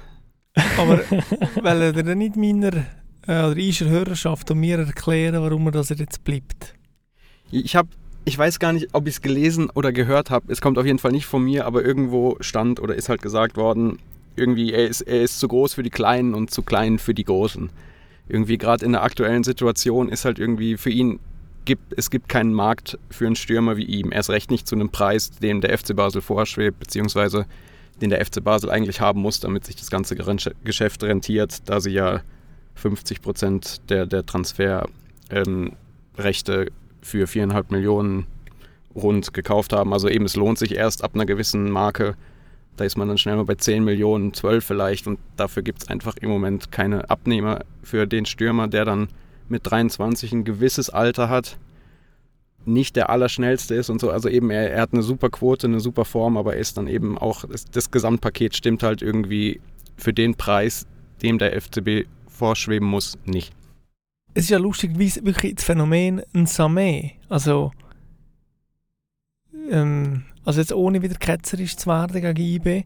Aber 0.77 1.01
weil 1.61 1.81
er 1.81 2.15
nicht 2.15 2.37
meiner 2.37 2.85
äh, 3.27 3.43
oder 3.43 3.55
unserer 3.57 3.89
Hörerschaft 3.89 4.49
und 4.49 4.59
mir 4.59 4.79
erklären, 4.79 5.41
warum 5.41 5.65
er 5.65 5.71
das 5.71 5.89
jetzt 5.89 6.23
bleibt? 6.23 6.76
Ich 7.51 7.75
habe, 7.75 7.89
ich 8.25 8.37
weiß 8.37 8.59
gar 8.59 8.73
nicht, 8.73 8.89
ob 8.93 9.07
ich 9.07 9.15
es 9.15 9.21
gelesen 9.21 9.69
oder 9.69 9.91
gehört 9.91 10.29
habe. 10.29 10.51
Es 10.51 10.61
kommt 10.61 10.77
auf 10.77 10.85
jeden 10.85 10.99
Fall 10.99 11.11
nicht 11.11 11.25
von 11.25 11.43
mir, 11.43 11.65
aber 11.65 11.83
irgendwo 11.83 12.37
stand 12.41 12.79
oder 12.79 12.95
ist 12.95 13.09
halt 13.09 13.21
gesagt 13.21 13.57
worden, 13.57 13.99
irgendwie 14.35 14.73
er 14.73 14.87
ist, 14.87 15.01
er 15.01 15.21
ist 15.21 15.39
zu 15.39 15.47
groß 15.47 15.73
für 15.73 15.83
die 15.83 15.89
Kleinen 15.89 16.33
und 16.33 16.51
zu 16.51 16.61
klein 16.61 16.99
für 16.99 17.13
die 17.13 17.23
Großen. 17.23 17.69
Irgendwie 18.29 18.57
gerade 18.57 18.85
in 18.85 18.91
der 18.91 19.03
aktuellen 19.03 19.43
Situation 19.43 20.09
ist 20.09 20.25
halt 20.25 20.39
irgendwie 20.39 20.77
für 20.77 20.89
ihn 20.89 21.19
gibt, 21.65 21.93
es 21.97 22.09
gibt 22.09 22.29
keinen 22.29 22.53
Markt 22.53 22.97
für 23.09 23.25
einen 23.25 23.35
Stürmer 23.35 23.77
wie 23.77 23.85
ihm. 23.85 24.11
Erst 24.11 24.29
recht 24.29 24.49
nicht 24.49 24.67
zu 24.67 24.75
einem 24.75 24.89
Preis, 24.89 25.31
dem 25.31 25.61
der 25.61 25.77
FC 25.77 25.95
Basel 25.95 26.21
vorschwebt, 26.21 26.79
beziehungsweise 26.79 27.45
den 28.01 28.09
der 28.09 28.25
FC 28.25 28.43
Basel 28.43 28.69
eigentlich 28.69 29.01
haben 29.01 29.21
muss, 29.21 29.39
damit 29.39 29.65
sich 29.65 29.75
das 29.75 29.89
ganze 29.89 30.15
Geschäft 30.15 31.03
rentiert, 31.03 31.69
da 31.69 31.81
sie 31.81 31.91
ja 31.91 32.21
50 32.75 33.21
Prozent 33.21 33.81
der, 33.89 34.05
der 34.05 34.25
Transferrechte 34.25 34.87
ähm, 35.29 35.75
für 37.07 37.25
4,5 37.25 37.65
Millionen 37.69 38.27
rund 38.95 39.33
gekauft 39.33 39.73
haben. 39.73 39.93
Also 39.93 40.09
eben, 40.09 40.25
es 40.25 40.35
lohnt 40.35 40.57
sich 40.57 40.75
erst 40.75 41.03
ab 41.03 41.11
einer 41.13 41.25
gewissen 41.25 41.71
Marke. 41.71 42.15
Da 42.75 42.85
ist 42.85 42.97
man 42.97 43.07
dann 43.07 43.17
schnell 43.17 43.35
mal 43.35 43.45
bei 43.45 43.55
10 43.55 43.83
Millionen, 43.83 44.33
12 44.33 44.63
vielleicht. 44.63 45.07
Und 45.07 45.19
dafür 45.35 45.63
gibt 45.63 45.83
es 45.83 45.87
einfach 45.87 46.15
im 46.17 46.29
Moment 46.29 46.71
keine 46.71 47.09
Abnehmer 47.09 47.61
für 47.81 48.05
den 48.05 48.25
Stürmer, 48.25 48.67
der 48.67 48.85
dann 48.85 49.07
mit 49.49 49.69
23 49.69 50.33
ein 50.33 50.43
gewisses 50.43 50.89
Alter 50.89 51.29
hat, 51.29 51.57
nicht 52.65 52.97
der 52.97 53.09
Allerschnellste 53.09 53.75
ist 53.75 53.89
und 53.89 54.01
so. 54.01 54.11
Also 54.11 54.27
eben, 54.27 54.49
er, 54.49 54.71
er 54.71 54.81
hat 54.81 54.93
eine 54.93 55.01
super 55.01 55.29
Quote, 55.29 55.67
eine 55.67 55.79
super 55.79 56.03
Form, 56.03 56.35
aber 56.35 56.55
er 56.55 56.59
ist 56.59 56.77
dann 56.77 56.87
eben 56.87 57.17
auch, 57.17 57.45
das, 57.45 57.65
das 57.65 57.91
Gesamtpaket 57.91 58.55
stimmt 58.55 58.83
halt 58.83 59.01
irgendwie 59.01 59.61
für 59.95 60.13
den 60.13 60.35
Preis, 60.35 60.85
dem 61.21 61.37
der 61.37 61.59
FCB 61.59 62.07
vorschweben 62.27 62.87
muss, 62.87 63.17
nicht. 63.25 63.53
Es 64.37 64.43
ist 64.43 64.49
ja 64.51 64.59
lustig, 64.59 64.91
wie 64.99 65.25
wirklich 65.25 65.55
das 65.55 65.63
Phänomen 65.63 66.21
ein 66.35 66.45
Samé, 66.45 67.13
also 67.27 67.71
ähm, 69.71 70.25
also 70.45 70.59
jetzt 70.59 70.71
ohne 70.71 71.01
wieder 71.01 71.15
ketzerisch 71.15 71.75
zu 71.75 71.87
werden 71.87 72.21
gegen 72.21 72.37
IB, 72.37 72.83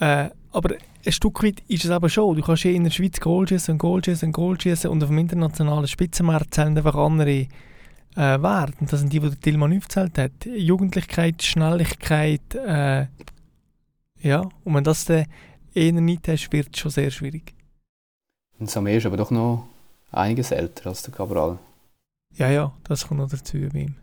äh, 0.00 0.28
aber 0.50 0.74
ein 1.06 1.12
Stück 1.12 1.42
weit 1.42 1.62
ist 1.66 1.86
es 1.86 1.90
aber 1.90 2.10
schon. 2.10 2.36
Du 2.36 2.42
kannst 2.42 2.64
hier 2.64 2.74
in 2.74 2.84
der 2.84 2.90
Schweiz 2.90 3.18
Goal 3.20 3.48
schießen, 3.48 3.78
Goal 3.78 4.04
schießen, 4.04 4.32
Goal 4.32 4.60
schießen 4.60 4.90
und 4.90 5.02
auf 5.02 5.08
dem 5.08 5.16
internationalen 5.16 5.88
Spitzenmarkt 5.88 6.52
zählen 6.52 6.76
einfach 6.76 6.94
andere 6.94 7.30
äh, 7.30 7.48
Werte. 8.14 8.74
Und 8.80 8.92
das 8.92 9.00
sind 9.00 9.14
die, 9.14 9.20
die 9.20 9.36
Tillmann 9.36 9.74
aufgezählt 9.74 10.18
hat. 10.18 10.44
Jugendlichkeit, 10.44 11.42
Schnelligkeit, 11.42 12.54
äh, 12.54 13.06
ja. 14.20 14.42
Und 14.64 14.74
wenn 14.74 14.84
das 14.84 15.06
dann 15.06 15.24
eher 15.72 15.92
nicht 15.92 16.28
hast, 16.28 16.52
wird 16.52 16.68
es 16.74 16.80
schon 16.80 16.90
sehr 16.90 17.10
schwierig. 17.10 17.54
Und 18.58 18.68
Samé 18.68 18.98
ist 18.98 19.06
aber 19.06 19.16
doch 19.16 19.30
noch 19.30 19.71
einiges 20.12 20.50
älter 20.50 20.88
als 20.90 21.02
der 21.02 21.14
Cabral. 21.14 21.58
Ja, 22.34 22.48
ja, 22.48 22.72
das 22.84 23.06
kommt 23.06 23.20
noch 23.20 23.30
dazu 23.30 23.58
bei 23.72 23.80
ihm. 23.80 23.96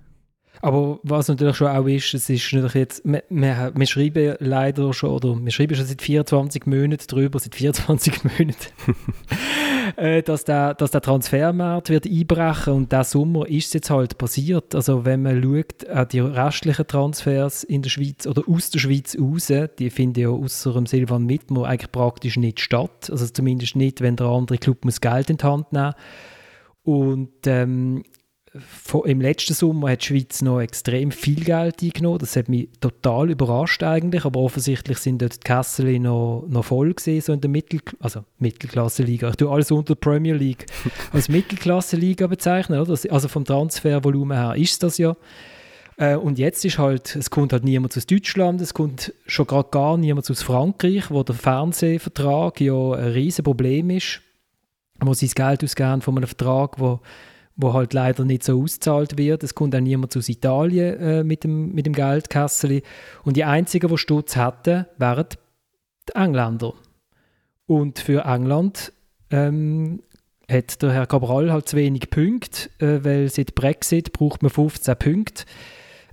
Aber 0.62 1.00
was 1.04 1.28
natürlich 1.30 1.56
schon 1.56 1.68
auch 1.68 1.86
ist, 1.86 2.14
es 2.14 2.30
ist 2.30 2.52
natürlich 2.52 2.74
jetzt, 2.74 3.02
wir, 3.06 3.24
wir, 3.30 3.88
schreiben 3.88 4.36
leider 4.40 4.92
schon, 4.94 5.12
oder 5.12 5.36
wir 5.40 5.52
schreiben 5.52 5.76
schon 5.76 5.86
seit 5.86 6.02
24 6.02 6.66
Monaten 6.66 7.08
drüber, 7.08 7.40
seit 7.40 7.56
24 7.56 8.24
Monaten, 8.24 8.96
äh, 9.96 10.22
dass, 10.22 10.44
der, 10.44 10.74
dass 10.74 10.92
der 10.92 11.02
Transfermarkt 11.02 11.90
wird 11.90 12.06
einbrechen 12.06 12.74
und 12.74 12.92
der 12.92 13.06
Sommer 13.06 13.48
ist 13.48 13.68
es 13.68 13.74
jetzt 13.74 13.90
halt 13.90 14.18
passiert. 14.18 14.76
Also 14.76 15.06
wenn 15.06 15.22
man 15.22 15.42
schaut 15.42 15.88
an 15.88 16.08
die 16.10 16.20
restlichen 16.20 16.88
Transfers 16.88 17.64
in 17.64 17.82
der 17.82 17.90
Schweiz 17.90 18.28
oder 18.28 18.44
aus 18.48 18.70
der 18.70 18.80
Schweiz 18.80 19.18
raus, 19.18 19.52
die 19.80 19.90
finden 19.90 20.20
ja 20.20 20.30
außer 20.30 20.74
dem 20.74 20.86
Silvan 20.86 21.26
Mittmer 21.26 21.66
eigentlich 21.68 21.92
praktisch 21.92 22.38
nicht 22.38 22.60
statt. 22.60 23.10
Also 23.10 23.26
zumindest 23.28 23.78
nicht, 23.78 24.02
wenn 24.02 24.18
der 24.18 24.28
andere 24.28 24.58
Club 24.58 24.84
muss 24.84 25.00
Geld 25.00 25.30
in 25.30 25.38
die 25.38 25.46
Hand 25.46 25.72
nehmen 25.72 25.94
und 26.84 27.46
ähm, 27.46 28.04
im 29.06 29.22
letzten 29.22 29.54
Sommer 29.54 29.92
hat 29.92 30.02
die 30.02 30.08
Schweiz 30.08 30.42
noch 30.42 30.62
extrem 30.62 31.12
viel 31.12 31.44
Geld 31.44 31.82
eingenommen. 31.82 32.20
Das 32.20 32.36
hat 32.36 32.50
mich 32.50 32.70
total 32.82 33.32
überrascht 33.32 33.84
eigentlich, 33.84 34.26
aber 34.26 34.40
offensichtlich 34.40 34.98
sind 34.98 35.22
dort 35.22 35.36
die 35.36 35.40
Kessel 35.48 36.00
noch, 36.00 36.46
noch 36.48 36.66
voll 36.66 36.94
gewesen, 36.94 37.22
so 37.22 37.34
in 37.34 37.42
der 37.42 37.50
Mittel 37.50 37.82
also 38.00 38.24
Mittelklasse-Liga. 38.38 39.30
Ich 39.30 39.36
tue 39.36 39.52
alles 39.52 39.72
unter 39.72 39.96
der 39.96 40.00
Premier 40.00 40.36
League 40.36 40.66
als 41.12 41.30
Mittelklasse-Liga 41.30 42.28
bezeichnen. 42.28 42.80
Oder? 42.80 42.98
Also 43.10 43.28
vom 43.28 43.46
Transfervolumen 43.46 44.38
her 44.38 44.56
ist 44.56 44.82
das 44.84 44.98
ja. 44.98 45.16
Äh, 46.00 46.16
und 46.16 46.40
jetzt 46.40 46.64
ist 46.64 46.78
halt, 46.78 47.16
es 47.16 47.30
kommt 47.30 47.52
halt 47.52 47.66
niemand 47.66 47.96
aus 47.98 48.08
Deutschland, 48.08 48.62
es 48.62 48.74
kommt 48.74 49.14
schon 49.28 49.46
gerade 49.46 49.70
gar 49.70 49.98
niemand 49.98 50.32
aus 50.32 50.42
Frankreich, 50.42 51.12
wo 51.12 51.24
der 51.24 51.36
Fernsehvertrag 51.36 52.62
ja 52.62 52.94
ein 52.94 53.10
riesen 53.10 53.44
Problem 53.44 53.90
ist, 53.90 54.22
wo 55.02 55.14
sie 55.14 55.26
das 55.26 55.36
Geld 55.36 55.64
ausgeben 55.64 56.02
von 56.02 56.16
einem 56.16 56.28
Vertrag, 56.28 56.80
wo 56.80 57.02
wo 57.62 57.74
halt 57.74 57.94
leider 57.94 58.24
nicht 58.24 58.44
so 58.44 58.62
ausgezahlt 58.62 59.18
wird. 59.18 59.44
Es 59.44 59.54
kommt 59.54 59.76
auch 59.76 59.82
niemand 59.82 60.16
aus 60.16 60.30
Italien 60.30 60.98
äh, 61.00 61.24
mit 61.26 61.44
dem, 61.44 61.74
mit 61.74 61.86
dem 61.86 61.94
Geldkessel. 61.94 62.82
Und 63.26 63.36
die 63.36 63.44
Einzigen, 63.44 63.90
die 63.90 63.98
Stutz 63.98 64.38
hatten, 64.38 64.86
wären 64.98 65.26
die 66.08 66.16
Engländer. 66.16 66.74
Und 67.66 68.00
für 68.00 68.24
England 68.24 68.94
ähm, 69.30 70.02
hat 70.50 70.82
der 70.82 70.94
Herr 70.94 71.06
Cabral 71.06 71.52
halt 71.52 71.68
zu 71.68 71.76
wenig 71.76 72.10
Punkte, 72.10 72.70
äh, 72.80 73.04
weil 73.04 73.28
seit 73.28 73.56
Brexit 73.56 74.14
braucht 74.14 74.42
man 74.42 74.52
15 74.52 74.96
Punkte, 74.96 75.44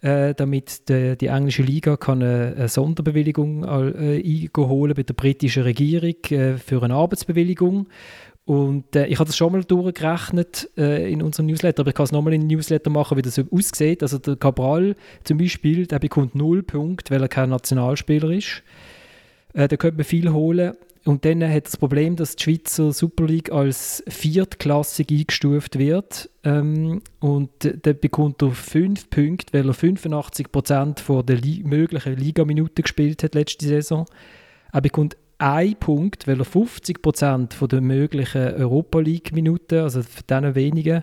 äh, 0.02 0.34
damit 0.34 0.88
de, 0.88 1.14
die 1.14 1.28
englische 1.28 1.62
Liga 1.62 1.96
kann 1.96 2.22
eine, 2.22 2.54
eine 2.56 2.68
Sonderbewilligung 2.68 3.62
äh, 3.62 4.48
einholen 4.52 4.94
bei 4.94 5.04
der 5.04 5.14
britischen 5.14 5.62
Regierung 5.62 6.16
äh, 6.30 6.58
für 6.58 6.82
eine 6.82 6.94
Arbeitsbewilligung. 6.94 7.86
Und 8.46 8.94
äh, 8.94 9.06
ich 9.06 9.18
habe 9.18 9.26
das 9.26 9.36
schon 9.36 9.52
mal 9.52 9.64
durchgerechnet 9.64 10.70
äh, 10.78 11.12
in 11.12 11.20
unserem 11.20 11.46
Newsletter, 11.46 11.80
aber 11.80 11.88
ich 11.88 11.96
kann 11.96 12.04
es 12.04 12.12
nochmal 12.12 12.32
in 12.32 12.42
den 12.42 12.56
Newsletter 12.56 12.90
machen, 12.90 13.18
wie 13.18 13.22
das 13.22 13.40
aussieht. 13.50 14.02
Also 14.02 14.18
der 14.18 14.36
Cabral 14.36 14.94
zum 15.24 15.38
Beispiel, 15.38 15.86
der 15.88 15.98
bekommt 15.98 16.36
null 16.36 16.62
Punkte, 16.62 17.12
weil 17.12 17.22
er 17.22 17.28
kein 17.28 17.50
Nationalspieler 17.50 18.30
ist. 18.30 18.62
Äh, 19.52 19.66
da 19.66 19.76
könnte 19.76 19.96
man 19.96 20.04
viel 20.04 20.32
holen. 20.32 20.74
Und 21.04 21.24
dann 21.24 21.42
hat 21.42 21.66
das 21.66 21.76
Problem, 21.76 22.14
dass 22.14 22.36
die 22.36 22.44
Schweizer 22.44 22.92
Super 22.92 23.26
League 23.26 23.50
als 23.50 24.04
viertklassig 24.06 25.10
eingestuft 25.10 25.76
wird. 25.76 26.30
Ähm, 26.44 27.02
und 27.18 27.50
dann 27.60 27.98
bekommt 27.98 28.42
er 28.42 28.52
fünf 28.52 29.10
Punkte, 29.10 29.58
weil 29.58 29.68
er 29.68 29.74
85% 29.74 31.22
der 31.24 31.36
Li 31.36 31.64
möglichen 31.64 32.16
Ligaminuten 32.16 32.82
gespielt 32.82 33.24
hat 33.24 33.34
letzte 33.34 33.66
Saison. 33.66 34.06
Er 34.72 34.80
bekommt 34.80 35.16
ein 35.38 35.76
Punkt, 35.76 36.26
weil 36.26 36.38
er 36.38 36.46
50% 36.46 37.66
der 37.66 37.80
möglichen 37.80 38.54
Europa 38.54 39.00
League-Minuten, 39.00 39.80
also 39.80 40.02
von 40.02 40.22
diesen 40.28 40.54
wenigen, 40.54 41.02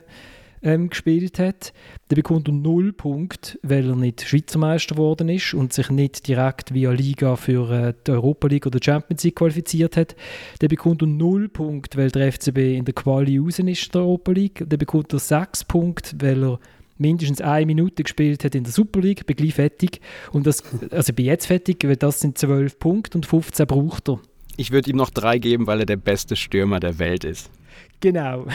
ähm, 0.64 0.90
gespielt 0.90 1.40
hat. 1.40 1.74
Der 2.10 2.16
bekommt 2.16 2.48
er 2.48 2.54
0 2.54 2.94
Punkte, 2.94 3.60
weil 3.64 3.90
er 3.90 3.96
nicht 3.96 4.22
Schweizer 4.22 4.58
Meister 4.60 4.96
geworden 4.96 5.30
ist 5.30 5.54
und 5.54 5.74
sich 5.74 5.90
nicht 5.90 6.28
direkt 6.28 6.74
via 6.74 6.92
Liga 6.92 7.36
für 7.36 7.70
äh, 7.70 7.94
die 8.08 8.12
Europa 8.12 8.48
League 8.48 8.66
oder 8.66 8.80
Champions 8.82 9.24
League 9.24 9.36
qualifiziert 9.36 9.98
hat. 9.98 10.16
Der 10.62 10.70
bekommt 10.70 11.02
er 11.02 11.08
0 11.08 11.50
Punkte, 11.50 11.98
weil 11.98 12.10
der 12.10 12.32
FCB 12.32 12.78
in 12.78 12.86
der 12.86 12.94
Quali 12.94 13.38
raus 13.38 13.60
ist 13.60 13.94
der 13.94 14.02
Europa 14.02 14.32
League. 14.32 14.64
Der 14.66 14.78
bekommt 14.78 15.12
er 15.14 15.20
6 15.20 15.66
Punkte, 15.66 16.16
weil 16.20 16.44
er 16.44 16.60
mindestens 17.04 17.42
eine 17.42 17.66
Minute 17.66 18.04
gespielt 18.04 18.44
hat 18.44 18.56
in 18.56 18.64
der 18.64 18.74
Super 18.74 19.02
League, 19.02 19.26
bin 19.28 19.36
gleich 19.36 19.54
fertig. 19.54 20.02
Und 20.32 20.48
das, 20.48 20.64
also 20.90 21.10
ich 21.12 21.16
bin 21.16 21.26
jetzt 21.26 21.46
fertig, 21.46 21.84
weil 21.84 21.98
das 21.98 22.22
sind 22.22 22.38
12 22.38 22.80
Punkte 22.80 23.18
und 23.18 23.26
15 23.26 23.68
braucht 23.68 24.10
er. 24.10 24.20
Ich 24.58 24.72
würde 24.72 24.90
ihm 24.90 24.98
noch 24.98 25.10
drei 25.10 25.38
geben, 25.38 25.68
weil 25.68 25.82
er 25.82 25.86
der 25.86 25.98
beste 25.98 26.36
Stürmer 26.36 26.80
der 26.80 26.98
Welt 27.00 27.24
ist. 27.24 27.52
Genau. 28.00 28.46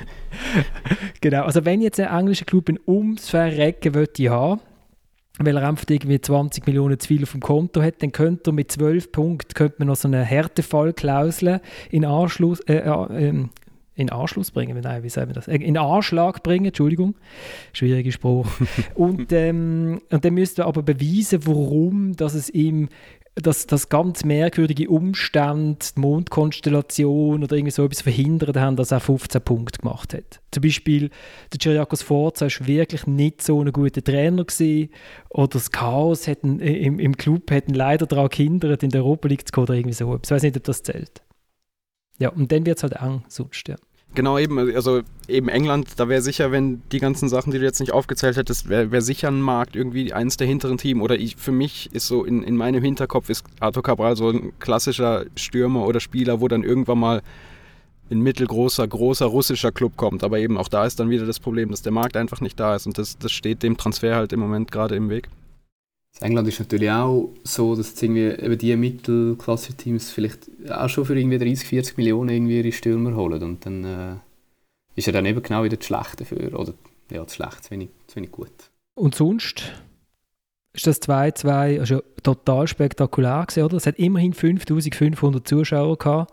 genau. 1.20 1.44
Also 1.44 1.64
wenn 1.64 1.80
jetzt 1.80 2.00
ein 2.00 2.08
englischer 2.08 2.44
Club 2.44 2.68
ein 2.68 2.78
ums 2.86 3.28
Verrecken 3.28 3.92
möchte 3.92 4.30
haben, 4.30 4.60
weil 5.38 5.56
er 5.56 5.68
einfach 5.68 5.84
irgendwie 5.88 6.20
20 6.20 6.66
Millionen 6.66 6.98
zu 6.98 7.08
viel 7.08 7.22
auf 7.22 7.32
dem 7.32 7.40
Konto 7.40 7.82
hat, 7.82 8.02
dann 8.02 8.12
könnte 8.12 8.50
er 8.50 8.54
mit 8.54 8.72
12 8.72 9.12
Punkten 9.12 9.54
könnte 9.54 9.76
man 9.78 9.88
noch 9.88 9.96
so 9.96 10.08
eine 10.08 10.24
Härtefallklausel 10.24 11.60
in 11.90 12.04
Anschluss, 12.04 12.60
äh, 12.60 12.78
äh, 12.78 13.28
ähm, 13.28 13.50
in 13.98 14.10
Anschluss 14.10 14.52
bringen, 14.52 14.78
nein, 14.80 15.02
wie 15.02 15.08
sagen 15.08 15.30
wir 15.30 15.34
das? 15.34 15.48
Äh, 15.48 15.56
in 15.56 15.76
Anschlag 15.76 16.42
bringen, 16.42 16.66
Entschuldigung, 16.66 17.16
schwieriger 17.72 18.12
Spruch. 18.12 18.46
und, 18.94 19.32
ähm, 19.32 20.00
und 20.10 20.24
dann 20.24 20.34
müsste 20.34 20.62
er 20.62 20.68
aber 20.68 20.82
beweisen, 20.82 21.40
warum, 21.46 22.14
dass 22.14 22.34
es 22.34 22.48
ihm 22.48 22.88
dass 23.40 23.66
das 23.66 23.88
ganz 23.88 24.24
merkwürdige 24.24 24.88
Umstände, 24.88 25.78
die 25.96 26.00
Mondkonstellation 26.00 27.44
oder 27.44 27.56
irgendwie 27.56 27.70
so 27.70 27.84
etwas 27.84 28.02
verhindert 28.02 28.56
haben, 28.56 28.74
dass 28.74 28.90
er 28.90 28.98
15 28.98 29.40
Punkte 29.42 29.78
gemacht 29.78 30.12
hat. 30.12 30.40
Zum 30.50 30.62
Beispiel 30.62 31.10
der 31.52 31.60
Cyriakos 31.60 32.02
Forza 32.02 32.46
war 32.46 32.66
wirklich 32.66 33.06
nicht 33.06 33.42
so 33.42 33.62
ein 33.62 33.70
guter 33.72 34.02
Trainer 34.02 34.44
gewesen, 34.44 34.90
oder 35.30 35.48
das 35.48 35.70
Chaos 35.70 36.26
hat 36.26 36.42
ihn, 36.42 36.58
im, 36.58 36.98
im 36.98 37.16
Club 37.16 37.50
hat 37.52 37.68
ihn 37.68 37.74
leider 37.74 38.06
daran 38.06 38.28
gehindert, 38.28 38.82
in 38.82 38.90
der 38.90 39.04
Europa 39.04 39.28
League 39.28 39.46
zu 39.46 39.52
kommen 39.52 39.66
oder 39.66 39.74
irgendwie 39.74 39.94
so. 39.94 40.18
Ich 40.20 40.30
weiß 40.30 40.42
nicht, 40.42 40.56
ob 40.56 40.64
das 40.64 40.82
zählt. 40.82 41.22
Ja, 42.18 42.30
und 42.30 42.50
dann 42.50 42.66
wird 42.66 42.78
es 42.78 42.82
halt 42.82 42.94
eng 42.94 43.22
sonst, 43.28 43.68
ja. 43.68 43.76
Genau, 44.14 44.38
eben, 44.38 44.58
also 44.74 45.02
eben 45.28 45.48
England, 45.48 45.90
da 45.96 46.08
wäre 46.08 46.22
sicher, 46.22 46.50
wenn 46.50 46.82
die 46.90 46.98
ganzen 46.98 47.28
Sachen, 47.28 47.52
die 47.52 47.58
du 47.58 47.64
jetzt 47.64 47.78
nicht 47.78 47.92
aufgezählt 47.92 48.36
hättest, 48.36 48.68
wäre 48.68 48.90
wär 48.90 49.02
sicher 49.02 49.28
ein 49.28 49.40
Markt, 49.40 49.76
irgendwie 49.76 50.12
eins 50.12 50.36
der 50.36 50.46
hinteren 50.46 50.78
Team. 50.78 51.02
Oder 51.02 51.16
ich, 51.16 51.36
für 51.36 51.52
mich 51.52 51.90
ist 51.92 52.06
so 52.06 52.24
in, 52.24 52.42
in 52.42 52.56
meinem 52.56 52.82
Hinterkopf 52.82 53.28
ist 53.28 53.44
Arthur 53.60 53.82
Cabral 53.82 54.16
so 54.16 54.30
ein 54.30 54.52
klassischer 54.58 55.26
Stürmer 55.36 55.86
oder 55.86 56.00
Spieler, 56.00 56.40
wo 56.40 56.48
dann 56.48 56.64
irgendwann 56.64 56.98
mal 56.98 57.22
ein 58.10 58.20
mittelgroßer, 58.20 58.88
großer 58.88 59.26
russischer 59.26 59.72
Club 59.72 59.96
kommt. 59.96 60.24
Aber 60.24 60.38
eben 60.38 60.56
auch 60.56 60.68
da 60.68 60.86
ist 60.86 60.98
dann 60.98 61.10
wieder 61.10 61.26
das 61.26 61.38
Problem, 61.38 61.70
dass 61.70 61.82
der 61.82 61.92
Markt 61.92 62.16
einfach 62.16 62.40
nicht 62.40 62.58
da 62.58 62.74
ist 62.74 62.86
und 62.86 62.98
das, 62.98 63.18
das 63.18 63.30
steht 63.30 63.62
dem 63.62 63.76
Transfer 63.76 64.16
halt 64.16 64.32
im 64.32 64.40
Moment 64.40 64.72
gerade 64.72 64.96
im 64.96 65.10
Weg. 65.10 65.28
England 66.20 66.48
ist 66.48 66.58
natürlich 66.58 66.90
auch 66.90 67.30
so, 67.44 67.76
dass 67.76 67.90
jetzt 67.90 68.02
irgendwie 68.02 68.28
eben 68.44 68.58
die 68.58 68.76
Mittelklasse-Teams 68.76 70.10
vielleicht 70.10 70.48
auch 70.70 70.88
schon 70.88 71.04
für 71.04 71.16
irgendwie 71.16 71.38
30, 71.38 71.68
40 71.68 71.96
Millionen 71.96 72.30
irgendwie 72.30 72.58
ihre 72.58 72.72
Stürmer 72.72 73.14
holen 73.14 73.42
und 73.42 73.64
dann 73.64 73.84
äh, 73.84 74.16
ist 74.96 75.06
er 75.06 75.12
dann 75.12 75.26
eben 75.26 75.42
genau 75.42 75.62
wieder 75.62 75.76
das 75.76 75.86
Schlechte 75.86 76.24
für, 76.24 76.36
oder 76.58 76.74
ja, 77.12 77.22
das 77.22 77.34
Schlechte, 77.34 77.62
zu 77.62 77.70
wenig, 77.70 77.90
zu 78.08 78.16
wenig 78.16 78.32
gut. 78.32 78.50
Und 78.94 79.14
sonst 79.14 79.72
ist 80.72 80.86
das 80.86 81.00
2-2 81.02 81.78
also 81.78 82.02
total 82.22 82.66
spektakulär 82.66 83.44
gewesen, 83.46 83.64
oder? 83.64 83.76
Es 83.76 83.86
hat 83.86 83.96
immerhin 83.96 84.32
5500 84.32 85.46
Zuschauer 85.46 85.96
gehabt 85.98 86.32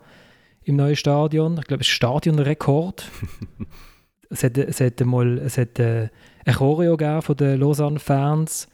im 0.64 0.76
neuen 0.76 0.96
Stadion. 0.96 1.58
Ich 1.58 1.64
glaube, 1.64 1.82
es 1.82 1.88
ist 1.88 1.94
Stadionrekord. 1.94 3.08
es 4.30 4.42
hat, 4.42 4.58
es 4.58 4.80
hat 4.80 5.00
mal 5.04 5.38
es 5.38 5.58
hat, 5.58 5.78
äh, 5.78 6.08
ein 6.44 6.54
Choreo 6.54 7.20
von 7.20 7.36
den 7.36 7.60
Lausanne-Fans 7.60 8.68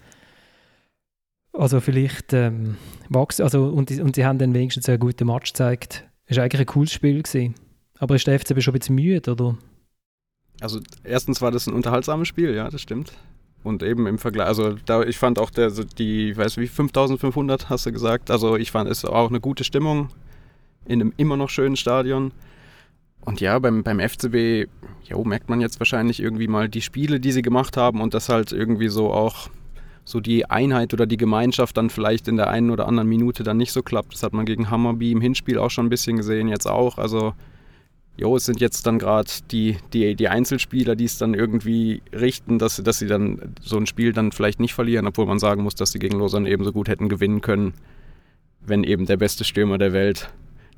also 1.52 1.80
vielleicht 1.80 2.32
ähm, 2.32 2.76
wachsen, 3.08 3.42
also 3.42 3.66
und, 3.66 3.90
und 3.90 4.16
sie 4.16 4.24
haben 4.24 4.38
dann 4.38 4.54
wenigstens 4.54 4.88
einen 4.88 4.98
guten 4.98 5.26
Match 5.26 5.52
gezeigt. 5.52 6.04
Es 6.26 6.36
war 6.36 6.44
eigentlich 6.44 6.60
ein 6.60 6.66
cooles 6.66 6.92
Spiel. 6.92 7.22
Gewesen. 7.22 7.54
Aber 7.98 8.16
ist 8.16 8.26
der 8.26 8.38
FCB 8.38 8.60
schon 8.60 8.74
ein 8.74 8.78
bisschen 8.78 8.94
müde, 8.96 9.30
oder? 9.30 9.56
Also 10.60 10.80
erstens 11.04 11.40
war 11.40 11.50
das 11.50 11.66
ein 11.66 11.74
unterhaltsames 11.74 12.28
Spiel, 12.28 12.54
ja, 12.54 12.70
das 12.70 12.80
stimmt. 12.80 13.12
Und 13.64 13.82
eben 13.82 14.06
im 14.06 14.18
Vergleich, 14.18 14.48
also 14.48 14.74
da, 14.86 15.02
ich 15.02 15.18
fand 15.18 15.38
auch 15.38 15.50
der, 15.50 15.70
die, 15.70 16.36
weiß 16.36 16.56
wie, 16.56 16.66
5500 16.66 17.68
hast 17.68 17.86
du 17.86 17.92
gesagt, 17.92 18.30
also 18.30 18.56
ich 18.56 18.70
fand 18.70 18.90
es 18.90 19.04
auch 19.04 19.28
eine 19.28 19.40
gute 19.40 19.62
Stimmung 19.62 20.08
in 20.84 21.00
einem 21.00 21.12
immer 21.16 21.36
noch 21.36 21.48
schönen 21.48 21.76
Stadion. 21.76 22.32
Und 23.20 23.40
ja, 23.40 23.58
beim, 23.60 23.84
beim 23.84 24.00
FCB, 24.00 24.68
jo, 25.04 25.22
merkt 25.24 25.48
man 25.48 25.60
jetzt 25.60 25.78
wahrscheinlich 25.78 26.18
irgendwie 26.18 26.48
mal 26.48 26.68
die 26.68 26.82
Spiele, 26.82 27.20
die 27.20 27.30
sie 27.30 27.42
gemacht 27.42 27.76
haben 27.76 28.00
und 28.00 28.14
das 28.14 28.28
halt 28.28 28.50
irgendwie 28.50 28.88
so 28.88 29.12
auch 29.12 29.48
so 30.04 30.20
die 30.20 30.50
Einheit 30.50 30.92
oder 30.92 31.06
die 31.06 31.16
Gemeinschaft 31.16 31.76
dann 31.76 31.90
vielleicht 31.90 32.28
in 32.28 32.36
der 32.36 32.48
einen 32.48 32.70
oder 32.70 32.88
anderen 32.88 33.08
Minute 33.08 33.42
dann 33.42 33.56
nicht 33.56 33.72
so 33.72 33.82
klappt. 33.82 34.14
Das 34.14 34.22
hat 34.22 34.32
man 34.32 34.46
gegen 34.46 34.70
Hammerby 34.70 35.12
im 35.12 35.20
Hinspiel 35.20 35.58
auch 35.58 35.70
schon 35.70 35.86
ein 35.86 35.90
bisschen 35.90 36.16
gesehen, 36.16 36.48
jetzt 36.48 36.66
auch. 36.66 36.98
Also, 36.98 37.34
jo, 38.16 38.36
es 38.36 38.44
sind 38.44 38.60
jetzt 38.60 38.86
dann 38.86 38.98
gerade 38.98 39.30
die, 39.50 39.76
die, 39.92 40.16
die 40.16 40.28
Einzelspieler, 40.28 40.96
die 40.96 41.04
es 41.04 41.18
dann 41.18 41.34
irgendwie 41.34 42.02
richten, 42.12 42.58
dass, 42.58 42.76
dass 42.76 42.98
sie 42.98 43.06
dann 43.06 43.54
so 43.60 43.76
ein 43.76 43.86
Spiel 43.86 44.12
dann 44.12 44.32
vielleicht 44.32 44.60
nicht 44.60 44.74
verlieren, 44.74 45.06
obwohl 45.06 45.26
man 45.26 45.38
sagen 45.38 45.62
muss, 45.62 45.76
dass 45.76 45.92
sie 45.92 45.98
gegen 45.98 46.18
Lausanne 46.18 46.50
ebenso 46.50 46.72
gut 46.72 46.88
hätten 46.88 47.08
gewinnen 47.08 47.40
können, 47.40 47.74
wenn 48.60 48.84
eben 48.84 49.06
der 49.06 49.16
beste 49.16 49.44
Stürmer 49.44 49.78
der 49.78 49.92
Welt 49.92 50.30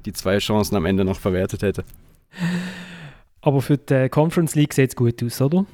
die 0.05 0.12
zwei 0.12 0.37
Chancen 0.39 0.77
am 0.77 0.85
Ende 0.85 1.05
noch 1.05 1.18
verwertet 1.18 1.62
hätte. 1.62 1.85
Aber 3.41 3.62
für 3.62 3.79
die 3.79 4.09
Conference 4.11 4.55
League 4.55 4.75
sieht 4.75 4.91
es 4.91 4.97
gut 4.97 5.22
aus, 5.22 5.41
oder? 5.41 5.64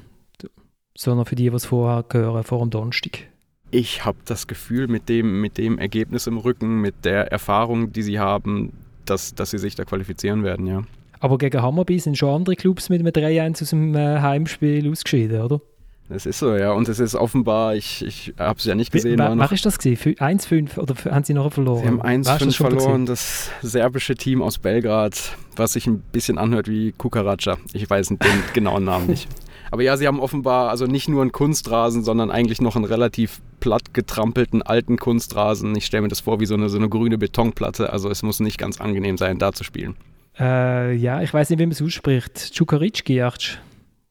Sondern 0.97 1.25
für 1.25 1.35
die, 1.35 1.47
es 1.47 1.65
vorher 1.65 2.03
gehören, 2.03 2.43
vor 2.43 2.59
dem 2.59 2.69
Donnerstag 2.69 3.30
ich 3.71 4.05
habe 4.05 4.17
das 4.25 4.47
Gefühl, 4.47 4.87
mit 4.87 5.09
dem, 5.09 5.41
mit 5.41 5.57
dem 5.57 5.79
Ergebnis 5.79 6.27
im 6.27 6.37
Rücken, 6.37 6.81
mit 6.81 7.05
der 7.05 7.31
Erfahrung, 7.31 7.91
die 7.93 8.03
sie 8.03 8.19
haben, 8.19 8.73
dass, 9.05 9.33
dass 9.33 9.51
sie 9.51 9.57
sich 9.57 9.75
da 9.75 9.85
qualifizieren 9.85 10.43
werden, 10.43 10.67
ja. 10.67 10.83
Aber 11.19 11.37
gegen 11.37 11.61
Hammerby 11.61 11.99
sind 11.99 12.17
schon 12.17 12.33
andere 12.33 12.55
Clubs 12.55 12.89
mit 12.89 12.99
einem 12.99 13.09
3-1 13.09 13.61
aus 13.61 13.69
dem 13.69 13.95
äh, 13.95 14.19
Heimspiel 14.19 14.89
ausgeschieden, 14.89 15.41
oder? 15.41 15.61
Das 16.09 16.25
ist 16.25 16.39
so, 16.39 16.55
ja. 16.55 16.71
Und 16.73 16.89
es 16.89 16.99
ist 16.99 17.15
offenbar, 17.15 17.75
ich, 17.75 18.03
ich 18.03 18.33
habe 18.37 18.57
es 18.57 18.65
ja 18.65 18.75
nicht 18.75 18.91
gesehen. 18.91 19.17
Wer, 19.17 19.37
wer 19.37 19.51
ist 19.51 19.65
das 19.65 19.77
gewesen? 19.77 20.15
1-5 20.15 20.77
oder 20.77 20.95
haben 21.09 21.23
sie 21.23 21.33
noch 21.33 21.53
verloren? 21.53 21.81
Sie 21.81 21.87
haben 21.87 22.01
1-5 22.01 22.57
verloren. 22.57 23.05
Das 23.05 23.49
serbische 23.61 24.15
Team 24.15 24.41
aus 24.41 24.57
Belgrad, 24.57 25.37
was 25.55 25.73
sich 25.73 25.87
ein 25.87 25.99
bisschen 26.11 26.37
anhört 26.37 26.67
wie 26.67 26.91
Kukaracha. 26.91 27.57
Ich 27.71 27.89
weiß 27.89 28.07
den 28.07 28.19
genauen 28.53 28.83
Namen 28.83 29.07
nicht. 29.07 29.29
Aber 29.71 29.83
ja, 29.83 29.95
sie 29.95 30.05
haben 30.05 30.19
offenbar 30.19 30.69
also 30.69 30.85
nicht 30.85 31.07
nur 31.07 31.21
einen 31.21 31.31
Kunstrasen, 31.31 32.03
sondern 32.03 32.29
eigentlich 32.29 32.59
noch 32.59 32.75
einen 32.75 32.85
relativ 32.85 33.41
platt 33.61 33.93
getrampelten 33.93 34.61
alten 34.61 34.97
Kunstrasen. 34.97 35.75
Ich 35.77 35.85
stelle 35.85 36.01
mir 36.01 36.09
das 36.09 36.19
vor 36.19 36.41
wie 36.41 36.45
so 36.45 36.55
eine, 36.55 36.67
so 36.67 36.77
eine 36.77 36.89
grüne 36.89 37.17
Betonplatte. 37.17 37.91
Also 37.91 38.09
es 38.09 38.21
muss 38.21 38.41
nicht 38.41 38.57
ganz 38.57 38.81
angenehm 38.81 39.17
sein, 39.17 39.39
da 39.39 39.53
zu 39.53 39.63
spielen. 39.63 39.95
Äh, 40.37 40.95
ja, 40.95 41.21
ich 41.21 41.33
weiß 41.33 41.49
nicht, 41.49 41.59
wie 41.59 41.65
man 41.65 41.71
es 41.71 41.81
ausspricht. 41.81 42.53
Čukarički, 42.53 43.23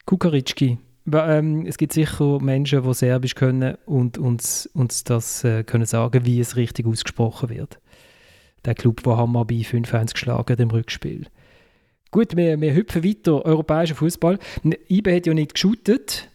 Kukarički. 0.06 0.78
Ähm, 1.12 1.66
es 1.66 1.76
gibt 1.76 1.92
sicher 1.92 2.40
Menschen, 2.40 2.82
die 2.82 2.94
Serbisch 2.94 3.34
können 3.34 3.76
und 3.84 4.16
uns, 4.16 4.68
uns 4.72 5.04
das 5.04 5.44
äh, 5.44 5.64
können 5.64 5.86
sagen, 5.86 6.24
wie 6.24 6.40
es 6.40 6.56
richtig 6.56 6.86
ausgesprochen 6.86 7.50
wird. 7.50 7.78
Der 8.64 8.74
Club, 8.74 9.02
der 9.02 9.16
Hammarby 9.16 9.62
5-1 9.62 10.12
geschlagen 10.12 10.56
im 10.58 10.70
Rückspiel. 10.70 11.26
Gut, 12.11 12.36
wir, 12.36 12.61
wir 12.61 12.74
hüpfen 12.74 13.04
weiter. 13.04 13.44
Europäischer 13.44 13.94
Fußball. 13.94 14.38
IBE 14.88 15.16
hat 15.16 15.26
ja 15.26 15.34
nicht 15.34 15.54
geshootet. 15.54 16.28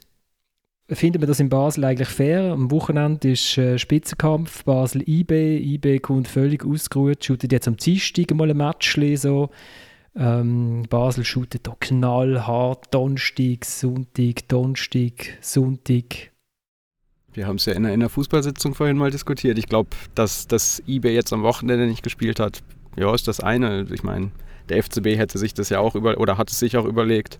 Finden 0.87 1.19
wir 1.21 1.27
das 1.27 1.39
in 1.39 1.49
Basel 1.49 1.83
eigentlich 1.83 2.07
fair? 2.07 2.51
Am 2.51 2.69
Wochenende 2.69 3.31
ist 3.31 3.57
äh, 3.57 3.79
Spitzenkampf 3.79 4.63
Basel-IB. 4.63 5.57
IB 5.57 5.99
kommt 5.99 6.27
völlig 6.27 6.63
ausgeruht, 6.63 7.25
shootet 7.25 7.51
jetzt 7.51 7.67
am 7.67 7.75
Dienstag 7.75 8.31
mal 8.35 8.51
ein 8.51 8.57
Match. 8.57 8.97
So. 9.15 9.49
Ähm, 10.15 10.83
Basel 10.89 11.25
shootet 11.25 11.67
da 11.67 11.75
knallhart 11.79 12.93
Donnerstag, 12.93 13.65
Sonntag, 13.65 14.47
Donnerstag, 14.47 15.37
Sonntag. 15.41 16.31
Wir 17.33 17.47
haben 17.47 17.57
es 17.57 17.65
ja 17.65 17.73
in 17.73 17.85
einer, 17.85 18.07
Fußballsitzung 18.07 18.75
vorhin 18.75 18.95
mal 18.95 19.11
diskutiert. 19.11 19.57
Ich 19.57 19.65
glaube, 19.65 19.89
dass 20.13 20.47
das 20.47 20.81
IB 20.87 21.09
jetzt 21.13 21.33
am 21.33 21.43
Wochenende 21.43 21.87
nicht 21.87 22.03
gespielt 22.03 22.39
hat, 22.39 22.63
ja, 22.95 23.13
ist 23.13 23.27
das 23.27 23.41
eine. 23.41 23.87
Ich 23.91 24.03
meine, 24.03 24.31
der 24.69 24.81
FCB 24.81 25.17
hätte 25.17 25.37
sich 25.37 25.53
das 25.53 25.69
ja 25.69 25.79
auch 25.79 25.95
über 25.95 26.17
oder 26.17 26.37
hat 26.37 26.51
es 26.51 26.59
sich 26.59 26.77
auch 26.77 26.85
überlegt, 26.85 27.39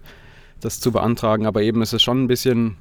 das 0.60 0.80
zu 0.80 0.92
beantragen. 0.92 1.46
Aber 1.46 1.62
eben 1.62 1.82
ist 1.82 1.94
es 1.94 2.04
schon 2.04 2.24
ein 2.24 2.28
bisschen, 2.28 2.78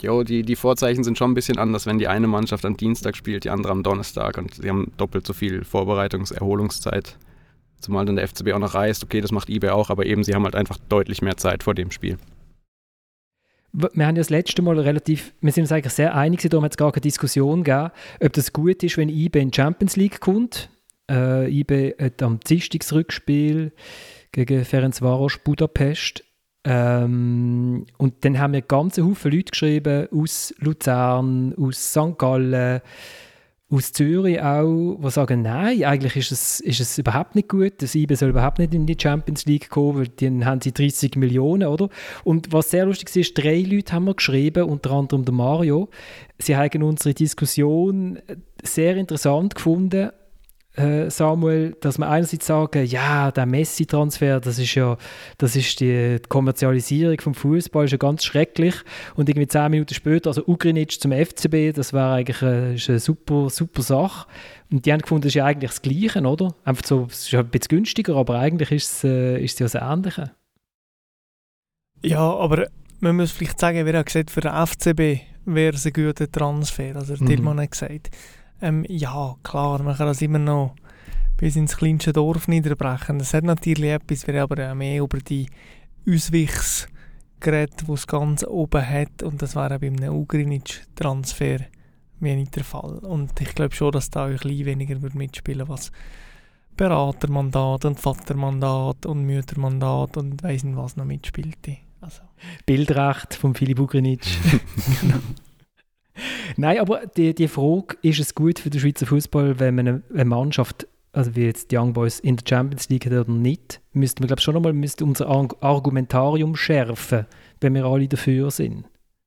jo, 0.00 0.22
die, 0.22 0.42
die 0.42 0.56
Vorzeichen 0.56 1.04
sind 1.04 1.18
schon 1.18 1.32
ein 1.32 1.34
bisschen 1.34 1.58
anders, 1.58 1.86
wenn 1.86 1.98
die 1.98 2.08
eine 2.08 2.26
Mannschaft 2.26 2.64
am 2.64 2.76
Dienstag 2.76 3.16
spielt, 3.16 3.44
die 3.44 3.50
andere 3.50 3.72
am 3.72 3.82
Donnerstag 3.82 4.38
und 4.38 4.54
sie 4.54 4.68
haben 4.68 4.92
doppelt 4.96 5.26
so 5.26 5.32
viel 5.32 5.62
Vorbereitungs-, 5.62 6.34
Erholungszeit. 6.34 7.16
Zumal 7.80 8.04
dann 8.04 8.16
der 8.16 8.28
FCB 8.28 8.52
auch 8.52 8.60
noch 8.60 8.74
reist, 8.74 9.02
okay, 9.02 9.20
das 9.20 9.32
macht 9.32 9.48
eBay 9.48 9.70
auch, 9.70 9.90
aber 9.90 10.06
eben 10.06 10.22
sie 10.22 10.34
haben 10.34 10.44
halt 10.44 10.54
einfach 10.54 10.78
deutlich 10.88 11.20
mehr 11.20 11.36
Zeit 11.36 11.64
vor 11.64 11.74
dem 11.74 11.90
Spiel. 11.90 12.16
Wir 13.72 14.06
haben 14.06 14.16
ja 14.16 14.20
das 14.20 14.30
letzte 14.30 14.60
Mal 14.60 14.78
relativ, 14.78 15.32
wir 15.40 15.50
sind 15.50 15.62
uns 15.62 15.72
eigentlich 15.72 15.94
sehr 15.94 16.14
einig, 16.14 16.42
darum 16.42 16.62
hat 16.62 16.72
es 16.72 16.76
gar 16.76 16.92
keine 16.92 17.00
Diskussion 17.00 17.64
gegeben, 17.64 17.90
ob 18.20 18.32
das 18.34 18.52
gut 18.52 18.82
ist, 18.82 18.98
wenn 18.98 19.08
eBay 19.08 19.42
in 19.42 19.50
die 19.50 19.56
Champions 19.56 19.96
League 19.96 20.20
kommt 20.20 20.68
äh, 21.12 21.50
IB 21.50 21.94
hat 22.00 22.22
am 22.22 22.40
Dienstagsrückspiel 22.40 23.72
gegen 24.32 24.64
Ferencvaros 24.64 25.38
Budapest. 25.44 26.24
Ähm, 26.64 27.86
und 27.98 28.24
dann 28.24 28.38
haben 28.38 28.52
mir 28.52 28.62
ganz 28.62 28.98
Haufen 28.98 29.32
Leute 29.32 29.50
geschrieben 29.50 30.08
aus 30.12 30.54
Luzern, 30.58 31.54
aus 31.58 31.90
St. 31.90 32.16
Gallen, 32.18 32.80
aus 33.68 33.92
Zürich 33.92 34.40
auch, 34.40 34.98
die 35.02 35.10
sagen, 35.10 35.42
nein, 35.42 35.82
eigentlich 35.84 36.14
ist 36.16 36.30
es, 36.30 36.60
ist 36.60 36.80
es 36.80 36.98
überhaupt 36.98 37.34
nicht 37.34 37.48
gut. 37.48 37.72
Das 37.78 37.94
IBE 37.94 38.16
soll 38.16 38.28
überhaupt 38.28 38.58
nicht 38.58 38.74
in 38.74 38.86
die 38.86 38.98
Champions 39.00 39.46
League 39.46 39.70
kommen, 39.70 39.98
weil 39.98 40.08
dann 40.08 40.44
haben 40.44 40.60
sie 40.60 40.72
30 40.72 41.16
Millionen, 41.16 41.66
oder? 41.66 41.88
Und 42.22 42.52
was 42.52 42.70
sehr 42.70 42.84
lustig 42.84 43.14
ist, 43.16 43.36
drei 43.36 43.60
Leute 43.62 43.92
haben 43.94 44.04
wir 44.04 44.14
geschrieben, 44.14 44.64
unter 44.64 44.90
anderem 44.92 45.24
der 45.24 45.34
Mario. 45.34 45.88
Sie 46.38 46.54
haben 46.56 46.82
unsere 46.82 47.14
Diskussion 47.14 48.18
sehr 48.62 48.96
interessant 48.96 49.54
gefunden 49.54 50.10
Samuel, 50.74 51.76
dass 51.80 51.98
man 51.98 52.08
einerseits 52.08 52.46
sagen, 52.46 52.86
ja, 52.86 53.30
der 53.30 53.44
Messi-Transfer, 53.44 54.40
das 54.40 54.58
ist 54.58 54.74
ja, 54.74 54.96
das 55.36 55.54
ist 55.54 55.80
die 55.80 56.18
Kommerzialisierung 56.28 57.20
vom 57.20 57.34
Fußball, 57.34 57.84
ist 57.84 57.90
ja 57.90 57.98
ganz 57.98 58.24
schrecklich. 58.24 58.74
Und 59.14 59.28
irgendwie 59.28 59.48
zehn 59.48 59.70
Minuten 59.70 59.92
später, 59.94 60.30
also 60.30 60.42
Ugrinic 60.46 60.98
zum 60.98 61.12
FCB, 61.12 61.74
das 61.74 61.92
war 61.92 62.14
eigentlich 62.14 62.42
eine, 62.42 62.76
eine 62.88 62.98
super, 63.00 63.50
super 63.50 63.82
Sache. 63.82 64.26
Und 64.70 64.86
die 64.86 64.92
haben 64.92 65.02
gefunden, 65.02 65.22
das 65.22 65.30
ist 65.30 65.34
ja 65.34 65.44
eigentlich 65.44 65.72
das 65.72 65.82
Gleiche, 65.82 66.22
oder? 66.22 66.54
Einfach 66.64 66.86
so, 66.86 67.06
es 67.10 67.26
ist 67.26 67.34
ein 67.34 67.48
bisschen 67.48 67.68
günstiger, 67.68 68.16
aber 68.16 68.38
eigentlich 68.38 68.70
ist 68.70 68.92
es, 68.92 69.04
äh, 69.04 69.44
ist 69.44 69.60
es 69.60 69.72
ja 69.72 69.80
das 69.80 69.92
Ähnliche. 69.92 70.30
Ja, 72.02 72.34
aber 72.34 72.68
man 73.00 73.16
muss 73.16 73.30
vielleicht 73.30 73.60
sagen, 73.60 73.84
wer 73.84 73.98
hat 73.98 74.06
gesagt, 74.06 74.30
für 74.30 74.40
den 74.40 74.52
FCB 74.52 75.20
wäre 75.44 75.74
es 75.74 75.86
ein 75.86 75.92
guter 75.92 76.30
Transfer. 76.30 76.96
Also, 76.96 77.14
mhm. 77.14 77.26
Tillmann 77.26 77.60
hat 77.60 77.72
gesagt, 77.72 78.10
ähm, 78.62 78.84
ja, 78.88 79.36
klar, 79.42 79.82
man 79.82 79.96
kann 79.96 80.06
das 80.06 80.22
immer 80.22 80.38
noch 80.38 80.74
bis 81.36 81.56
ins 81.56 81.76
kleinste 81.76 82.12
Dorf 82.12 82.46
niederbrechen. 82.48 83.18
Das 83.18 83.34
hat 83.34 83.44
natürlich 83.44 83.90
etwas, 83.90 84.26
wir 84.26 84.42
aber 84.42 84.70
auch 84.70 84.74
mehr 84.74 85.02
über 85.02 85.18
die 85.18 85.48
Ausweichs 86.08 86.88
geredet, 87.40 87.84
die 87.86 87.92
es 87.92 88.06
ganz 88.06 88.44
oben 88.44 88.88
hat. 88.88 89.22
Und 89.22 89.42
das 89.42 89.56
wäre 89.56 89.78
bei 89.78 89.88
einem 89.88 90.14
Ugrinic-Transfer 90.14 91.58
nicht 92.20 92.54
der 92.54 92.64
Fall. 92.64 92.98
Und 92.98 93.40
ich 93.40 93.54
glaube 93.54 93.74
schon, 93.74 93.90
dass 93.90 94.08
da 94.08 94.26
ein 94.26 94.36
bisschen 94.36 94.64
weniger 94.66 94.96
mitspielen 95.14 95.66
würde, 95.66 95.72
was 95.72 95.90
Beratermandat 96.76 97.84
und 97.84 97.98
Vatermandat 97.98 99.06
und 99.06 99.24
Müttermandat 99.24 100.16
und 100.16 100.42
weiss 100.42 100.62
nicht 100.62 100.76
was 100.76 100.96
noch 100.96 101.04
mitspielte. 101.04 101.78
Also. 102.00 102.22
Bildrecht 102.64 103.34
von 103.34 103.54
Philipp 103.54 103.80
Ugrinic. 103.80 104.22
genau. 105.00 105.18
Nein, 106.56 106.78
aber 106.78 107.06
die, 107.06 107.34
die 107.34 107.48
Frage, 107.48 107.96
ist 108.02 108.20
es 108.20 108.34
gut 108.34 108.58
für 108.58 108.70
den 108.70 108.80
Schweizer 108.80 109.06
Fußball, 109.06 109.58
wenn 109.58 109.74
man 109.74 110.02
eine, 110.12 110.24
Mannschaft, 110.24 110.86
also 111.12 111.34
wie 111.34 111.44
jetzt 111.44 111.70
die 111.70 111.78
Young 111.78 111.92
Boys 111.92 112.20
in 112.20 112.36
der 112.36 112.44
Champions 112.46 112.88
League 112.88 113.06
hat 113.06 113.12
oder 113.12 113.30
nicht, 113.30 113.80
müssten 113.92 114.22
wir 114.22 114.26
glaube 114.26 114.42
schon 114.42 114.56
einmal 114.56 114.74
unser 115.00 115.26
Argumentarium 115.60 116.56
schärfen, 116.56 117.26
wenn 117.60 117.74
wir 117.74 117.84
alle 117.84 118.08
dafür 118.08 118.50
sind. 118.50 118.84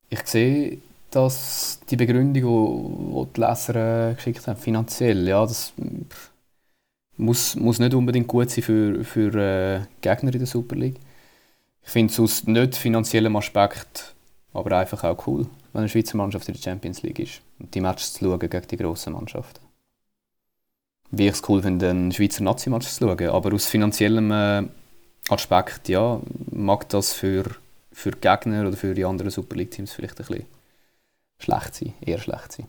Ich 0.09 0.25
sehe, 0.25 0.77
dass 1.11 1.79
die 1.89 1.95
Begründung, 1.95 2.33
die 2.33 3.33
die 3.33 3.41
Leser 3.41 4.11
äh, 4.11 4.13
geschickt 4.13 4.47
haben, 4.47 4.59
finanziell, 4.59 5.27
ja, 5.27 5.41
das 5.41 5.73
muss, 7.17 7.55
muss 7.55 7.79
nicht 7.79 7.93
unbedingt 7.93 8.27
gut 8.27 8.49
sein 8.49 8.63
für, 8.63 9.03
für 9.03 9.33
äh, 9.35 9.81
Gegner 10.01 10.33
in 10.33 10.39
der 10.39 10.47
Super 10.47 10.75
League. 10.75 10.99
Ich 11.83 11.91
finde 11.91 12.11
es 12.11 12.19
aus 12.19 12.45
nicht 12.45 12.75
finanziellem 12.75 13.35
Aspekt 13.35 14.15
aber 14.55 14.77
einfach 14.77 15.03
auch 15.03 15.27
cool 15.27 15.45
wenn 15.75 15.81
eine 15.81 15.89
Schweizer 15.89 16.15
Mannschaft 16.15 16.47
in 16.47 16.53
der 16.53 16.61
Champions 16.61 17.03
League 17.03 17.19
ist 17.19 17.41
und 17.59 17.75
die 17.75 17.81
Matches 17.81 18.13
zu 18.13 18.23
schauen 18.23 18.39
gegen 18.39 18.65
die 18.65 18.77
grossen 18.77 19.11
Mannschaften. 19.11 19.59
Wie 21.11 21.27
ich 21.27 21.33
es 21.33 21.43
cool 21.49 21.61
finde, 21.61 21.89
einen 21.89 22.13
Schweizer 22.13 22.43
Nazi-Match 22.45 22.87
zu 22.87 23.05
schauen, 23.05 23.27
aber 23.27 23.53
aus 23.53 23.65
finanziellem 23.65 24.31
äh, 24.31 24.63
Aspekt, 25.27 25.89
ja, 25.89 26.21
mag 26.51 26.87
das 26.89 27.11
für, 27.11 27.43
für 27.91 28.11
Gegner 28.11 28.67
oder 28.67 28.77
für 28.77 28.93
die 28.93 29.03
anderen 29.03 29.31
Super 29.31 29.57
League-Teams 29.57 29.91
vielleicht 29.91 30.19
ein 30.21 30.25
bisschen 30.25 30.45
schlecht 31.39 31.75
sein, 31.75 31.93
eher 31.99 32.19
schlecht 32.19 32.53
sein. 32.53 32.67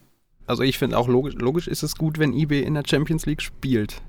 Also 0.48 0.64
ich 0.64 0.76
finde 0.76 0.98
auch 0.98 1.06
logisch, 1.06 1.34
logisch 1.34 1.68
ist 1.68 1.84
es 1.84 1.94
gut, 1.94 2.18
wenn 2.18 2.32
IB 2.32 2.60
in 2.60 2.74
der 2.74 2.82
Champions 2.84 3.24
League 3.24 3.42
spielt 3.42 4.02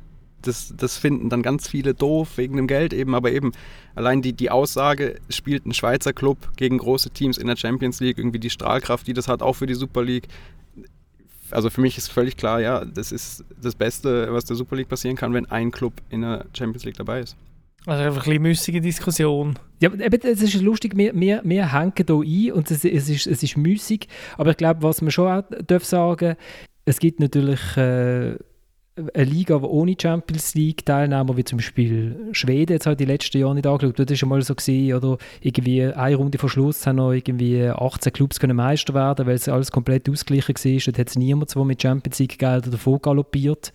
das, 0.48 0.74
das 0.76 0.98
finden 0.98 1.30
dann 1.30 1.41
ganz 1.41 1.68
viele 1.68 1.93
doof 1.93 2.38
wegen 2.38 2.56
dem 2.56 2.68
Geld 2.68 2.93
eben, 2.93 3.14
aber 3.14 3.32
eben 3.32 3.52
allein 3.95 4.22
die, 4.22 4.34
die 4.34 4.50
Aussage, 4.50 5.20
spielt 5.30 5.66
ein 5.66 5.74
Schweizer 5.74 6.14
Club 6.14 6.38
gegen 6.56 6.78
große 6.78 7.10
Teams 7.10 7.38
in 7.38 7.48
der 7.48 7.58
Champions 7.58 8.00
League, 8.00 8.18
irgendwie 8.18 8.39
die 8.39 8.50
Strahlkraft, 8.50 9.08
die 9.08 9.14
das 9.14 9.28
hat, 9.28 9.41
auch 9.41 9.54
für 9.54 9.66
die 9.66 9.76
Super 9.76 10.04
League. 10.04 10.28
Also 11.52 11.70
für 11.70 11.82
mich 11.82 11.98
ist 11.98 12.12
völlig 12.12 12.38
klar, 12.38 12.60
ja, 12.62 12.84
das 12.84 13.12
ist 13.12 13.43
das 13.62 13.76
Beste, 13.76 14.34
was 14.34 14.45
der 14.45 14.56
Super 14.56 14.76
League 14.76 14.89
passieren 14.89 15.16
kann, 15.16 15.34
wenn 15.34 15.45
ein 15.45 15.72
Club 15.72 15.93
in 16.10 16.22
der 16.22 16.45
Champions 16.54 16.86
League 16.86 16.98
dabei 16.98 17.22
ist. 17.22 17.38
Also 17.86 18.04
einfach 18.04 18.24
ein 18.24 18.30
bisschen 18.30 18.41
müßige 18.41 18.82
Diskussion. 18.82 19.58
Ja, 19.80 19.93
eben, 19.93 20.22
es 20.24 20.41
ist 20.41 20.62
lustig, 20.62 20.98
wir, 20.98 21.14
wir, 21.16 21.41
wir 21.45 21.72
hängen 21.72 21.93
hier 21.95 22.16
ein 22.16 22.52
und 22.52 22.70
es, 22.70 22.84
es, 22.84 23.10
ist, 23.10 23.28
es 23.28 23.43
ist 23.43 23.56
müßig, 23.56 24.08
aber 24.38 24.52
ich 24.52 24.58
glaube, 24.58 24.84
was 24.84 25.02
man 25.02 25.12
schon 25.12 25.32
auch 25.32 25.43
darf 25.66 25.86
sagen, 25.86 26.36
es 26.86 27.00
gibt 27.00 27.20
natürlich... 27.20 27.78
Äh, 27.78 28.38
eine 29.14 29.24
Liga, 29.24 29.60
die 29.60 29.66
ohne 29.66 29.95
Champions 30.00 30.56
League 30.56 30.86
Teilnehmer, 30.86 31.38
wie 31.38 31.43
zum 31.43 31.58
Beispiel 31.58 32.30
Schweden, 32.32 32.74
jetzt 32.74 32.86
halt 32.86 33.00
die 33.00 33.06
letzten 33.06 33.38
Jahre 33.38 33.56
nicht 33.56 33.68
angeschaut. 33.68 34.00
Das 34.00 34.22
war 34.22 34.30
mal 34.30 34.41
so 34.41 34.56
gewesen, 34.56 34.95
oder 34.95 35.18
irgendwie 35.41 35.84
eine 35.84 36.16
Runde 36.16 36.38
vor 36.38 36.50
Schluss 36.50 36.86
haben 36.88 36.98
noch 36.98 37.12
irgendwie 37.12 37.68
18 37.68 38.14
Clubs 38.14 38.39
können 38.39 38.58
Meister 38.58 38.93
werden, 38.93 39.28
weil 39.28 39.36
es 39.36 39.48
alles 39.48 39.72
komplett 39.72 40.10
ausgeglichen 40.10 40.56
war. 40.56 40.82
Dort 40.86 41.00
hat 41.00 41.10
es 41.10 41.16
niemand, 41.16 41.56
der 41.56 41.66
mit 41.66 41.82
Champions 41.82 42.20
League 42.20 42.39
Gelder 42.39 42.72
davon 42.72 43.00
galoppiert. 43.02 43.72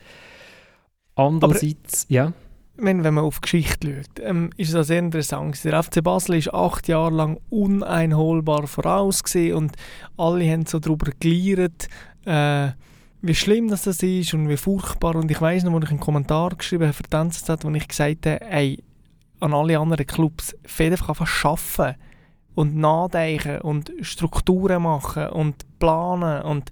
Andererseits, 1.15 2.07
Aber 2.07 2.15
ja. 2.15 2.33
Wenn, 2.77 3.05
wenn 3.05 3.15
man 3.15 3.25
auf 3.25 3.41
Geschichte 3.43 4.03
schaut, 4.03 4.25
ähm, 4.25 4.51
ist 4.57 4.73
es 4.73 4.87
sehr 4.87 4.99
interessant. 4.99 5.63
Der 5.63 5.83
FC 5.83 6.03
Basel 6.03 6.37
ist 6.37 6.53
acht 6.53 6.89
Jahre 6.89 7.15
lang 7.15 7.39
uneinholbar 7.51 8.67
voraus 8.67 9.23
und 9.55 9.73
alle 10.17 10.51
haben 10.51 10.65
so 10.65 10.79
darüber 10.79 11.13
geleiert, 11.21 11.89
äh, 12.25 12.73
wie 13.23 13.35
schlimm 13.35 13.69
das, 13.69 13.85
das 13.85 14.03
ist 14.03 14.35
und 14.35 14.49
wie 14.49 14.57
furchtbar. 14.57 15.15
Und 15.15 15.31
ich 15.31 15.41
weiß 15.41 15.63
noch, 15.63 15.73
als 15.75 15.85
ich 15.85 15.91
einen 15.91 16.01
Kommentar 16.01 16.51
geschrieben 16.57 16.85
habe 16.85 16.93
für 16.93 17.05
die 17.05 17.11
wo 17.65 17.71
ich 17.71 17.89
gesagt 17.89 18.27
habe, 18.27 18.41
ey, 18.43 18.83
an 19.41 19.55
alle 19.55 19.79
anderen 19.79 20.07
Clubs, 20.07 20.57
fehlt 20.65 20.93
einfach 20.93 21.21
arbeiten 21.45 21.99
und 22.55 22.77
nachdenken 22.77 23.61
und 23.61 23.93
Strukturen 24.01 24.83
machen 24.83 25.29
und 25.29 25.65
planen 25.79 26.43
und 26.43 26.71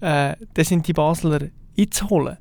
äh, 0.00 0.34
dann 0.54 0.64
sind 0.64 0.88
die 0.88 0.92
Basler 0.92 1.40
einzuholen. 1.78 2.38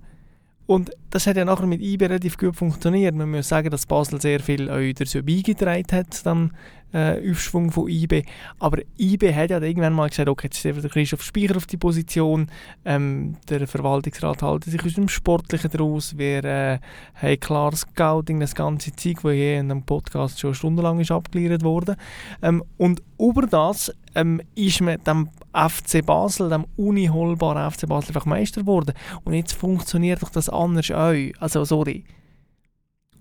Und 0.67 0.91
das 1.09 1.27
hat 1.27 1.37
ja 1.37 1.45
nachher 1.45 1.67
mit 1.67 1.81
IB 1.81 2.05
relativ 2.05 2.37
gut 2.37 2.55
funktioniert. 2.55 3.15
Man 3.15 3.31
muss 3.31 3.49
sagen, 3.49 3.69
dass 3.69 3.85
Basel 3.85 4.21
sehr 4.21 4.39
viel 4.39 4.69
auch 4.69 4.93
dazu 4.93 5.21
beigetragen 5.23 5.85
hat, 5.91 6.25
dann 6.25 6.51
äh, 6.93 7.31
Aufschwung 7.31 7.71
von 7.71 7.87
IB. 7.87 8.23
Aber 8.59 8.79
IB 8.97 9.33
hat 9.33 9.49
ja 9.49 9.61
irgendwann 9.61 9.93
mal 9.93 10.09
gesagt, 10.09 10.29
okay, 10.29 10.47
jetzt 10.47 10.63
ist 10.63 10.83
der 10.83 10.89
Christoph 10.89 11.23
Speicher 11.23 11.57
auf 11.57 11.65
die 11.65 11.77
Position, 11.77 12.47
ähm, 12.85 13.37
der 13.49 13.67
Verwaltungsrat 13.67 14.41
hält 14.41 14.65
sich 14.65 14.83
aus 14.83 14.93
dem 14.93 15.07
Sportlichen 15.07 15.71
daraus, 15.71 16.17
wir 16.17 16.43
äh, 16.43 16.79
haben 17.15 17.39
klares 17.39 17.81
Scouting, 17.81 18.39
das 18.39 18.55
ganze 18.55 18.95
Zeug, 18.95 19.21
das 19.23 19.31
hier 19.33 19.59
in 19.59 19.71
einem 19.71 19.83
Podcast 19.83 20.39
schon 20.39 20.53
stundenlang 20.53 20.99
ist 20.99 21.11
abgeklärt 21.11 21.63
wurde. 21.63 21.97
Ähm, 22.41 22.63
und 22.77 23.01
über 23.19 23.47
das 23.47 23.91
ähm, 24.15 24.41
ist 24.55 24.81
man 24.81 25.03
dem 25.03 25.29
FC 25.53 26.05
Basel, 26.05 26.49
dem 26.49 26.65
uniholbaren 26.77 27.71
FC 27.71 27.87
Basel, 27.87 28.09
einfach 28.09 28.25
Meister 28.25 28.61
geworden. 28.61 28.93
Und 29.23 29.33
jetzt 29.33 29.53
funktioniert 29.53 30.21
doch 30.21 30.29
das 30.29 30.49
anders 30.49 30.91
auch. 30.91 31.13
Also, 31.39 31.63
sorry 31.65 32.05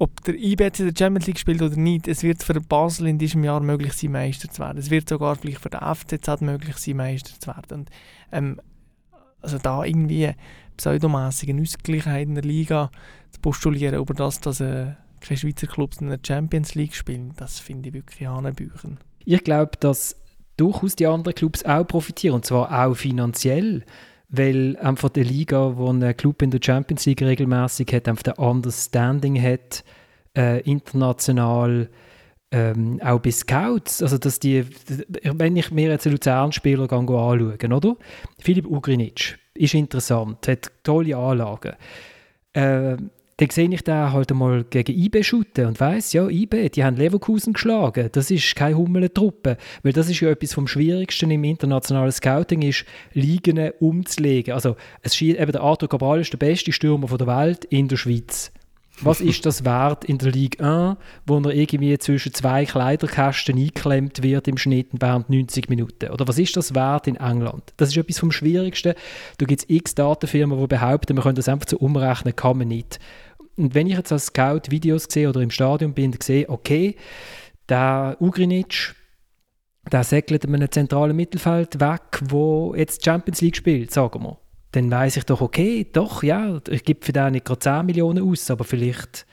ob 0.01 0.25
der 0.25 0.35
IB 0.35 0.65
jetzt 0.65 0.81
in 0.81 0.87
der 0.87 0.95
Champions 0.99 1.27
League 1.27 1.39
spielt 1.39 1.61
oder 1.61 1.77
nicht, 1.77 2.09
es 2.09 2.23
wird 2.23 2.43
für 2.43 2.59
Basel 2.59 3.07
in 3.07 3.19
diesem 3.19 3.45
Jahr 3.45 3.61
möglich 3.61 3.93
sein, 3.93 4.13
Meister 4.13 4.49
zu 4.49 4.63
werden. 4.63 4.79
Es 4.79 4.89
wird 4.89 5.07
sogar 5.07 5.37
vielleicht 5.37 5.61
für 5.61 5.69
den 5.69 5.81
FCZ 5.81 6.41
möglich 6.41 6.79
sein, 6.79 6.97
Meister 6.97 7.39
zu 7.39 7.49
werden. 7.49 7.81
Und, 7.81 7.91
ähm, 8.33 8.61
also 9.43 9.59
da 9.59 9.85
irgendwie 9.85 10.33
pseudomässige 10.79 11.55
Ausgleichheit 11.61 12.29
in 12.29 12.35
der 12.35 12.45
Liga 12.45 12.91
zu 13.31 13.41
postulieren 13.41 14.01
über 14.01 14.15
das, 14.15 14.41
dass 14.41 14.61
äh, 14.61 14.95
keine 15.21 15.37
Schweizer 15.37 15.67
Clubs 15.67 15.99
in 15.99 16.09
der 16.09 16.21
Champions 16.27 16.75
League 16.75 16.95
spielen, 16.95 17.35
das 17.37 17.59
finde 17.59 17.91
ich 17.91 17.95
wirklich 17.95 18.27
Hanebüchen. 18.27 18.99
Ich 19.27 19.45
glaube, 19.45 19.73
dass 19.81 20.17
durchaus 20.61 20.97
die 20.97 21.07
anderen 21.07 21.35
Clubs 21.35 21.65
auch 21.65 21.87
profitieren, 21.87 22.37
und 22.37 22.45
zwar 22.45 22.87
auch 22.87 22.95
finanziell 22.95 23.85
weil 24.31 24.77
einfach 24.77 25.09
die 25.09 25.25
Liga, 25.25 25.77
wo 25.77 25.93
ein 25.93 26.17
Club 26.17 26.43
in 26.43 26.51
der 26.51 26.61
Champions 26.63 27.05
League 27.05 27.23
regelmäßig 27.23 27.93
hat, 27.93 28.09
einfach 28.09 28.25
ein 28.27 28.45
Understanding 28.45 29.41
hat, 29.43 29.85
äh, 30.37 30.61
international, 30.61 31.91
ähm, 32.53 33.01
auch 33.03 33.21
bei 33.21 33.31
Scouts, 33.31 34.03
also 34.03 34.19
dass 34.19 34.39
die, 34.39 34.65
wenn 35.23 35.57
ich 35.57 35.71
mir 35.71 35.91
jetzt 35.91 36.07
einen 36.07 36.15
Luzern-Spieler 36.15 36.93
anschaue, 36.93 37.57
oder? 37.59 37.97
Philipp 38.39 38.67
Ugrinic 38.67 39.39
ist 39.55 39.75
interessant, 39.75 40.47
hat 40.47 40.71
tolle 40.85 41.17
Anlagen. 41.17 41.75
Äh, 42.53 42.97
dann 43.41 43.49
sehe 43.49 43.73
ich 43.73 43.83
den 43.83 44.13
halt 44.13 44.31
einmal 44.31 44.65
gegen 44.65 44.95
IB 44.99 45.23
shooten 45.23 45.65
und 45.65 45.81
weiss, 45.81 46.13
ja, 46.13 46.29
IB, 46.29 46.69
die 46.69 46.85
haben 46.85 46.97
Leverkusen 46.97 47.55
geschlagen. 47.55 48.11
Das 48.13 48.31
ist 48.31 48.55
keine 48.55 48.77
Hummelentruppe. 48.77 49.57
Weil 49.83 49.95
das 49.95 50.11
ist 50.11 50.21
ja 50.21 50.29
etwas 50.29 50.53
vom 50.53 50.67
Schwierigsten 50.67 51.31
im 51.31 51.45
internationalen 51.45 52.13
Scouting, 52.13 52.61
ist, 52.61 52.85
Ligen 53.15 53.71
umzulegen. 53.81 54.53
Also, 54.53 54.77
es 55.01 55.17
scheint, 55.17 55.41
eben 55.41 55.53
der 55.53 55.63
Arthur 55.63 55.89
Cabral 55.89 56.21
ist 56.21 56.35
der 56.35 56.39
beste 56.39 56.71
Stürmer 56.71 57.07
der 57.17 57.27
Welt 57.27 57.65
in 57.65 57.89
der 57.89 57.97
Schweiz. 57.97 58.53
Was 59.03 59.21
ist 59.23 59.47
das 59.47 59.65
wert 59.65 60.05
in 60.05 60.19
der 60.19 60.33
Ligue 60.33 60.63
1, 60.63 60.99
wo 61.27 61.39
er 61.39 61.55
irgendwie 61.55 61.97
zwischen 61.99 62.35
zwei 62.35 62.67
Kleiderkästen 62.67 63.57
eingeklemmt 63.57 64.23
wird 64.23 64.49
im 64.49 64.59
Schnitt 64.59 64.89
während 64.93 65.31
90 65.31 65.71
Minuten? 65.71 66.11
Oder 66.11 66.29
was 66.29 66.39
ist 66.39 66.57
das 66.57 66.75
wert 66.75 67.07
in 67.07 67.17
England? 67.17 67.73
Das 67.79 67.89
ist 67.89 67.97
etwas 67.97 68.19
vom 68.19 68.33
Schwierigsten. 68.33 68.95
Da 69.39 69.47
gibt 69.47 69.63
es 69.63 69.71
x 69.71 69.95
Datenfirmen, 69.95 70.59
die 70.59 70.67
behaupten, 70.67 71.15
man 71.15 71.23
könnte 71.23 71.39
das 71.39 71.49
einfach 71.49 71.69
so 71.69 71.79
umrechnen, 71.79 72.37
kann 72.37 72.59
man 72.59 72.69
nicht. 72.69 72.99
Und 73.61 73.75
wenn 73.75 73.87
ich 73.87 73.97
jetzt 73.97 74.11
als 74.11 74.27
Scout 74.27 74.71
Videos 74.71 75.05
sehe 75.05 75.29
oder 75.29 75.43
im 75.43 75.51
Stadion 75.51 75.93
bin, 75.93 76.15
sehe, 76.19 76.49
okay, 76.49 76.97
der 77.69 78.17
Ugrinic, 78.19 78.95
der 79.93 80.03
segelt 80.03 80.45
in 80.45 80.55
einem 80.55 80.71
zentralen 80.71 81.15
Mittelfeld 81.15 81.79
weg, 81.79 82.23
wo 82.23 82.75
jetzt 82.75 83.05
Champions 83.05 83.43
League 83.43 83.57
spielt, 83.57 83.91
sagen 83.91 84.23
wir. 84.23 84.39
Dann 84.73 84.91
weiß 84.91 85.19
ich 85.19 85.25
doch, 85.25 85.43
okay, 85.43 85.87
doch, 85.93 86.23
ja, 86.23 86.59
ich 86.71 86.85
gebe 86.85 87.05
für 87.05 87.13
den 87.13 87.33
nicht 87.33 87.45
gerade 87.45 87.59
10 87.59 87.85
Millionen 87.85 88.27
aus, 88.27 88.51
aber 88.51 88.65
vielleicht 88.65 89.27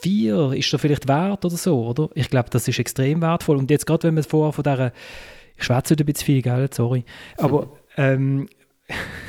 4 0.00 0.52
ist 0.54 0.72
er 0.72 0.78
vielleicht 0.78 1.06
wert 1.06 1.44
oder 1.44 1.56
so, 1.56 1.86
oder? 1.86 2.08
Ich 2.14 2.30
glaube, 2.30 2.48
das 2.48 2.66
ist 2.66 2.78
extrem 2.78 3.20
wertvoll. 3.20 3.58
Und 3.58 3.70
jetzt 3.70 3.86
gerade, 3.86 4.04
wenn 4.04 4.14
man 4.14 4.24
vorher 4.24 4.52
von 4.52 4.64
dieser, 4.64 4.92
ich 5.56 5.64
schwätze 5.64 5.94
ein 5.98 6.06
bisschen 6.06 6.24
viel, 6.24 6.40
gell, 6.40 6.70
sorry, 6.72 7.04
aber 7.36 7.76
ähm, 7.98 8.48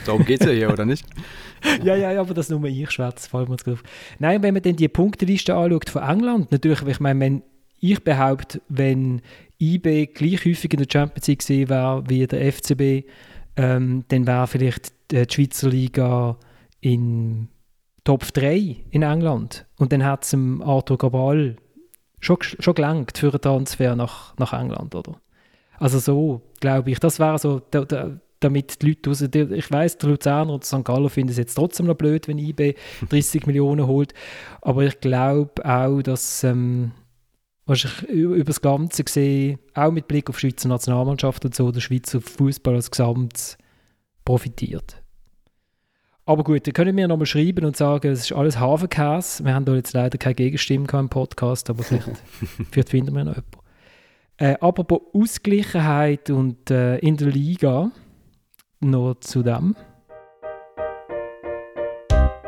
Darum 0.06 0.26
geht 0.26 0.42
es 0.42 0.48
ja 0.48 0.54
hier, 0.54 0.72
oder 0.72 0.86
nicht? 0.86 1.06
ja, 1.84 1.96
ja, 1.96 2.12
ja, 2.12 2.22
aber 2.22 2.34
das 2.34 2.50
nur 2.50 2.64
ich 2.66 2.92
schwätze, 2.92 3.30
fällt 3.30 3.50
mir 3.50 3.74
auf. 3.74 3.84
Nein, 4.20 4.44
wenn 4.44 4.54
man 4.54 4.64
dann 4.64 4.76
die 4.76 4.88
Punkteliste 4.88 5.56
anschaut 5.56 5.90
von 5.90 6.04
England, 6.04 6.52
natürlich, 6.52 6.82
ich 6.82 7.00
meine, 7.00 7.20
wenn 7.20 7.44
ich 7.80 8.04
behaupte, 8.04 8.62
wenn 8.70 9.22
IB 9.60 10.08
gleich 10.08 10.46
häufig 10.46 10.74
in 10.74 10.80
der 10.80 10.88
Champions 10.92 11.28
League 11.28 11.40
gesehen 11.40 11.70
wäre 11.70 12.04
wie 12.08 12.26
der 12.28 12.52
FCB, 12.52 13.08
ähm, 13.56 14.04
dann 14.08 14.28
wäre 14.28 14.48
vielleicht 14.48 14.94
die 15.12 15.26
Schweizer 15.30 15.70
Liga 15.70 16.38
in 16.82 17.50
Top 18.04 18.26
3 18.34 18.84
in 18.90 19.04
England. 19.04 19.66
Und 19.78 19.94
dann 19.94 20.04
hat 20.04 20.24
es 20.24 20.36
Arthur 20.62 20.98
Cabral 20.98 21.56
schon, 22.20 22.38
schon 22.42 22.76
gelangt 22.76 23.18
für 23.18 23.32
einen 23.32 23.42
Transfer 23.42 23.96
nach, 23.96 24.36
nach 24.38 24.54
England, 24.54 24.96
oder? 24.96 25.16
Also 25.78 26.00
so, 26.00 26.42
glaube 26.60 26.92
ich, 26.92 27.00
das 27.00 27.20
wäre 27.20 27.38
so 27.38 27.60
der, 27.60 27.86
der, 27.86 28.20
damit 28.44 28.82
die 28.82 28.88
Leute 28.88 29.10
raus, 29.10 29.22
ich 29.22 29.72
weiß, 29.72 29.98
der 29.98 30.10
Luzerner 30.10 30.54
und 30.54 30.66
St. 30.66 30.84
Gallen 30.84 31.10
finden 31.10 31.32
es 31.32 31.38
jetzt 31.38 31.56
trotzdem 31.56 31.86
noch 31.86 31.96
blöd, 31.96 32.28
wenn 32.28 32.38
IB 32.40 32.76
30 33.10 33.48
Millionen 33.48 33.88
holt, 33.88 34.14
aber 34.62 34.84
ich 34.84 35.00
glaube 35.00 35.66
auch, 35.66 36.02
dass 36.02 36.44
ähm, 36.44 36.92
wahrscheinlich 37.66 38.10
über 38.10 38.44
das 38.44 38.62
Ganze 38.62 39.04
gesehen, 39.04 39.60
auch 39.74 39.92
mit 39.92 40.08
Blick 40.08 40.30
auf 40.30 40.38
die 40.40 40.48
Schweizer 40.48 40.70
Nationalmannschaft 40.70 41.46
und 41.46 41.56
so, 41.56 41.72
der 41.72 41.82
Schweizer 41.82 42.22
Fußball 42.22 42.76
als 42.76 42.92
Gesamt 42.92 43.58
profitiert. 44.26 45.02
Aber 46.26 46.44
gut, 46.44 46.66
dann 46.66 46.74
können 46.74 46.96
wir 46.96 47.08
nochmal 47.08 47.26
schreiben 47.26 47.66
und 47.66 47.76
sagen, 47.76 48.10
es 48.10 48.22
ist 48.22 48.32
alles 48.32 48.58
Hafenkäse. 48.58 49.44
Wir 49.44 49.54
haben 49.54 49.66
da 49.66 49.76
jetzt 49.76 49.92
leider 49.94 50.18
keine 50.18 50.36
Gegenstimme 50.36 50.88
im 50.94 51.10
Podcast, 51.10 51.70
aber 51.70 51.84
vielleicht, 51.84 52.08
vielleicht 52.72 52.90
finden 52.90 53.14
wir 53.14 53.26
noch 53.26 53.36
jemanden. 53.36 53.64
Äh, 54.38 54.56
aber 54.62 54.84
bei 54.84 54.98
Ausgleichheit 55.14 56.30
und 56.30 56.72
äh, 56.72 56.98
in 57.00 57.18
der 57.18 57.28
Liga 57.28 57.92
noch 58.84 59.16
zu 59.20 59.44
dem. 59.44 59.76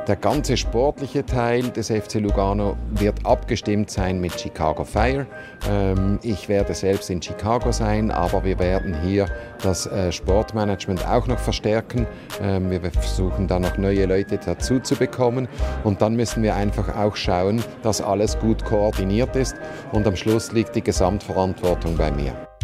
Der 0.08 0.18
ganze 0.18 0.56
sportliche 0.56 1.26
Teil 1.26 1.64
des 1.70 1.90
FC 1.90 2.16
Lugano 2.20 2.78
wird 2.92 3.26
abgestimmt 3.26 3.90
sein 3.90 4.22
mit 4.22 4.40
Chicago 4.40 4.84
Fire. 4.84 5.26
Ähm, 5.68 6.20
ich 6.22 6.48
werde 6.48 6.76
selbst 6.76 7.10
in 7.10 7.24
Chicago 7.24 7.72
sein, 7.72 8.12
aber 8.12 8.44
wir 8.44 8.60
werden 8.60 9.02
hier 9.02 9.26
das 9.64 9.88
äh, 9.88 10.12
Sportmanagement 10.12 11.08
auch 11.08 11.26
noch 11.26 11.40
verstärken. 11.40 12.06
Ähm, 12.40 12.70
wir 12.70 12.82
versuchen 12.82 13.48
da 13.48 13.58
noch 13.58 13.80
neue 13.80 14.06
Leute 14.06 14.38
dazu 14.38 14.80
zu 14.80 14.96
bekommen 14.96 15.48
und 15.84 16.04
dann 16.04 16.16
müssen 16.16 16.44
wir 16.44 16.56
einfach 16.56 16.96
auch 16.96 17.16
schauen, 17.16 17.64
dass 17.82 18.00
alles 18.00 18.38
gut 18.38 18.64
koordiniert 18.64 19.36
ist 19.36 19.56
und 19.92 20.06
am 20.06 20.16
Schluss 20.16 20.52
liegt 20.52 20.76
die 20.76 20.84
Gesamtverantwortung 20.84 21.98
bei 21.98 22.12
mir. 22.12 22.55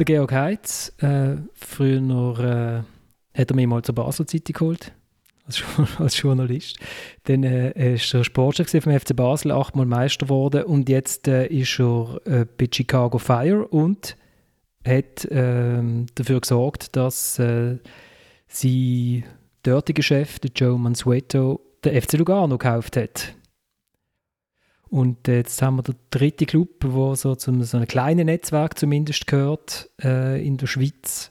Der 0.00 0.06
Georg 0.06 0.32
Heitz, 0.32 0.94
äh, 1.02 1.36
früher 1.52 2.00
noch, 2.00 2.38
äh, 2.40 2.80
hat 3.34 3.50
er 3.50 3.54
mich 3.54 3.66
mal 3.66 3.82
zur 3.82 3.94
Basel 3.94 4.24
Zeitung 4.24 4.54
geholt 4.54 4.92
als, 5.44 5.62
als 5.98 6.18
Journalist. 6.18 6.78
Dann 7.24 7.42
äh, 7.44 7.96
ist 7.96 8.14
er 8.14 8.24
Sportchef 8.24 8.82
vom 8.82 8.98
FC 8.98 9.14
Basel, 9.14 9.52
achtmal 9.52 9.84
Meister 9.84 10.24
geworden 10.24 10.62
und 10.62 10.88
jetzt 10.88 11.28
äh, 11.28 11.48
ist 11.48 11.78
er 11.78 12.18
äh, 12.24 12.46
bei 12.56 12.66
Chicago 12.72 13.18
Fire 13.18 13.68
und 13.68 14.16
hat 14.88 15.26
äh, 15.26 15.82
dafür 16.14 16.40
gesorgt, 16.40 16.96
dass 16.96 17.38
äh, 17.38 17.76
sein 18.48 19.24
dortiger 19.64 20.02
Chef, 20.02 20.38
der 20.38 20.50
Joe 20.56 20.78
Mansueto, 20.78 21.60
den 21.84 22.00
FC 22.00 22.14
Lugano 22.14 22.56
gekauft 22.56 22.96
hat. 22.96 23.34
Und 24.90 25.28
äh, 25.28 25.36
jetzt 25.36 25.62
haben 25.62 25.76
wir 25.76 25.82
den 25.82 25.94
dritten 26.10 26.46
Club, 26.46 26.80
der 26.80 27.14
so 27.14 27.36
zu 27.36 27.62
so 27.62 27.76
einem 27.76 27.86
kleinen 27.86 28.26
Netzwerk 28.26 28.76
zumindest 28.76 29.26
gehört 29.28 29.88
äh, 30.02 30.44
in 30.44 30.56
der 30.56 30.66
Schweiz. 30.66 31.30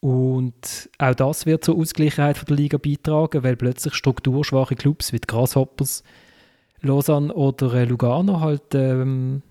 Und 0.00 0.90
auch 0.98 1.14
das 1.14 1.46
wird 1.46 1.64
zur 1.64 1.76
Ausgleichheit 1.76 2.48
der 2.48 2.56
Liga 2.56 2.78
beitragen, 2.78 3.44
weil 3.44 3.56
plötzlich 3.56 3.94
strukturschwache 3.94 4.74
Clubs 4.74 5.12
wie 5.12 5.20
die 5.20 5.26
Grasshoppers, 5.26 6.02
Lausanne 6.80 7.32
oder 7.32 7.72
äh, 7.74 7.84
Lugano 7.84 8.40
halt 8.40 8.74
ähm, 8.74 9.42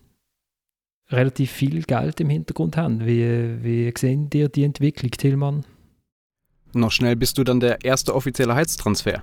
relativ 1.09 1.51
viel 1.51 1.81
Geld 1.83 2.19
im 2.19 2.29
Hintergrund 2.29 2.75
haben. 2.75 3.05
Wie, 3.05 3.63
wie 3.63 3.93
sehen 3.97 4.29
dir 4.29 4.49
die 4.49 4.63
Entwicklung, 4.63 5.11
Tillmann? 5.11 5.65
Noch 6.73 6.91
schnell 6.91 7.15
bist 7.15 7.37
du 7.37 7.45
dann 7.45 7.61
der 7.61 7.83
erste 7.85 8.13
offizielle 8.13 8.53
Heiztransfer 8.53 9.21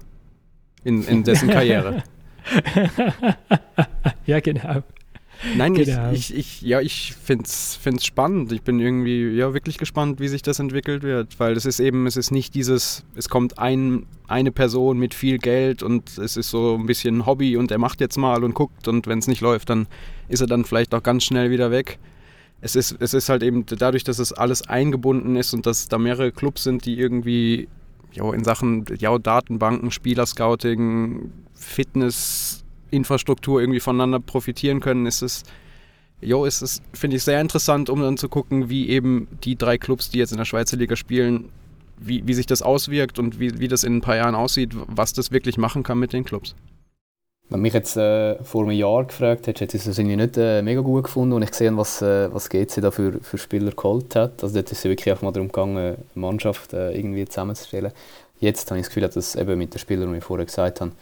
in, 0.85 1.05
in 1.05 1.23
dessen 1.23 1.49
Karriere. 1.51 2.03
ja, 4.27 4.41
genau. 4.41 4.83
Nein, 5.57 5.75
genau. 5.75 6.13
ich, 6.13 6.33
ich, 6.33 6.39
ich, 6.39 6.63
ja, 6.63 6.81
ich 6.81 7.15
finde 7.15 7.45
es 7.45 7.79
spannend. 8.05 8.53
Ich 8.53 8.63
bin 8.63 8.79
irgendwie 8.79 9.29
ja, 9.31 9.53
wirklich 9.55 9.77
gespannt, 9.77 10.21
wie 10.21 10.29
sich 10.29 10.43
das 10.43 10.59
entwickelt 10.61 11.03
wird, 11.03 11.41
weil 11.41 11.57
es 11.57 11.67
ist 11.67 11.81
eben, 11.81 12.07
es 12.07 12.17
ist 12.17 12.31
nicht 12.31 12.55
dieses, 12.55 13.05
es 13.17 13.29
kommt 13.29 13.59
ein, 13.59 14.07
eine 14.29 14.53
Person 14.53 14.99
mit 14.99 15.15
viel 15.15 15.39
Geld 15.39 15.83
und 15.83 16.17
es 16.19 16.37
ist 16.37 16.51
so 16.51 16.77
ein 16.79 16.87
bisschen 16.87 17.27
Hobby 17.27 17.57
und 17.57 17.71
er 17.71 17.79
macht 17.79 18.01
jetzt 18.01 18.17
mal 18.17 18.45
und 18.45 18.55
guckt 18.55 18.87
und 18.87 19.07
wenn 19.07 19.19
es 19.19 19.27
nicht 19.27 19.41
läuft, 19.41 19.71
dann 19.71 19.89
ist 20.29 20.41
er 20.41 20.47
dann 20.47 20.65
vielleicht 20.65 20.95
auch 20.95 21.03
ganz 21.03 21.25
schnell 21.25 21.51
wieder 21.51 21.71
weg. 21.71 21.99
Es 22.61 22.77
ist, 22.77 22.97
es 23.01 23.13
ist 23.13 23.29
halt 23.29 23.43
eben 23.43 23.67
dadurch, 23.67 24.05
dass 24.05 24.21
es 24.21 24.33
alles 24.33 24.69
eingebunden 24.69 25.35
ist 25.35 25.53
und 25.53 25.67
dass 25.67 25.89
da 25.89 25.99
mehrere 25.99 26.31
Clubs 26.31 26.63
sind, 26.63 26.87
die 26.87 26.97
irgendwie 26.99 27.69
jo, 28.13 28.33
in 28.33 28.45
Sachen 28.45 28.85
jo, 28.99 29.19
Datenbanken, 29.19 29.91
Spielerscouting, 29.91 31.33
Fitness, 31.63 32.65
Infrastruktur 32.91 33.61
irgendwie 33.61 33.81
voneinander 33.81 34.21
profitieren 34.21 34.81
können, 34.81 35.07
ist 35.07 35.23
es, 35.23 35.43
jo, 36.21 36.45
ist 36.45 36.63
es, 36.63 36.83
finde 36.93 37.17
ich, 37.17 37.25
sehr 37.25 37.41
interessant, 37.41 37.91
um 37.91 38.01
dann 38.01 38.17
zu 38.17 38.29
gucken, 38.29 38.69
wie 38.69 38.89
eben 38.89 39.29
die 39.45 39.57
drei 39.57 39.79
Clubs, 39.79 40.11
die 40.11 40.19
jetzt 40.19 40.33
in 40.33 40.39
der 40.39 40.45
Schweizer 40.45 40.77
Liga 40.77 40.97
spielen, 40.97 41.51
wie, 41.99 42.27
wie 42.27 42.35
sich 42.35 42.47
das 42.47 42.63
auswirkt 42.63 43.19
und 43.19 43.41
wie, 43.41 43.59
wie 43.61 43.69
das 43.69 43.85
in 43.85 43.97
ein 43.97 44.01
paar 44.01 44.17
Jahren 44.17 44.35
aussieht, 44.35 44.71
was 44.87 45.13
das 45.13 45.31
wirklich 45.31 45.57
machen 45.57 45.83
kann 45.83 45.99
mit 45.99 46.13
den 46.13 46.25
Clubs. 46.25 46.55
Wenn 47.49 47.61
mich 47.61 47.75
jetzt 47.75 47.97
äh, 47.99 48.43
vor 48.43 48.63
einem 48.63 48.73
Jahr 48.73 49.05
gefragt 49.05 49.47
hätte, 49.47 49.65
hätte 49.65 49.77
ich 49.77 49.87
es 49.87 49.99
irgendwie 49.99 50.17
nicht 50.17 50.39
äh, 50.39 50.63
mega 50.63 50.81
gut 50.81 51.05
gefunden 51.05 51.35
und 51.35 51.43
ich 51.43 51.51
gesehen, 51.51 51.77
was, 51.77 52.01
äh, 52.01 52.33
was 52.33 52.49
GC 52.49 52.81
da 52.81 52.91
für, 52.91 53.21
für 53.21 53.37
Spieler 53.37 53.73
geholt 53.73 54.17
hat. 54.17 54.43
Also 54.43 54.55
dort 54.55 54.73
ist 54.73 54.79
es 54.79 54.85
wirklich 54.85 55.11
einfach 55.11 55.23
mal 55.23 55.33
darum 55.33 55.49
gegangen, 55.49 55.77
eine 55.77 55.97
Mannschaft 56.15 56.73
äh, 56.73 56.93
irgendwie 56.93 57.27
zusammenzustellen. 57.27 57.93
Jetzt 58.41 58.71
habe 58.71 58.81
ich 58.81 58.87
das 58.87 58.95
Gefühl, 58.95 59.09
dass 59.09 59.37
eben 59.37 59.59
mit 59.59 59.75
den 59.75 59.79
Spielern, 59.79 60.13
die 60.13 60.19
ich 60.19 60.25
vorher 60.25 60.47
gesagt 60.47 60.81
habe, 60.81 60.93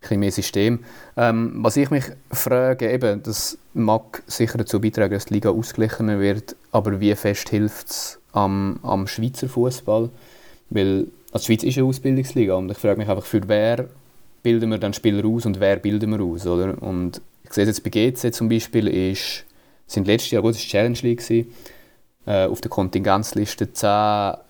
bisschen 0.00 0.20
mehr 0.20 0.32
System. 0.32 0.80
Ähm, 1.16 1.52
was 1.56 1.76
ich 1.76 1.90
mich 1.90 2.04
frage, 2.30 2.90
eben, 2.90 3.22
das 3.22 3.58
mag 3.74 4.22
sicher 4.26 4.58
dazu 4.58 4.80
beitragen, 4.80 5.14
dass 5.14 5.26
die 5.26 5.34
Liga 5.34 5.50
ausgeglichener 5.50 6.18
wird, 6.20 6.56
aber 6.72 7.00
wie 7.00 7.14
fest 7.14 7.50
hilft 7.50 7.88
es 7.88 8.18
am, 8.32 8.80
am 8.82 9.06
Schweizer 9.06 9.48
Fußball? 9.48 10.10
Weil 10.70 11.06
also 11.32 11.46
die 11.46 11.52
Schweiz 11.52 11.62
ist 11.64 11.78
eine 11.78 11.86
Ausbildungsliga 11.86 12.54
und 12.54 12.70
ich 12.70 12.78
frage 12.78 12.98
mich 12.98 13.08
einfach, 13.08 13.24
für 13.24 13.46
wer 13.46 13.86
bilden 14.42 14.70
wir 14.70 14.78
dann 14.78 14.94
Spieler 14.94 15.24
aus 15.26 15.46
und 15.46 15.60
wer 15.60 15.76
bilden 15.76 16.10
wir 16.10 16.24
aus, 16.24 16.46
oder? 16.46 16.80
Und 16.82 17.20
ich 17.44 17.52
sehe 17.52 17.66
jetzt 17.66 17.84
bei 17.84 17.90
GC 17.90 18.32
zum 18.32 18.48
Beispiel, 18.48 18.88
ist, 18.88 19.44
sind 19.86 20.06
letztes 20.06 20.30
Jahr, 20.32 20.42
gut, 20.42 20.54
das 20.54 20.62
war 20.62 20.68
Challenge 20.68 20.98
League, 21.02 21.18
gewesen, 21.20 21.52
äh, 22.26 22.46
auf 22.46 22.60
der 22.60 22.70
Kontingenzliste 22.70 23.72
10 23.72 23.88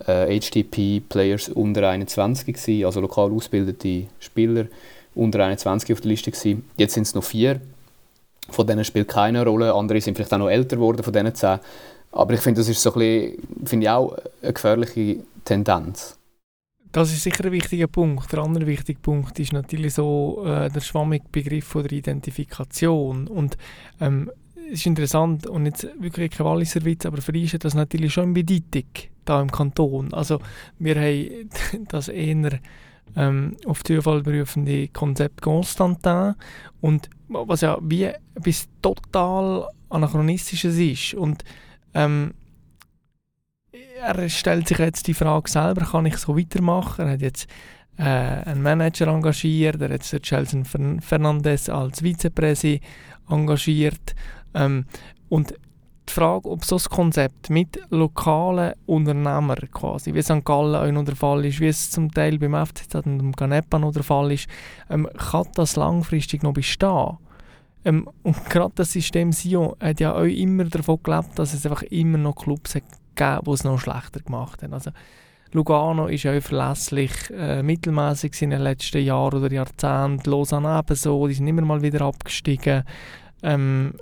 äh, 0.07 0.41
HTP-Players 0.41 1.51
unter 1.51 1.89
21 1.89 2.47
gewesen, 2.47 2.85
also 2.85 3.01
lokal 3.01 3.31
ausgebildete 3.33 4.07
Spieler 4.19 4.67
unter 5.15 5.45
21 5.45 5.93
auf 5.93 6.01
der 6.01 6.11
Liste 6.11 6.31
gewesen. 6.31 6.65
Jetzt 6.77 6.95
sind 6.95 7.05
es 7.05 7.15
noch 7.15 7.25
vier. 7.25 7.61
Von 8.49 8.67
denen 8.67 8.85
spielt 8.85 9.09
keine 9.09 9.45
Rolle. 9.45 9.75
Andere 9.75 10.01
sind 10.01 10.17
vielleicht 10.17 10.33
auch 10.33 10.39
noch 10.39 10.51
älter 10.51 10.77
geworden 10.77 11.03
von 11.03 11.13
diesen 11.13 11.35
zehn. 11.35 11.59
Aber 12.13 12.35
ich 12.35 12.41
finde, 12.41 12.61
das 12.61 12.69
ist 12.69 12.83
so 12.83 12.91
finde 12.91 13.39
ich 13.65 13.89
auch 13.89 14.17
eine 14.43 14.53
gefährliche 14.53 15.19
Tendenz. 15.45 16.17
Das 16.93 17.13
ist 17.13 17.23
sicher 17.23 17.45
ein 17.45 17.53
wichtiger 17.53 17.87
Punkt. 17.87 18.33
Der 18.33 18.41
andere 18.41 18.67
wichtige 18.67 18.99
Punkt 18.99 19.39
ist 19.39 19.53
natürlich 19.53 19.95
so 19.95 20.43
äh, 20.45 20.69
der 20.69 20.81
schwammige 20.81 21.27
Begriff 21.31 21.73
der 21.73 21.93
Identifikation. 21.93 23.29
Und 23.29 23.57
ähm, 24.01 24.31
es 24.73 24.81
ist 24.81 24.87
interessant 24.87 25.47
und 25.47 25.67
jetzt 25.67 25.87
wirklich 26.01 26.33
kein 26.33 26.47
Walliser 26.47 26.85
Witz, 26.85 27.07
aber 27.07 27.21
für 27.23 27.33
uns 27.33 27.55
ist 27.55 27.65
das 27.65 27.75
natürlich 27.75 28.13
schon 28.13 28.25
eine 28.25 28.33
Bedeutung 28.33 28.89
da 29.25 29.41
im 29.41 29.51
Kanton. 29.51 30.13
Also 30.13 30.41
wir 30.79 30.97
haben 30.97 31.51
das 31.89 32.09
eher 32.09 32.59
ähm, 33.17 33.57
auf 33.67 33.83
Zufall 33.85 34.23
berufende 34.23 34.89
Konzept 34.89 35.43
Constantin 35.43 36.35
und 36.81 37.09
was 37.29 37.61
ja 37.61 37.79
wie 37.83 38.05
etwas 38.05 38.69
total 38.83 39.69
anachronistisches 39.89 40.77
ist. 40.77 41.15
Und 41.15 41.45
ähm, 41.95 42.33
er 44.01 44.29
stellt 44.29 44.69
sich 44.69 44.79
jetzt 44.79 45.07
die 45.07 45.15
Frage 45.15 45.51
selber, 45.51 45.85
kann 45.85 46.07
ich 46.07 46.17
so 46.17 46.37
weitermachen? 46.37 47.07
Er 47.07 47.13
hat 47.13 47.21
jetzt 47.21 47.49
äh, 47.99 48.03
einen 48.03 48.63
Manager 48.63 49.09
engagiert, 49.09 49.81
er 49.81 49.91
hat 49.91 50.11
jetzt 50.11 50.23
Chelsea 50.23 50.63
Fernandes 51.01 51.69
als 51.69 52.03
Vizepräsident 52.03 52.83
engagiert. 53.29 54.15
Ähm, 54.55 54.87
und 55.29 55.55
die 56.11 56.15
Frage, 56.15 56.51
ob 56.51 56.65
so 56.65 56.77
ein 56.77 56.83
Konzept 56.91 57.51
mit 57.51 57.81
lokalen 57.91 58.75
Unternehmern 58.87 59.69
quasi, 59.73 60.13
wie 60.13 60.23
St. 60.23 60.45
Gallen 60.45 60.75
auch 60.75 60.93
noch 60.93 61.05
der 61.05 61.17
Fall 61.17 61.45
ist, 61.45 61.61
wie 61.61 61.69
es 61.69 61.91
zum 61.91 62.11
Teil 62.11 62.39
beim 62.39 62.55
FCZ 62.67 62.95
und 63.07 63.19
beim 63.19 63.37
Canepa 63.37 63.79
noch 63.79 63.93
der 63.93 64.03
Fall 64.03 64.33
ist, 64.33 64.49
ähm, 64.89 65.09
kann 65.17 65.47
das 65.55 65.77
langfristig 65.77 66.43
noch 66.43 66.53
bestehen? 66.53 67.17
Ähm, 67.85 68.09
und 68.23 68.45
gerade 68.51 68.73
das 68.75 68.93
System 68.93 69.33
Sion 69.33 69.75
hat 69.81 70.01
ja 70.01 70.15
auch 70.15 70.25
immer 70.25 70.65
davon 70.65 70.99
gelebt, 71.03 71.39
dass 71.39 71.55
es 71.55 71.65
einfach 71.65 71.83
immer 71.83 72.19
noch 72.19 72.35
Clubs 72.35 72.75
gegeben, 72.75 73.41
die 73.47 73.51
es 73.51 73.65
noch 73.65 73.79
schlechter 73.79 74.21
gemacht 74.21 74.63
haben. 74.63 74.75
Also, 74.75 74.91
Lugano 75.53 76.07
ist 76.07 76.23
ja 76.23 76.41
verlässlich 76.41 77.13
äh, 77.31 77.63
mittelmäßig 77.63 78.41
in 78.43 78.51
den 78.51 78.61
letzten 78.61 79.03
Jahren 79.03 79.43
oder 79.43 79.53
Jahrzehnten. 79.53 80.31
Lausanne 80.31 80.79
ebenso, 80.79 81.27
die 81.27 81.35
sind 81.35 81.49
immer 81.49 81.63
mal 81.63 81.83
wieder 81.83 82.03
abgestiegen. 82.03 82.85
Ähm, 83.43 83.95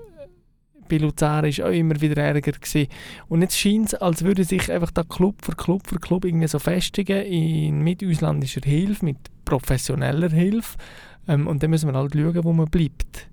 bei 0.88 0.98
Luzern 0.98 1.44
war 1.44 1.66
auch 1.66 1.72
immer 1.72 2.00
wieder 2.00 2.22
Ärger. 2.22 2.52
Gewesen. 2.52 2.88
Und 3.28 3.42
jetzt 3.42 3.58
scheint 3.58 3.88
es, 3.88 3.94
als 3.94 4.24
würde 4.24 4.44
sich 4.44 4.70
einfach 4.70 4.90
da 4.90 5.04
Club 5.04 5.44
für 5.44 5.52
Club 5.52 5.86
für 5.86 5.98
Club 5.98 6.24
irgendwie 6.24 6.48
so 6.48 6.58
festigen 6.58 7.24
in, 7.24 7.82
mit 7.82 8.04
ausländischer 8.04 8.62
Hilfe, 8.64 9.04
mit 9.04 9.18
professioneller 9.44 10.30
Hilfe. 10.30 10.76
Ähm, 11.26 11.46
und 11.46 11.62
dann 11.62 11.70
müssen 11.70 11.90
wir 11.90 11.98
halt 11.98 12.14
schauen, 12.14 12.44
wo 12.44 12.52
man 12.52 12.70
bleibt. 12.70 13.28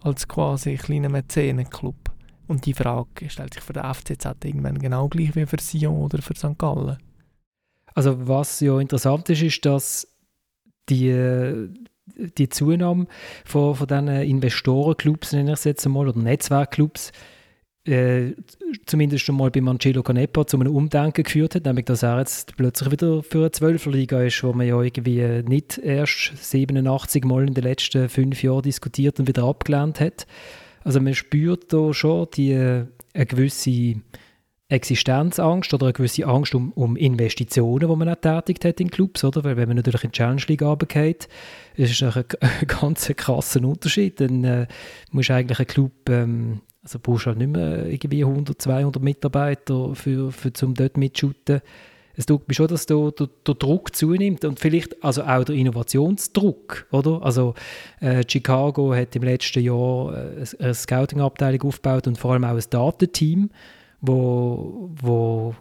Als 0.00 0.28
quasi 0.28 0.76
kleiner 0.76 1.08
Mäzenenclub. 1.08 1.96
Und 2.46 2.64
die 2.66 2.74
Frage 2.74 3.28
stellt 3.28 3.54
sich 3.54 3.62
für 3.62 3.72
den 3.72 3.82
FCZ 3.82 4.44
irgendwann 4.44 4.78
genau 4.78 5.08
gleich 5.08 5.34
wie 5.34 5.46
für 5.46 5.60
Sion 5.60 6.02
oder 6.02 6.22
für 6.22 6.36
St. 6.36 6.56
Gallen. 6.58 6.96
Also 7.94 8.28
was 8.28 8.60
ja 8.60 8.78
interessant 8.78 9.28
ist, 9.30 9.42
ist, 9.42 9.64
dass 9.64 10.06
die, 10.88 11.68
die 12.06 12.48
Zunahme 12.48 13.06
von, 13.44 13.74
von 13.74 13.86
diesen 13.86 14.08
Investorenclubs, 14.08 15.32
nenne 15.32 15.52
ich 15.52 15.58
es 15.58 15.64
jetzt 15.64 15.86
einmal, 15.86 16.08
oder 16.08 16.18
Netzwerkclubs, 16.18 17.12
äh, 17.86 18.32
zumindest 18.86 19.30
mal 19.30 19.50
bei 19.50 19.60
Angelo 19.60 20.02
Canepa 20.02 20.46
zu 20.46 20.58
einem 20.58 20.74
Umdenken 20.74 21.22
geführt 21.22 21.54
hat, 21.54 21.66
nämlich 21.66 21.84
dass 21.84 22.02
er 22.02 22.18
jetzt 22.18 22.56
plötzlich 22.56 22.90
wieder 22.90 23.22
für 23.22 23.38
eine 23.38 23.52
Zwölferliga 23.52 24.22
ist, 24.22 24.42
wo 24.42 24.52
man 24.52 24.66
ja 24.66 24.80
irgendwie 24.80 25.42
nicht 25.48 25.78
erst 25.78 26.32
87 26.36 27.24
Mal 27.24 27.46
in 27.46 27.54
den 27.54 27.64
letzten 27.64 28.08
fünf 28.08 28.42
Jahren 28.42 28.62
diskutiert 28.62 29.20
und 29.20 29.28
wieder 29.28 29.44
abgelehnt 29.44 30.00
hat. 30.00 30.26
Also 30.82 31.00
man 31.00 31.14
spürt 31.14 31.72
da 31.72 31.92
schon 31.92 32.26
die, 32.34 32.52
äh, 32.52 32.86
eine 33.14 33.26
gewisse 33.26 33.96
Existenzangst 34.68 35.72
oder 35.74 35.86
eine 35.86 35.92
gewisse 35.92 36.26
Angst 36.26 36.54
um, 36.54 36.72
um 36.72 36.96
Investitionen, 36.96 37.88
die 37.88 37.96
man 37.96 38.08
auch 38.08 38.16
tätigt 38.16 38.64
hat 38.64 38.80
in 38.80 38.90
Clubs, 38.90 39.22
oder? 39.22 39.44
Weil 39.44 39.56
wenn 39.56 39.68
man 39.68 39.76
natürlich 39.76 40.02
in 40.02 40.10
die 40.10 40.16
Challenge 40.16 40.42
League 40.48 40.62
runtergeht, 40.62 41.28
ist 41.76 42.00
es 42.00 42.16
ein, 42.16 42.24
ein 42.40 42.66
ganz 42.66 43.06
krasser 43.16 43.62
Unterschied. 43.62 44.20
Dann 44.20 44.42
äh, 44.42 44.66
muss 45.12 45.30
eigentlich 45.30 45.60
ein 45.60 45.66
Club, 45.68 45.92
ähm, 46.08 46.62
also 46.82 46.98
brauchst 47.00 47.26
halt 47.26 47.38
nicht 47.38 47.50
mehr 47.50 47.86
irgendwie 47.86 48.24
100, 48.24 48.60
200 48.60 49.00
Mitarbeiter, 49.00 49.94
für, 49.94 50.32
für 50.32 50.52
zum 50.52 50.74
dort 50.74 50.96
mitzuschuten. 50.96 51.60
Es 52.16 52.26
tut 52.26 52.48
mir 52.48 52.54
schon, 52.54 52.66
dass 52.66 52.86
der, 52.86 53.12
der, 53.12 53.28
der, 53.46 53.54
Druck 53.54 53.94
zunimmt 53.94 54.44
und 54.44 54.58
vielleicht 54.58 55.04
also 55.04 55.22
auch 55.22 55.44
der 55.44 55.54
Innovationsdruck, 55.54 56.86
oder? 56.90 57.22
Also 57.22 57.54
äh, 58.00 58.24
Chicago 58.26 58.94
hat 58.94 59.14
im 59.14 59.22
letzten 59.22 59.62
Jahr 59.62 60.14
äh, 60.14 60.44
eine 60.58 60.74
Scouting-Abteilung 60.74 61.68
aufgebaut 61.68 62.06
und 62.06 62.18
vor 62.18 62.32
allem 62.32 62.44
auch 62.44 62.56
ein 62.56 62.64
Datenteam, 62.70 63.50
wo, 64.00 64.90
wo 65.00 65.54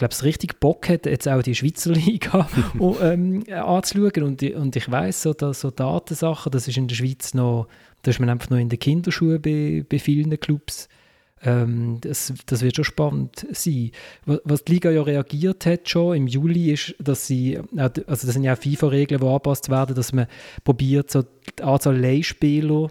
glaube 0.00 0.14
ich, 0.14 0.22
richtig 0.22 0.60
Bock 0.60 0.88
hat, 0.88 1.06
jetzt 1.06 1.28
auch 1.28 1.42
die 1.42 1.54
Schweizer 1.54 1.92
Liga 1.92 2.48
ähm, 3.02 3.44
anzuschauen. 3.48 4.22
Und, 4.22 4.42
und 4.42 4.76
ich 4.76 4.90
weiß 4.90 5.22
so, 5.22 5.34
dass 5.34 5.60
so 5.60 5.70
Datensachen, 5.70 6.50
das 6.50 6.66
ist 6.66 6.76
in 6.76 6.88
der 6.88 6.96
Schweiz 6.96 7.34
noch, 7.34 7.68
da 8.02 8.10
ist 8.10 8.18
man 8.18 8.30
einfach 8.30 8.50
noch 8.50 8.56
in 8.56 8.70
den 8.70 8.78
Kinderschuhen 8.78 9.40
bei, 9.40 9.84
bei 9.88 9.98
vielen 9.98 10.40
Clubs. 10.40 10.88
Ähm, 11.42 11.98
das, 12.00 12.32
das 12.46 12.62
wird 12.62 12.76
schon 12.76 12.84
spannend 12.84 13.46
sein. 13.52 13.92
Was 14.24 14.64
die 14.64 14.72
Liga 14.72 14.90
ja 14.90 15.02
reagiert 15.02 15.64
hat 15.66 15.88
schon 15.88 16.16
im 16.16 16.26
Juli 16.26 16.72
ist, 16.72 16.94
dass 16.98 17.26
sie, 17.26 17.58
also 17.76 18.02
das 18.06 18.20
sind 18.20 18.44
ja 18.44 18.56
FIFA-Regeln, 18.56 19.20
die 19.20 19.26
angepasst 19.26 19.70
werden, 19.70 19.94
dass 19.94 20.12
man 20.12 20.26
probiert, 20.64 21.10
so 21.10 21.22
die 21.22 21.62
Anzahl 21.62 21.98
Leihspieler 21.98 22.88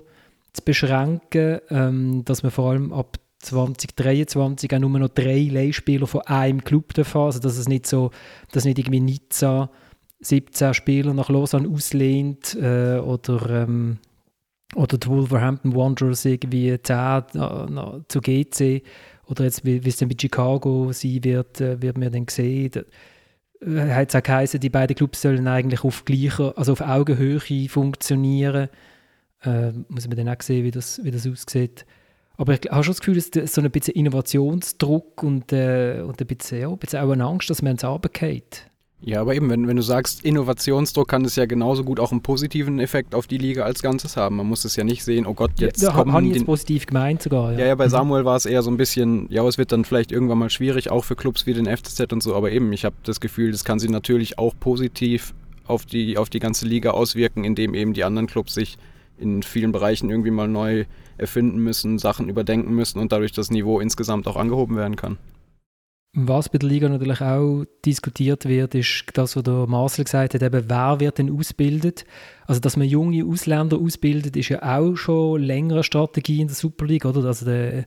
zu 0.54 0.62
beschränken, 0.64 1.60
ähm, 1.70 2.24
dass 2.26 2.44
man 2.44 2.52
vor 2.52 2.72
allem 2.72 2.92
ab 2.94 3.18
2023 3.40 4.74
auch 4.74 4.80
nur 4.80 5.00
noch 5.00 5.10
drei 5.10 5.50
Leihspieler 5.52 6.08
von 6.08 6.22
einem 6.22 6.64
Club 6.64 6.94
dürfen. 6.94 7.22
Also 7.22 7.40
dass 7.40 7.58
es 7.58 7.68
nicht 7.68 7.88
so, 7.88 8.12
dass 8.52 8.66
nicht 8.66 8.80
irgendwie 8.80 9.00
Nizza 9.00 9.70
17 10.22 10.74
Spieler 10.74 11.14
nach 11.14 11.30
Lausanne 11.30 11.70
auslehnt 11.70 12.56
äh, 12.56 12.98
oder, 12.98 13.64
ähm, 13.64 14.00
oder 14.76 14.98
die 14.98 15.08
Wolverhampton 15.08 15.76
Wanderers 15.76 16.26
irgendwie 16.26 16.78
10 16.82 16.98
äh, 16.98 18.02
zu 18.08 18.20
GC 18.22 18.84
oder 19.28 19.46
jetzt, 19.46 19.64
wie, 19.64 19.84
wie 19.84 19.90
es 19.90 19.98
dann 19.98 20.10
bei 20.10 20.16
Chicago 20.20 20.92
sein 20.92 21.24
wird, 21.24 21.62
äh, 21.62 21.82
wird 21.82 21.98
man 21.98 22.12
dann 22.12 22.28
sehen. 22.28 22.72
Da, 22.72 22.82
äh, 23.66 23.94
hat 23.94 24.10
es 24.10 24.16
auch 24.16 24.24
geheißen, 24.24 24.60
die 24.60 24.70
beiden 24.70 24.96
Clubs 24.96 25.22
sollen 25.22 25.48
eigentlich 25.48 25.84
auf 25.84 26.04
gleicher, 26.04 26.58
also 26.58 26.74
auf 26.74 26.82
Augenhöhe 26.82 27.40
funktionieren. 27.70 28.70
Äh, 29.44 29.72
muss 29.88 30.08
man 30.08 30.18
dann 30.18 30.30
auch 30.30 30.42
sehen, 30.42 30.66
wie 30.66 30.72
das, 30.72 31.00
wie 31.04 31.12
das 31.12 31.28
aussieht. 31.28 31.86
Aber 32.40 32.54
ich 32.54 32.62
habe 32.72 32.86
schon 32.86 32.94
das 32.94 33.02
Gefühl, 33.02 33.22
dass 33.22 33.54
so 33.54 33.62
ein 33.62 33.70
bisschen 33.70 33.96
Innovationsdruck 33.96 35.24
und, 35.24 35.52
äh, 35.52 36.02
und 36.08 36.22
ein, 36.22 36.26
bisschen, 36.26 36.62
ja, 36.62 36.70
ein 36.70 36.78
bisschen 36.78 37.00
auch 37.02 37.12
eine 37.12 37.26
Angst, 37.26 37.50
dass 37.50 37.62
man 37.62 37.74
ins 37.74 37.84
Arbeit 37.84 38.14
geht. 38.14 38.66
Ja, 39.02 39.20
aber 39.20 39.36
eben, 39.36 39.50
wenn, 39.50 39.68
wenn 39.68 39.76
du 39.76 39.82
sagst, 39.82 40.24
Innovationsdruck 40.24 41.10
kann 41.10 41.26
es 41.26 41.36
ja 41.36 41.46
genauso 41.46 41.84
gut 41.84 42.00
auch 42.00 42.14
einen 42.14 42.22
positiven 42.22 42.80
Effekt 42.80 43.14
auf 43.14 43.28
die 43.28 43.38
Liga 43.38 43.64
als 43.64 43.82
Ganzes 43.82 44.16
haben. 44.16 44.38
Man 44.38 44.48
muss 44.48 44.64
es 44.64 44.78
ja 44.78 44.86
nicht 44.86 45.04
sehen, 45.04 45.26
oh 45.26 45.34
Gott, 45.34 45.52
jetzt 45.58 45.82
ja, 45.82 45.92
kommen 45.92 46.14
habe 46.14 46.28
ich 46.28 46.36
jetzt 46.36 46.46
positiv 46.46 46.86
gemeint 46.86 47.22
sogar. 47.22 47.52
Ja. 47.52 47.60
ja, 47.60 47.66
ja, 47.68 47.76
bei 47.76 47.88
mhm. 47.88 47.92
Samuel 47.92 48.24
war 48.24 48.38
es 48.38 48.46
eher 48.46 48.62
so 48.62 48.72
ein 48.72 48.78
bisschen, 48.78 49.28
ja, 49.30 49.46
es 49.46 49.58
wird 49.58 49.74
dann 49.74 49.84
vielleicht 49.84 50.14
irgendwann 50.14 50.38
mal 50.38 50.50
schwierig, 50.50 50.90
auch 50.92 51.04
für 51.04 51.18
Clubs 51.18 51.46
wie 51.46 51.54
den 51.54 51.66
FCZ 51.66 52.14
und 52.14 52.24
so, 52.24 52.36
aber 52.36 52.54
eben, 52.54 52.72
ich 52.72 52.86
habe 52.86 52.96
das 53.04 53.20
Gefühl, 53.20 53.52
das 53.52 53.66
kann 53.66 53.80
sich 53.80 53.90
natürlich 53.90 54.40
auch 54.40 54.54
positiv 54.58 55.34
auf 55.66 55.86
die, 55.86 56.18
auf 56.18 56.30
die 56.30 56.40
ganze 56.40 56.66
Liga 56.66 56.92
auswirken, 56.92 57.44
indem 57.44 57.74
eben 57.74 57.92
die 57.92 58.06
anderen 58.06 58.28
Clubs 58.28 58.54
sich 58.54 58.78
in 59.20 59.44
vielen 59.44 59.72
Bereichen 59.72 60.10
irgendwie 60.10 60.32
mal 60.32 60.48
neu 60.48 60.86
erfinden 61.18 61.60
müssen, 61.60 62.00
Sachen 62.00 62.30
überdenken 62.30 62.74
müssen 62.74 63.00
und 63.00 63.12
dadurch 63.12 63.32
das 63.32 63.52
Niveau 63.52 63.80
insgesamt 63.80 64.28
auch 64.28 64.38
angehoben 64.38 64.76
werden 64.76 64.96
kann. 64.96 65.18
Was 66.14 66.50
bei 66.50 66.58
der 66.58 66.70
Liga 66.70 66.90
natürlich 66.90 67.22
auch 67.22 67.66
diskutiert 67.86 68.46
wird, 68.46 68.74
ist 68.74 69.06
das, 69.14 69.36
was 69.36 69.44
der 69.44 69.68
Marcel 69.68 70.06
gesagt 70.06 70.34
hat, 70.34 70.42
eben, 70.42 70.64
wer 70.68 71.00
wird 71.00 71.20
denn 71.20 71.38
ausgebildet? 71.38 72.04
Also, 72.48 72.60
dass 72.60 72.78
man 72.78 72.88
junge 72.88 73.24
Ausländer 73.24 73.78
ausbildet, 73.78 74.36
ist 74.36 74.50
ja 74.50 74.64
auch 74.64 74.96
schon 74.96 75.44
länger 75.44 75.76
eine 75.76 75.84
Strategie 75.84 76.42
in 76.42 76.48
der 76.48 76.56
Super 76.56 76.86
League, 76.86 77.06
oder? 77.06 77.26
Also, 77.26 77.46
der, 77.46 77.86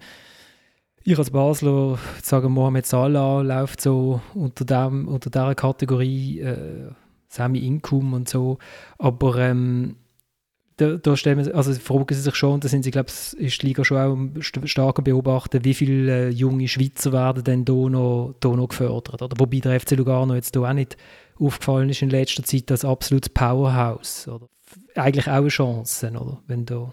ich 1.02 1.18
als 1.18 1.30
Basler, 1.30 1.98
sagen 2.22 2.52
Mohamed 2.52 2.86
Salah, 2.86 3.42
läuft 3.42 3.80
so 3.80 4.20
unter, 4.34 4.64
dem, 4.64 5.08
unter 5.08 5.28
dieser 5.28 5.56
Kategorie 5.56 6.38
äh, 6.38 6.90
Semi-Income 7.26 8.14
und 8.14 8.28
so. 8.28 8.58
Aber 8.98 9.36
ähm, 9.38 9.96
da, 10.76 10.96
da 10.96 11.16
stellen 11.16 11.44
wir, 11.44 11.54
also 11.54 11.72
fragen 11.74 12.14
sie 12.14 12.20
sich 12.20 12.34
schon, 12.34 12.60
da 12.60 12.68
sind 12.68 12.82
sie, 12.82 12.90
glaube 12.90 13.10
ich, 13.10 13.38
ist 13.38 13.62
die 13.62 13.66
Liga 13.66 13.84
schon 13.84 13.96
auch 13.98 14.42
stark 14.42 15.02
beobachten, 15.04 15.64
wie 15.64 15.74
viele 15.74 16.28
äh, 16.28 16.28
junge 16.30 16.68
Schweizer 16.68 17.12
werden 17.12 17.44
denn 17.44 17.64
da 17.64 17.72
noch, 17.72 18.34
da 18.40 18.48
noch 18.50 18.68
gefördert. 18.68 19.22
Oder? 19.22 19.38
Wobei 19.38 19.60
der 19.60 19.78
FC 19.78 19.92
Lugano 19.92 20.34
jetzt 20.34 20.56
da 20.56 20.60
auch 20.60 20.72
nicht 20.72 20.96
aufgefallen 21.38 21.90
ist 21.90 22.02
in 22.02 22.10
letzter 22.10 22.42
Zeit 22.42 22.70
als 22.70 22.84
absolutes 22.84 23.30
Powerhouse. 23.30 24.28
Oder? 24.28 24.48
Eigentlich 24.94 25.28
auch 25.28 25.32
eine 25.34 25.48
Chance, 25.48 26.10
oder? 26.10 26.42
wenn 26.46 26.64
da 26.64 26.92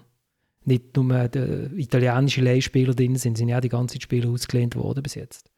nicht 0.66 0.96
nur 0.96 1.28
die 1.28 1.82
italienischen 1.82 2.44
Leihspieler 2.44 2.94
drin 2.94 3.16
sind, 3.16 3.38
sind 3.38 3.50
ja 3.50 3.62
die 3.62 3.70
ganzen 3.70 4.02
Spieler 4.02 4.30
ausgelehnt 4.30 4.76
worden 4.76 5.02
bis 5.02 5.16
jetzt. 5.16 5.50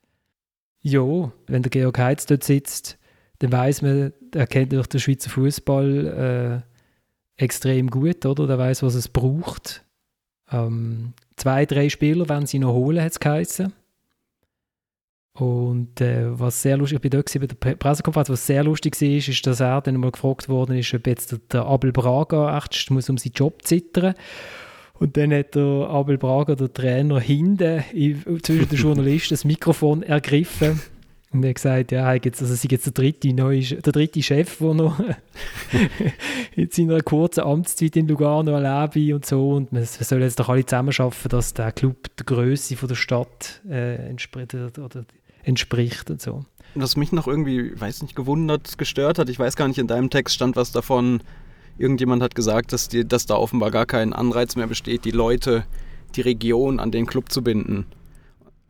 Ja, 0.81 1.31
wenn 1.47 1.63
der 1.63 1.69
Georg 1.69 1.97
Heitz 1.99 2.25
dort 2.25 2.43
sitzt, 2.43 2.97
dann 3.39 3.51
weiß 3.51 3.81
man, 3.81 4.13
er 4.33 4.47
kennt 4.47 4.71
durch 4.71 4.87
den 4.87 4.99
Schweizer 4.99 5.29
Fußball 5.29 6.63
äh, 6.63 6.70
extrem 7.41 7.89
gut, 7.89 8.25
oder? 8.25 8.47
Der 8.47 8.57
weiß, 8.57 8.83
was 8.83 8.95
es 8.95 9.07
braucht. 9.07 9.83
Ähm, 10.51 11.13
zwei, 11.35 11.65
drei 11.65 11.89
Spieler 11.89 12.27
werden 12.29 12.45
sie 12.45 12.59
noch 12.59 12.73
holen, 12.73 13.01
hat 13.01 13.11
es 13.11 13.19
geheißen. 13.19 13.73
Und 15.33 16.01
äh, 16.01 16.37
was 16.37 16.61
sehr 16.61 16.75
lustig, 16.77 16.97
ich 16.97 17.01
bin 17.01 17.11
dort 17.11 17.33
bei 17.33 17.47
der 17.47 17.75
Pressekonferenz, 17.75 18.29
was 18.29 18.45
sehr 18.45 18.63
lustig 18.63 18.99
war, 19.01 19.07
ist, 19.07 19.29
ist, 19.29 19.47
dass 19.47 19.61
er 19.61 19.81
dann 19.81 19.95
mal 19.95 20.11
gefragt 20.11 20.49
worden 20.49 20.77
ist, 20.77 20.93
ob 20.93 21.07
jetzt 21.07 21.31
der, 21.31 21.39
der 21.51 21.65
Abel 21.65 21.93
Braga 21.93 22.57
echt 22.57 22.91
muss 22.91 23.09
um 23.09 23.17
seinen 23.17 23.33
Job 23.33 23.63
zittern 23.63 24.13
und 25.01 25.17
dann 25.17 25.33
hat 25.33 25.55
der 25.55 25.87
Abel 25.89 26.17
Braga, 26.19 26.53
der 26.55 26.71
Trainer, 26.71 27.19
hinten 27.19 27.83
zwischen 28.43 28.69
den 28.69 28.77
Journalisten 28.77 29.33
das 29.33 29.45
Mikrofon 29.45 30.03
ergriffen 30.03 30.79
und 31.33 31.43
er 31.43 31.49
hat 31.49 31.55
gesagt, 31.55 31.91
ja, 31.93 32.13
jetzt, 32.13 32.41
also 32.41 32.53
sei 32.53 32.67
jetzt 32.69 32.85
der 32.85 32.93
dritte, 32.93 33.33
neue, 33.33 33.61
der 33.61 33.93
dritte 33.93 34.21
Chef, 34.21 34.57
der 34.57 34.73
noch 34.73 34.99
in 36.55 36.69
seiner 36.69 37.01
kurzen 37.01 37.41
Amtszeit 37.41 37.95
in 37.95 38.07
Lugano 38.07 38.51
erlebe 38.51 39.15
und 39.15 39.25
so. 39.25 39.51
Und 39.51 39.71
wir 39.71 39.85
sollen 39.85 40.23
jetzt 40.23 40.39
doch 40.39 40.49
alle 40.49 40.65
zusammen 40.65 40.91
schaffen, 40.91 41.29
dass 41.29 41.53
der 41.53 41.71
Club 41.71 42.13
der 42.17 42.25
Größe 42.25 42.75
der 42.75 42.95
Stadt 42.95 43.61
äh, 43.69 44.09
entspricht, 44.09 44.53
oder 44.53 45.05
entspricht 45.43 46.11
und 46.11 46.21
so. 46.21 46.43
Was 46.75 46.97
mich 46.97 47.13
noch 47.13 47.27
irgendwie, 47.27 47.79
weiß 47.79 48.01
nicht, 48.01 48.15
gewundert, 48.15 48.77
gestört 48.77 49.17
hat, 49.17 49.29
ich 49.29 49.39
weiß 49.39 49.55
gar 49.55 49.69
nicht, 49.69 49.77
in 49.77 49.87
deinem 49.87 50.09
Text 50.09 50.35
stand 50.35 50.57
was 50.57 50.73
davon, 50.73 51.23
irgendjemand 51.77 52.21
hat 52.21 52.35
gesagt, 52.35 52.73
dass, 52.73 52.89
die, 52.89 53.07
dass 53.07 53.25
da 53.25 53.35
offenbar 53.35 53.71
gar 53.71 53.85
kein 53.85 54.11
Anreiz 54.11 54.57
mehr 54.57 54.67
besteht, 54.67 55.05
die 55.05 55.11
Leute, 55.11 55.65
die 56.15 56.21
Region 56.21 56.81
an 56.81 56.91
den 56.91 57.05
Club 57.05 57.31
zu 57.31 57.41
binden. 57.41 57.85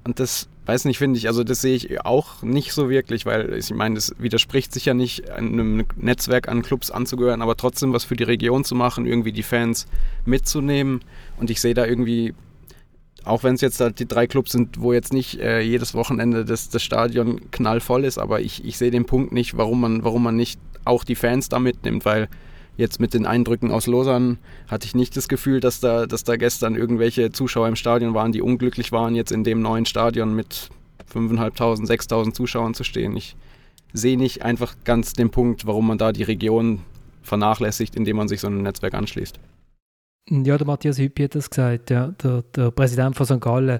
Und 0.04 0.20
das, 0.20 0.48
weiß 0.66 0.86
nicht, 0.86 0.98
finde 0.98 1.18
ich, 1.18 1.28
also 1.28 1.44
das 1.44 1.62
sehe 1.62 1.76
ich 1.76 2.02
auch 2.06 2.44
nicht 2.44 2.74
so 2.74 2.90
wirklich, 2.90 3.26
weil 3.26 3.54
ich 3.54 3.74
meine, 3.74 3.96
das 3.96 4.14
widerspricht 4.20 4.74
sich 4.74 4.86
ja 4.86 4.94
nicht, 4.94 5.30
einem 5.32 5.86
Netzwerk 5.96 6.48
an 6.48 6.62
Clubs 6.62 6.92
anzugehören, 6.92 7.42
aber 7.42 7.58
trotzdem 7.58 7.94
was 7.94 8.04
für 8.04 8.16
die 8.16 8.24
Region 8.24 8.64
zu 8.64 8.76
machen, 8.76 9.06
irgendwie 9.06 9.32
die 9.32 9.44
Fans 9.44 9.88
mitzunehmen. 10.26 11.02
Und 11.38 11.50
ich 11.50 11.62
sehe 11.62 11.74
da 11.74 11.86
irgendwie, 11.86 12.36
auch 13.24 13.44
wenn 13.44 13.56
es 13.56 13.62
jetzt 13.62 13.84
die 13.98 14.08
drei 14.08 14.28
Clubs 14.28 14.52
sind, 14.52 14.80
wo 14.80 14.94
jetzt 14.94 15.14
nicht 15.14 15.40
äh, 15.40 15.62
jedes 15.62 15.96
Wochenende 15.96 16.46
das, 16.46 16.70
das 16.70 16.84
Stadion 16.84 17.50
knallvoll 17.52 18.06
ist, 18.06 18.20
aber 18.20 18.42
ich, 18.42 18.64
ich 18.64 18.78
sehe 18.78 18.92
den 18.92 19.06
Punkt 19.06 19.32
nicht, 19.32 19.58
warum 19.58 19.82
man, 19.82 20.04
warum 20.04 20.24
man 20.24 20.36
nicht 20.36 20.60
auch 20.86 21.04
die 21.04 21.16
Fans 21.16 21.50
da 21.50 21.60
mitnimmt, 21.60 22.06
weil 22.06 22.30
jetzt 22.78 23.00
mit 23.00 23.14
den 23.14 23.26
Eindrücken 23.26 23.72
aus 23.72 23.88
Lausanne 23.88 24.38
hatte 24.68 24.86
ich 24.86 24.96
nicht 24.96 25.16
das 25.18 25.28
Gefühl, 25.28 25.60
dass 25.60 25.80
da, 25.80 26.06
dass 26.06 26.24
da 26.24 26.36
gestern 26.36 26.76
irgendwelche 26.76 27.32
Zuschauer 27.32 27.68
im 27.68 27.76
Stadion 27.76 28.14
waren, 28.14 28.32
die 28.32 28.42
unglücklich 28.42 28.92
waren, 28.92 29.16
jetzt 29.16 29.32
in 29.32 29.44
dem 29.44 29.62
neuen 29.62 29.86
Stadion 29.86 30.36
mit 30.36 30.70
5.500, 31.14 31.86
6.000 31.86 32.34
Zuschauern 32.34 32.74
zu 32.74 32.84
stehen. 32.84 33.16
Ich 33.16 33.36
sehe 33.94 34.18
nicht 34.18 34.44
einfach 34.44 34.76
ganz 34.84 35.14
den 35.14 35.30
Punkt, 35.30 35.66
warum 35.66 35.88
man 35.88 35.98
da 35.98 36.12
die 36.12 36.24
Region 36.24 36.82
vernachlässigt, 37.22 37.96
indem 37.96 38.18
man 38.18 38.28
sich 38.28 38.42
so 38.42 38.48
einem 38.48 38.64
Netzwerk 38.64 38.94
anschließt. 38.94 39.40
Ja, 40.30 40.58
der 40.58 40.68
Matthias 40.68 41.00
Hüppi 41.00 41.24
hat 41.24 41.36
das 41.36 41.50
gesagt, 41.50 41.90
ja, 41.90 42.08
der, 42.08 42.44
der 42.56 42.70
Präsident 42.72 43.16
von 43.16 43.26
St. 43.26 43.42
Gallen, 43.42 43.80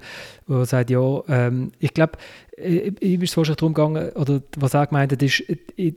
der 0.50 0.66
sagt, 0.66 0.90
ja, 0.90 1.22
ähm, 1.28 1.72
ich 1.78 1.94
glaube, 1.94 2.14
äh, 2.58 2.92
ihm 3.00 3.22
ist 3.22 3.32
es 3.32 3.38
wahrscheinlich 3.38 3.58
darum 3.58 3.74
gegangen, 3.76 4.12
oder 4.14 4.42
was 4.58 4.74
er 4.74 4.88
gemeint 4.88 5.12
hat, 5.12 5.22
ist, 5.22 5.44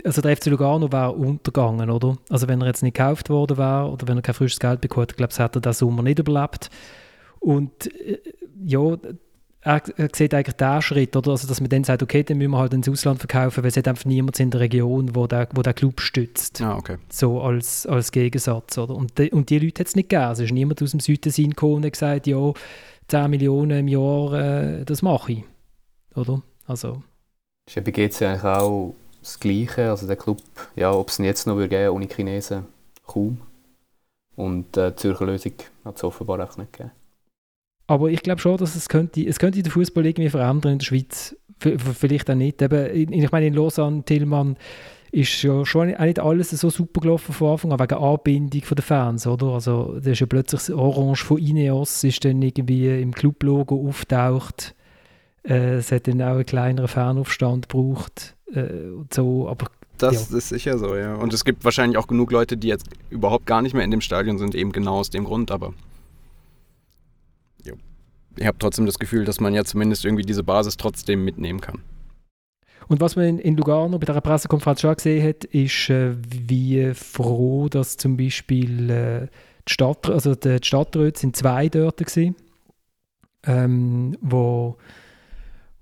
also 0.05 0.21
der 0.21 0.37
FC 0.37 0.47
Lugano 0.47 0.93
wäre 0.93 1.13
untergegangen, 1.13 1.89
oder? 1.89 2.19
Also 2.29 2.47
wenn 2.47 2.61
er 2.61 2.67
jetzt 2.67 2.83
nicht 2.83 2.95
gekauft 2.95 3.31
worden 3.31 3.57
wäre 3.57 3.91
oder 3.91 4.07
wenn 4.07 4.19
er 4.19 4.23
kein 4.23 4.35
frisches 4.35 4.61
Geld 4.61 4.83
bekommen 4.83 5.09
hat, 5.09 5.17
glaube 5.17 5.33
ich, 5.33 5.39
hätte 5.39 5.59
er 5.59 5.63
den 5.63 5.73
Sommer 5.73 6.03
nicht 6.03 6.19
überlebt. 6.19 6.69
Und 7.41 7.87
äh, 8.01 8.19
ja, 8.65 8.97
er, 9.65 9.83
er 9.97 10.09
sieht 10.15 10.35
eigentlich 10.35 10.57
den 10.57 10.83
Schritt, 10.83 11.17
oder? 11.17 11.31
Also, 11.31 11.49
dass 11.49 11.61
man 11.61 11.71
dann 11.71 11.85
sagt, 11.85 12.03
okay, 12.03 12.23
dann 12.23 12.37
müssen 12.37 12.51
wir 12.51 12.59
halt 12.59 12.75
ins 12.75 12.89
Ausland 12.89 13.19
verkaufen, 13.19 13.65
weil 13.65 13.69
es 13.69 13.77
hat 13.77 13.89
einfach 13.89 14.05
niemand 14.05 14.39
in 14.39 14.51
der 14.51 14.61
Region, 14.61 15.15
wo 15.15 15.27
der, 15.27 15.49
wo 15.55 15.63
der 15.63 15.73
Club 15.73 16.03
stützt. 16.03 16.61
Ah, 16.61 16.77
okay. 16.77 16.99
So 17.09 17.41
als, 17.41 17.87
als 17.87 18.13
Gegensatz, 18.13 18.77
oder? 18.77 18.95
Und 18.95 19.19
die, 19.19 19.31
und 19.31 19.49
die 19.49 19.59
Leute 19.59 19.81
hat 19.81 19.89
es 19.89 19.97
nicht 19.97 20.11
gegeben. 20.11 20.33
Es 20.33 20.39
ist 20.39 20.53
niemand 20.53 20.83
aus 20.83 20.91
dem 20.91 21.01
Süden 21.01 21.33
gekommen 21.33 21.77
und 21.77 21.87
hat 21.87 21.93
gesagt, 21.93 22.27
ja, 22.27 22.53
10 23.09 23.31
Millionen 23.31 23.79
im 23.81 23.89
Jahr, 23.89 24.35
äh, 24.35 24.85
das 24.85 25.01
mache 25.01 25.33
ich. 25.33 25.45
Oder? 26.15 26.43
Also. 26.67 27.03
Ist 27.67 27.77
ja 27.77 27.83
bei 27.83 27.91
GC 27.91 28.23
eigentlich 28.23 28.45
auch 28.45 28.95
das 29.21 29.41
Gleiche. 29.41 29.89
Also 29.89 30.07
der 30.07 30.17
Club, 30.17 30.43
ja, 30.77 30.93
ob 30.93 31.09
es 31.09 31.19
ihn 31.19 31.25
jetzt 31.25 31.47
noch 31.47 31.57
würde 31.57 31.91
ohne 31.91 32.07
Chinesen, 32.07 32.67
kaum. 33.07 33.41
Und 34.37 34.77
äh, 34.77 34.91
die 34.91 34.97
Zürcher 34.97 35.25
Lösung 35.25 35.55
hat 35.87 35.97
es 35.97 36.05
offenbar 36.05 36.41
auch 36.41 36.57
nicht 36.59 36.73
gegeben. 36.73 36.93
Aber 37.87 38.09
ich 38.11 38.23
glaube 38.23 38.41
schon, 38.41 38.57
dass 38.57 38.77
es 38.77 38.89
könnte, 38.89 39.27
es 39.27 39.39
könnte 39.39 39.63
den 39.63 39.71
Fußball 39.71 40.07
irgendwie 40.07 40.31
verändern 40.31 40.73
in 40.73 40.79
der 40.79 40.87
Schweiz. 40.87 41.37
Vielleicht 41.59 42.31
auch 42.31 42.35
nicht. 42.35 42.61
Eben, 42.63 43.13
ich 43.13 43.31
meine, 43.31 43.47
in 43.47 43.55
Lausanne, 43.55 44.05
Tillmann, 44.05 44.57
ist 45.13 45.43
ja 45.43 45.65
schon 45.65 45.95
auch 45.95 46.01
nicht 46.01 46.19
alles 46.19 46.51
so 46.51 46.71
super 46.71 47.01
gelaufen 47.01 47.33
von 47.33 47.53
Anfang 47.53 47.73
an, 47.73 47.79
wegen 47.79 47.95
Anbindung 47.95 48.63
der 48.69 48.83
Fans, 48.83 49.27
oder? 49.27 49.47
Also, 49.49 50.01
da 50.01 50.11
ist 50.11 50.21
ja 50.21 50.27
plötzlich 50.27 50.61
das 50.63 50.71
Orange 50.71 51.25
von 51.25 51.39
Ineos 51.39 52.03
ist 52.03 52.25
dann 52.25 52.43
irgendwie 52.43 53.01
im 53.01 53.13
Club-Logo 53.13 53.89
auftaucht. 53.89 54.75
Äh, 55.45 55.75
es 55.77 55.93
hat 55.93 56.09
dann 56.09 56.21
auch 56.21 56.35
einen 56.35 56.47
kleineren 56.47 56.89
Fanaufstand 56.89 57.69
gebraucht 57.69 58.35
äh, 58.53 58.89
und 58.89 59.15
so, 59.15 59.49
aber 59.49 59.67
das 59.99 60.31
ja. 60.31 60.39
ist 60.39 60.49
sicher 60.49 60.79
so, 60.79 60.97
ja. 60.97 61.15
Und 61.15 61.33
es 61.33 61.45
gibt 61.45 61.65
wahrscheinlich 61.65 61.97
auch 61.99 62.09
genug 62.09 62.33
Leute, 62.33 62.57
die 62.57 62.67
jetzt 62.69 62.87
überhaupt 63.11 63.47
gar 63.47 63.63
nicht 63.63 63.75
mehr 63.75 63.85
in 63.85 63.93
dem 63.93 64.01
Stadion 64.01 64.39
sind, 64.39 64.57
eben 64.57 64.73
genau 64.73 64.97
aus 64.97 65.11
dem 65.11 65.25
Grund, 65.25 65.53
aber 65.53 65.73
ich 68.37 68.47
habe 68.47 68.59
trotzdem 68.59 68.87
das 68.87 68.99
Gefühl, 68.99 69.25
dass 69.25 69.41
man 69.41 69.55
ja 69.55 69.65
zumindest 69.65 70.05
irgendwie 70.05 70.25
diese 70.25 70.43
Basis 70.43 70.77
trotzdem 70.77 71.25
mitnehmen 71.25 71.61
kann. 71.61 71.81
Und 72.89 73.01
was 73.01 73.17
man 73.17 73.39
in, 73.39 73.57
Lugano 73.57 73.99
bei 73.99 74.13
der 74.13 74.21
Pressekonferenz 74.21 74.81
schon 74.81 74.95
gesehen 74.95 75.27
hat, 75.27 75.45
ist, 75.45 75.89
äh, 75.91 76.15
wie 76.29 76.93
froh, 76.95 77.69
dass 77.69 77.97
zum 77.97 78.17
Beispiel 78.17 78.91
äh, 78.91 79.27
die, 79.67 79.73
Stadt, 79.73 80.09
also 80.11 80.35
die 80.35 80.59
Stadträte 80.63 81.19
sind 81.19 81.37
zwei 81.37 81.69
dort 81.69 81.97
gewesen, 81.99 82.37
ähm, 83.47 84.17
wo, 84.21 84.77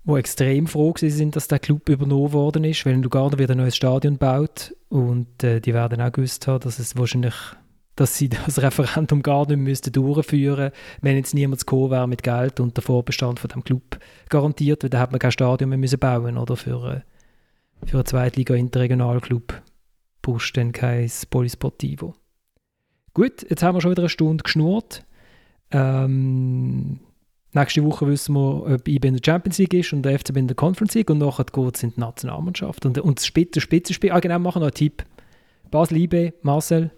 wo 0.04 0.16
extrem 0.16 0.66
froh 0.68 0.94
sind, 0.96 1.34
dass 1.34 1.48
der 1.48 1.58
Club 1.58 1.88
übernommen 1.88 2.32
worden 2.32 2.64
ist, 2.64 2.86
weil 2.86 2.94
in 2.94 3.02
Lugano 3.02 3.36
wird 3.36 3.50
ein 3.50 3.58
neues 3.58 3.76
Stadion 3.76 4.14
gebaut 4.14 4.74
und 4.88 5.42
äh, 5.42 5.60
die 5.60 5.74
werden 5.74 6.00
auch 6.00 6.12
gewusst 6.12 6.46
haben, 6.46 6.60
dass 6.60 6.78
es 6.78 6.96
wahrscheinlich 6.96 7.34
dass 7.96 8.16
sie 8.16 8.28
das 8.46 8.60
Referendum 8.62 9.22
gar 9.22 9.46
nicht 9.46 9.58
müssten 9.58 9.92
durchführen 9.92 10.70
müssten, 10.70 11.00
wenn 11.02 11.16
jetzt 11.16 11.34
niemand 11.34 11.60
gekommen 11.60 11.90
wäre 11.90 12.08
mit 12.08 12.22
Geld 12.22 12.60
und 12.60 12.76
der 12.76 12.82
Vorbestand 12.82 13.40
von 13.40 13.48
dem 13.48 13.64
Club 13.64 13.98
garantiert, 14.28 14.82
weil 14.82 14.90
dann 14.90 15.00
hat 15.00 15.10
man 15.12 15.20
kein 15.20 15.32
Stadion 15.32 15.70
mehr 15.70 15.78
müssen 15.78 15.98
bauen 15.98 16.38
oder 16.38 16.56
für, 16.56 17.02
äh, 17.82 17.86
für 17.86 17.98
einen 17.98 18.06
Zweitliga-Interregionalclub 18.06 19.62
brauchst 20.22 20.56
du 20.56 20.60
dann 20.60 20.72
kein 20.72 21.10
Polisportivo. 21.30 22.14
Gut, 23.14 23.42
jetzt 23.48 23.62
haben 23.62 23.76
wir 23.76 23.80
schon 23.80 23.90
wieder 23.90 24.02
eine 24.02 24.08
Stunde 24.08 24.42
geschnurrt. 24.42 25.04
Ähm, 25.70 27.00
nächste 27.52 27.84
Woche 27.84 28.06
wissen 28.06 28.34
wir, 28.34 28.66
ob 28.66 28.88
IB 28.88 29.08
in 29.08 29.14
der 29.14 29.22
Champions 29.24 29.58
League 29.58 29.74
ist 29.74 29.92
und 29.92 30.02
der 30.02 30.18
FCB 30.18 30.36
in 30.36 30.48
der 30.48 30.56
Conference 30.56 30.94
League 30.94 31.10
und 31.10 31.18
nachher 31.18 31.44
geht 31.44 31.76
es 31.76 31.82
in 31.82 31.90
die 31.90 32.00
Nationalmannschaft. 32.00 32.86
Und, 32.86 32.98
und 32.98 33.18
das 33.18 33.26
Spitzenspiel, 33.26 34.12
ah 34.12 34.20
genau, 34.20 34.38
machen 34.38 34.60
noch 34.60 34.68
einen 34.68 34.74
Tipp. 34.74 35.04
Basel-IB, 35.70 36.32
Marcel, 36.42 36.90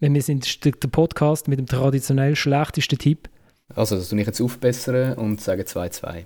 wenn 0.00 0.14
wir 0.14 0.22
sind 0.22 0.64
der 0.64 0.88
Podcast 0.88 1.48
mit 1.48 1.58
dem 1.58 1.66
traditionell 1.66 2.36
schlechtesten 2.36 2.98
Tipp. 2.98 3.28
Also, 3.74 3.96
das 3.96 4.08
tue 4.08 4.20
ich 4.20 4.26
jetzt 4.26 4.40
aufbessern 4.40 5.14
und 5.14 5.40
sage 5.40 5.62
2-2. 5.62 6.24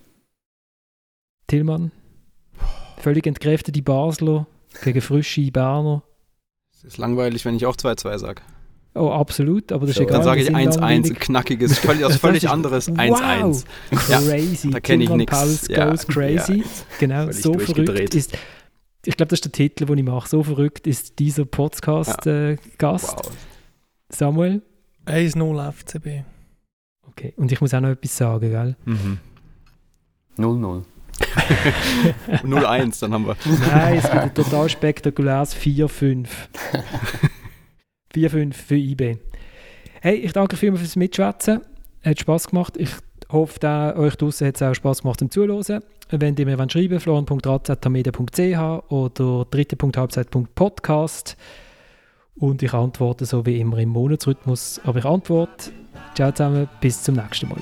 Tillmann. 1.46 1.90
Völlig 2.98 3.26
entkräftete 3.26 3.82
Basler 3.82 4.46
gegen 4.82 5.00
frische 5.00 5.50
Berner. 5.50 6.02
Es 6.72 6.84
ist 6.84 6.98
langweilig, 6.98 7.44
wenn 7.44 7.56
ich 7.56 7.66
auch 7.66 7.76
2-2 7.76 8.18
sage. 8.18 8.42
Oh, 8.94 9.10
absolut, 9.10 9.72
aber 9.72 9.86
das 9.86 9.96
so, 9.96 10.02
ist 10.02 10.08
egal. 10.08 10.18
Dann 10.18 10.24
sage 10.24 10.42
ich 10.42 10.50
1-1, 10.50 10.82
ein 10.82 11.02
knackiges, 11.14 11.78
völlig, 11.78 12.02
was 12.04 12.16
völlig 12.16 12.48
anderes. 12.48 12.90
1-1. 12.90 13.10
Wow, 13.10 13.64
crazy. 13.90 14.68
Ja, 14.68 14.72
da 14.72 14.80
kenne 14.80 15.04
ich 15.04 15.10
nichts. 15.10 15.68
Ja, 15.68 15.88
goes 15.88 16.06
crazy. 16.06 16.58
Ja, 16.58 16.64
genau, 16.98 17.32
so 17.32 17.58
verrückt 17.58 18.14
ist. 18.14 18.36
Ich 19.04 19.16
glaube, 19.16 19.30
das 19.30 19.38
ist 19.38 19.46
der 19.46 19.52
Titel, 19.52 19.86
den 19.86 19.98
ich 19.98 20.04
mache. 20.04 20.28
So 20.28 20.42
verrückt 20.42 20.86
ist 20.86 21.18
dieser 21.18 21.44
Podcast-Gast. 21.44 22.26
Äh, 22.26 22.58
wow. 22.78 23.32
Samuel? 24.14 24.62
1-0 25.06 25.72
FCB. 25.72 26.24
Okay, 27.08 27.34
und 27.36 27.52
ich 27.52 27.60
muss 27.60 27.74
auch 27.74 27.80
noch 27.80 27.90
etwas 27.90 28.16
sagen, 28.16 28.50
gell? 28.50 28.76
0-0. 30.38 30.84
0-1, 32.42 33.00
dann 33.00 33.12
haben 33.12 33.26
wir. 33.26 33.36
Nein, 33.68 33.98
es 33.98 34.04
gibt 34.04 34.22
ein 34.22 34.34
total 34.34 34.68
spektakuläres 34.68 35.56
4-5. 35.56 36.28
4-5 38.14 38.52
für 38.54 38.76
IB. 38.76 39.16
Hey, 40.00 40.16
ich 40.16 40.32
danke 40.32 40.56
vielmals 40.56 40.82
fürs 40.82 40.96
Mitschwätzen. 40.96 41.60
Hat 42.04 42.18
Spass 42.18 42.48
gemacht. 42.48 42.76
Ich 42.76 42.90
hoffe, 43.30 43.58
da, 43.60 43.94
euch 43.96 44.16
draußen 44.16 44.46
hat 44.46 44.56
es 44.56 44.62
auch 44.62 44.74
Spass 44.74 45.02
gemacht 45.02 45.20
zum 45.20 45.30
Zuhören. 45.30 45.82
Wenn 46.10 46.36
ihr 46.36 46.44
mir 46.44 46.56
schreiben 46.70 46.90
wollt, 46.90 47.02
florian.radz.media.ch 47.02 48.92
oder 48.92 49.46
dritte.halbzeit.podcast. 49.50 51.36
Und 52.36 52.62
ich 52.62 52.72
antworte 52.72 53.26
so 53.26 53.44
wie 53.46 53.60
immer 53.60 53.78
im 53.78 53.90
Monatsrhythmus. 53.90 54.80
Aber 54.84 54.98
ich 54.98 55.04
antworte. 55.04 55.72
Ciao 56.14 56.32
zusammen, 56.32 56.68
bis 56.80 57.02
zum 57.02 57.16
nächsten 57.16 57.48
Mal. 57.48 57.58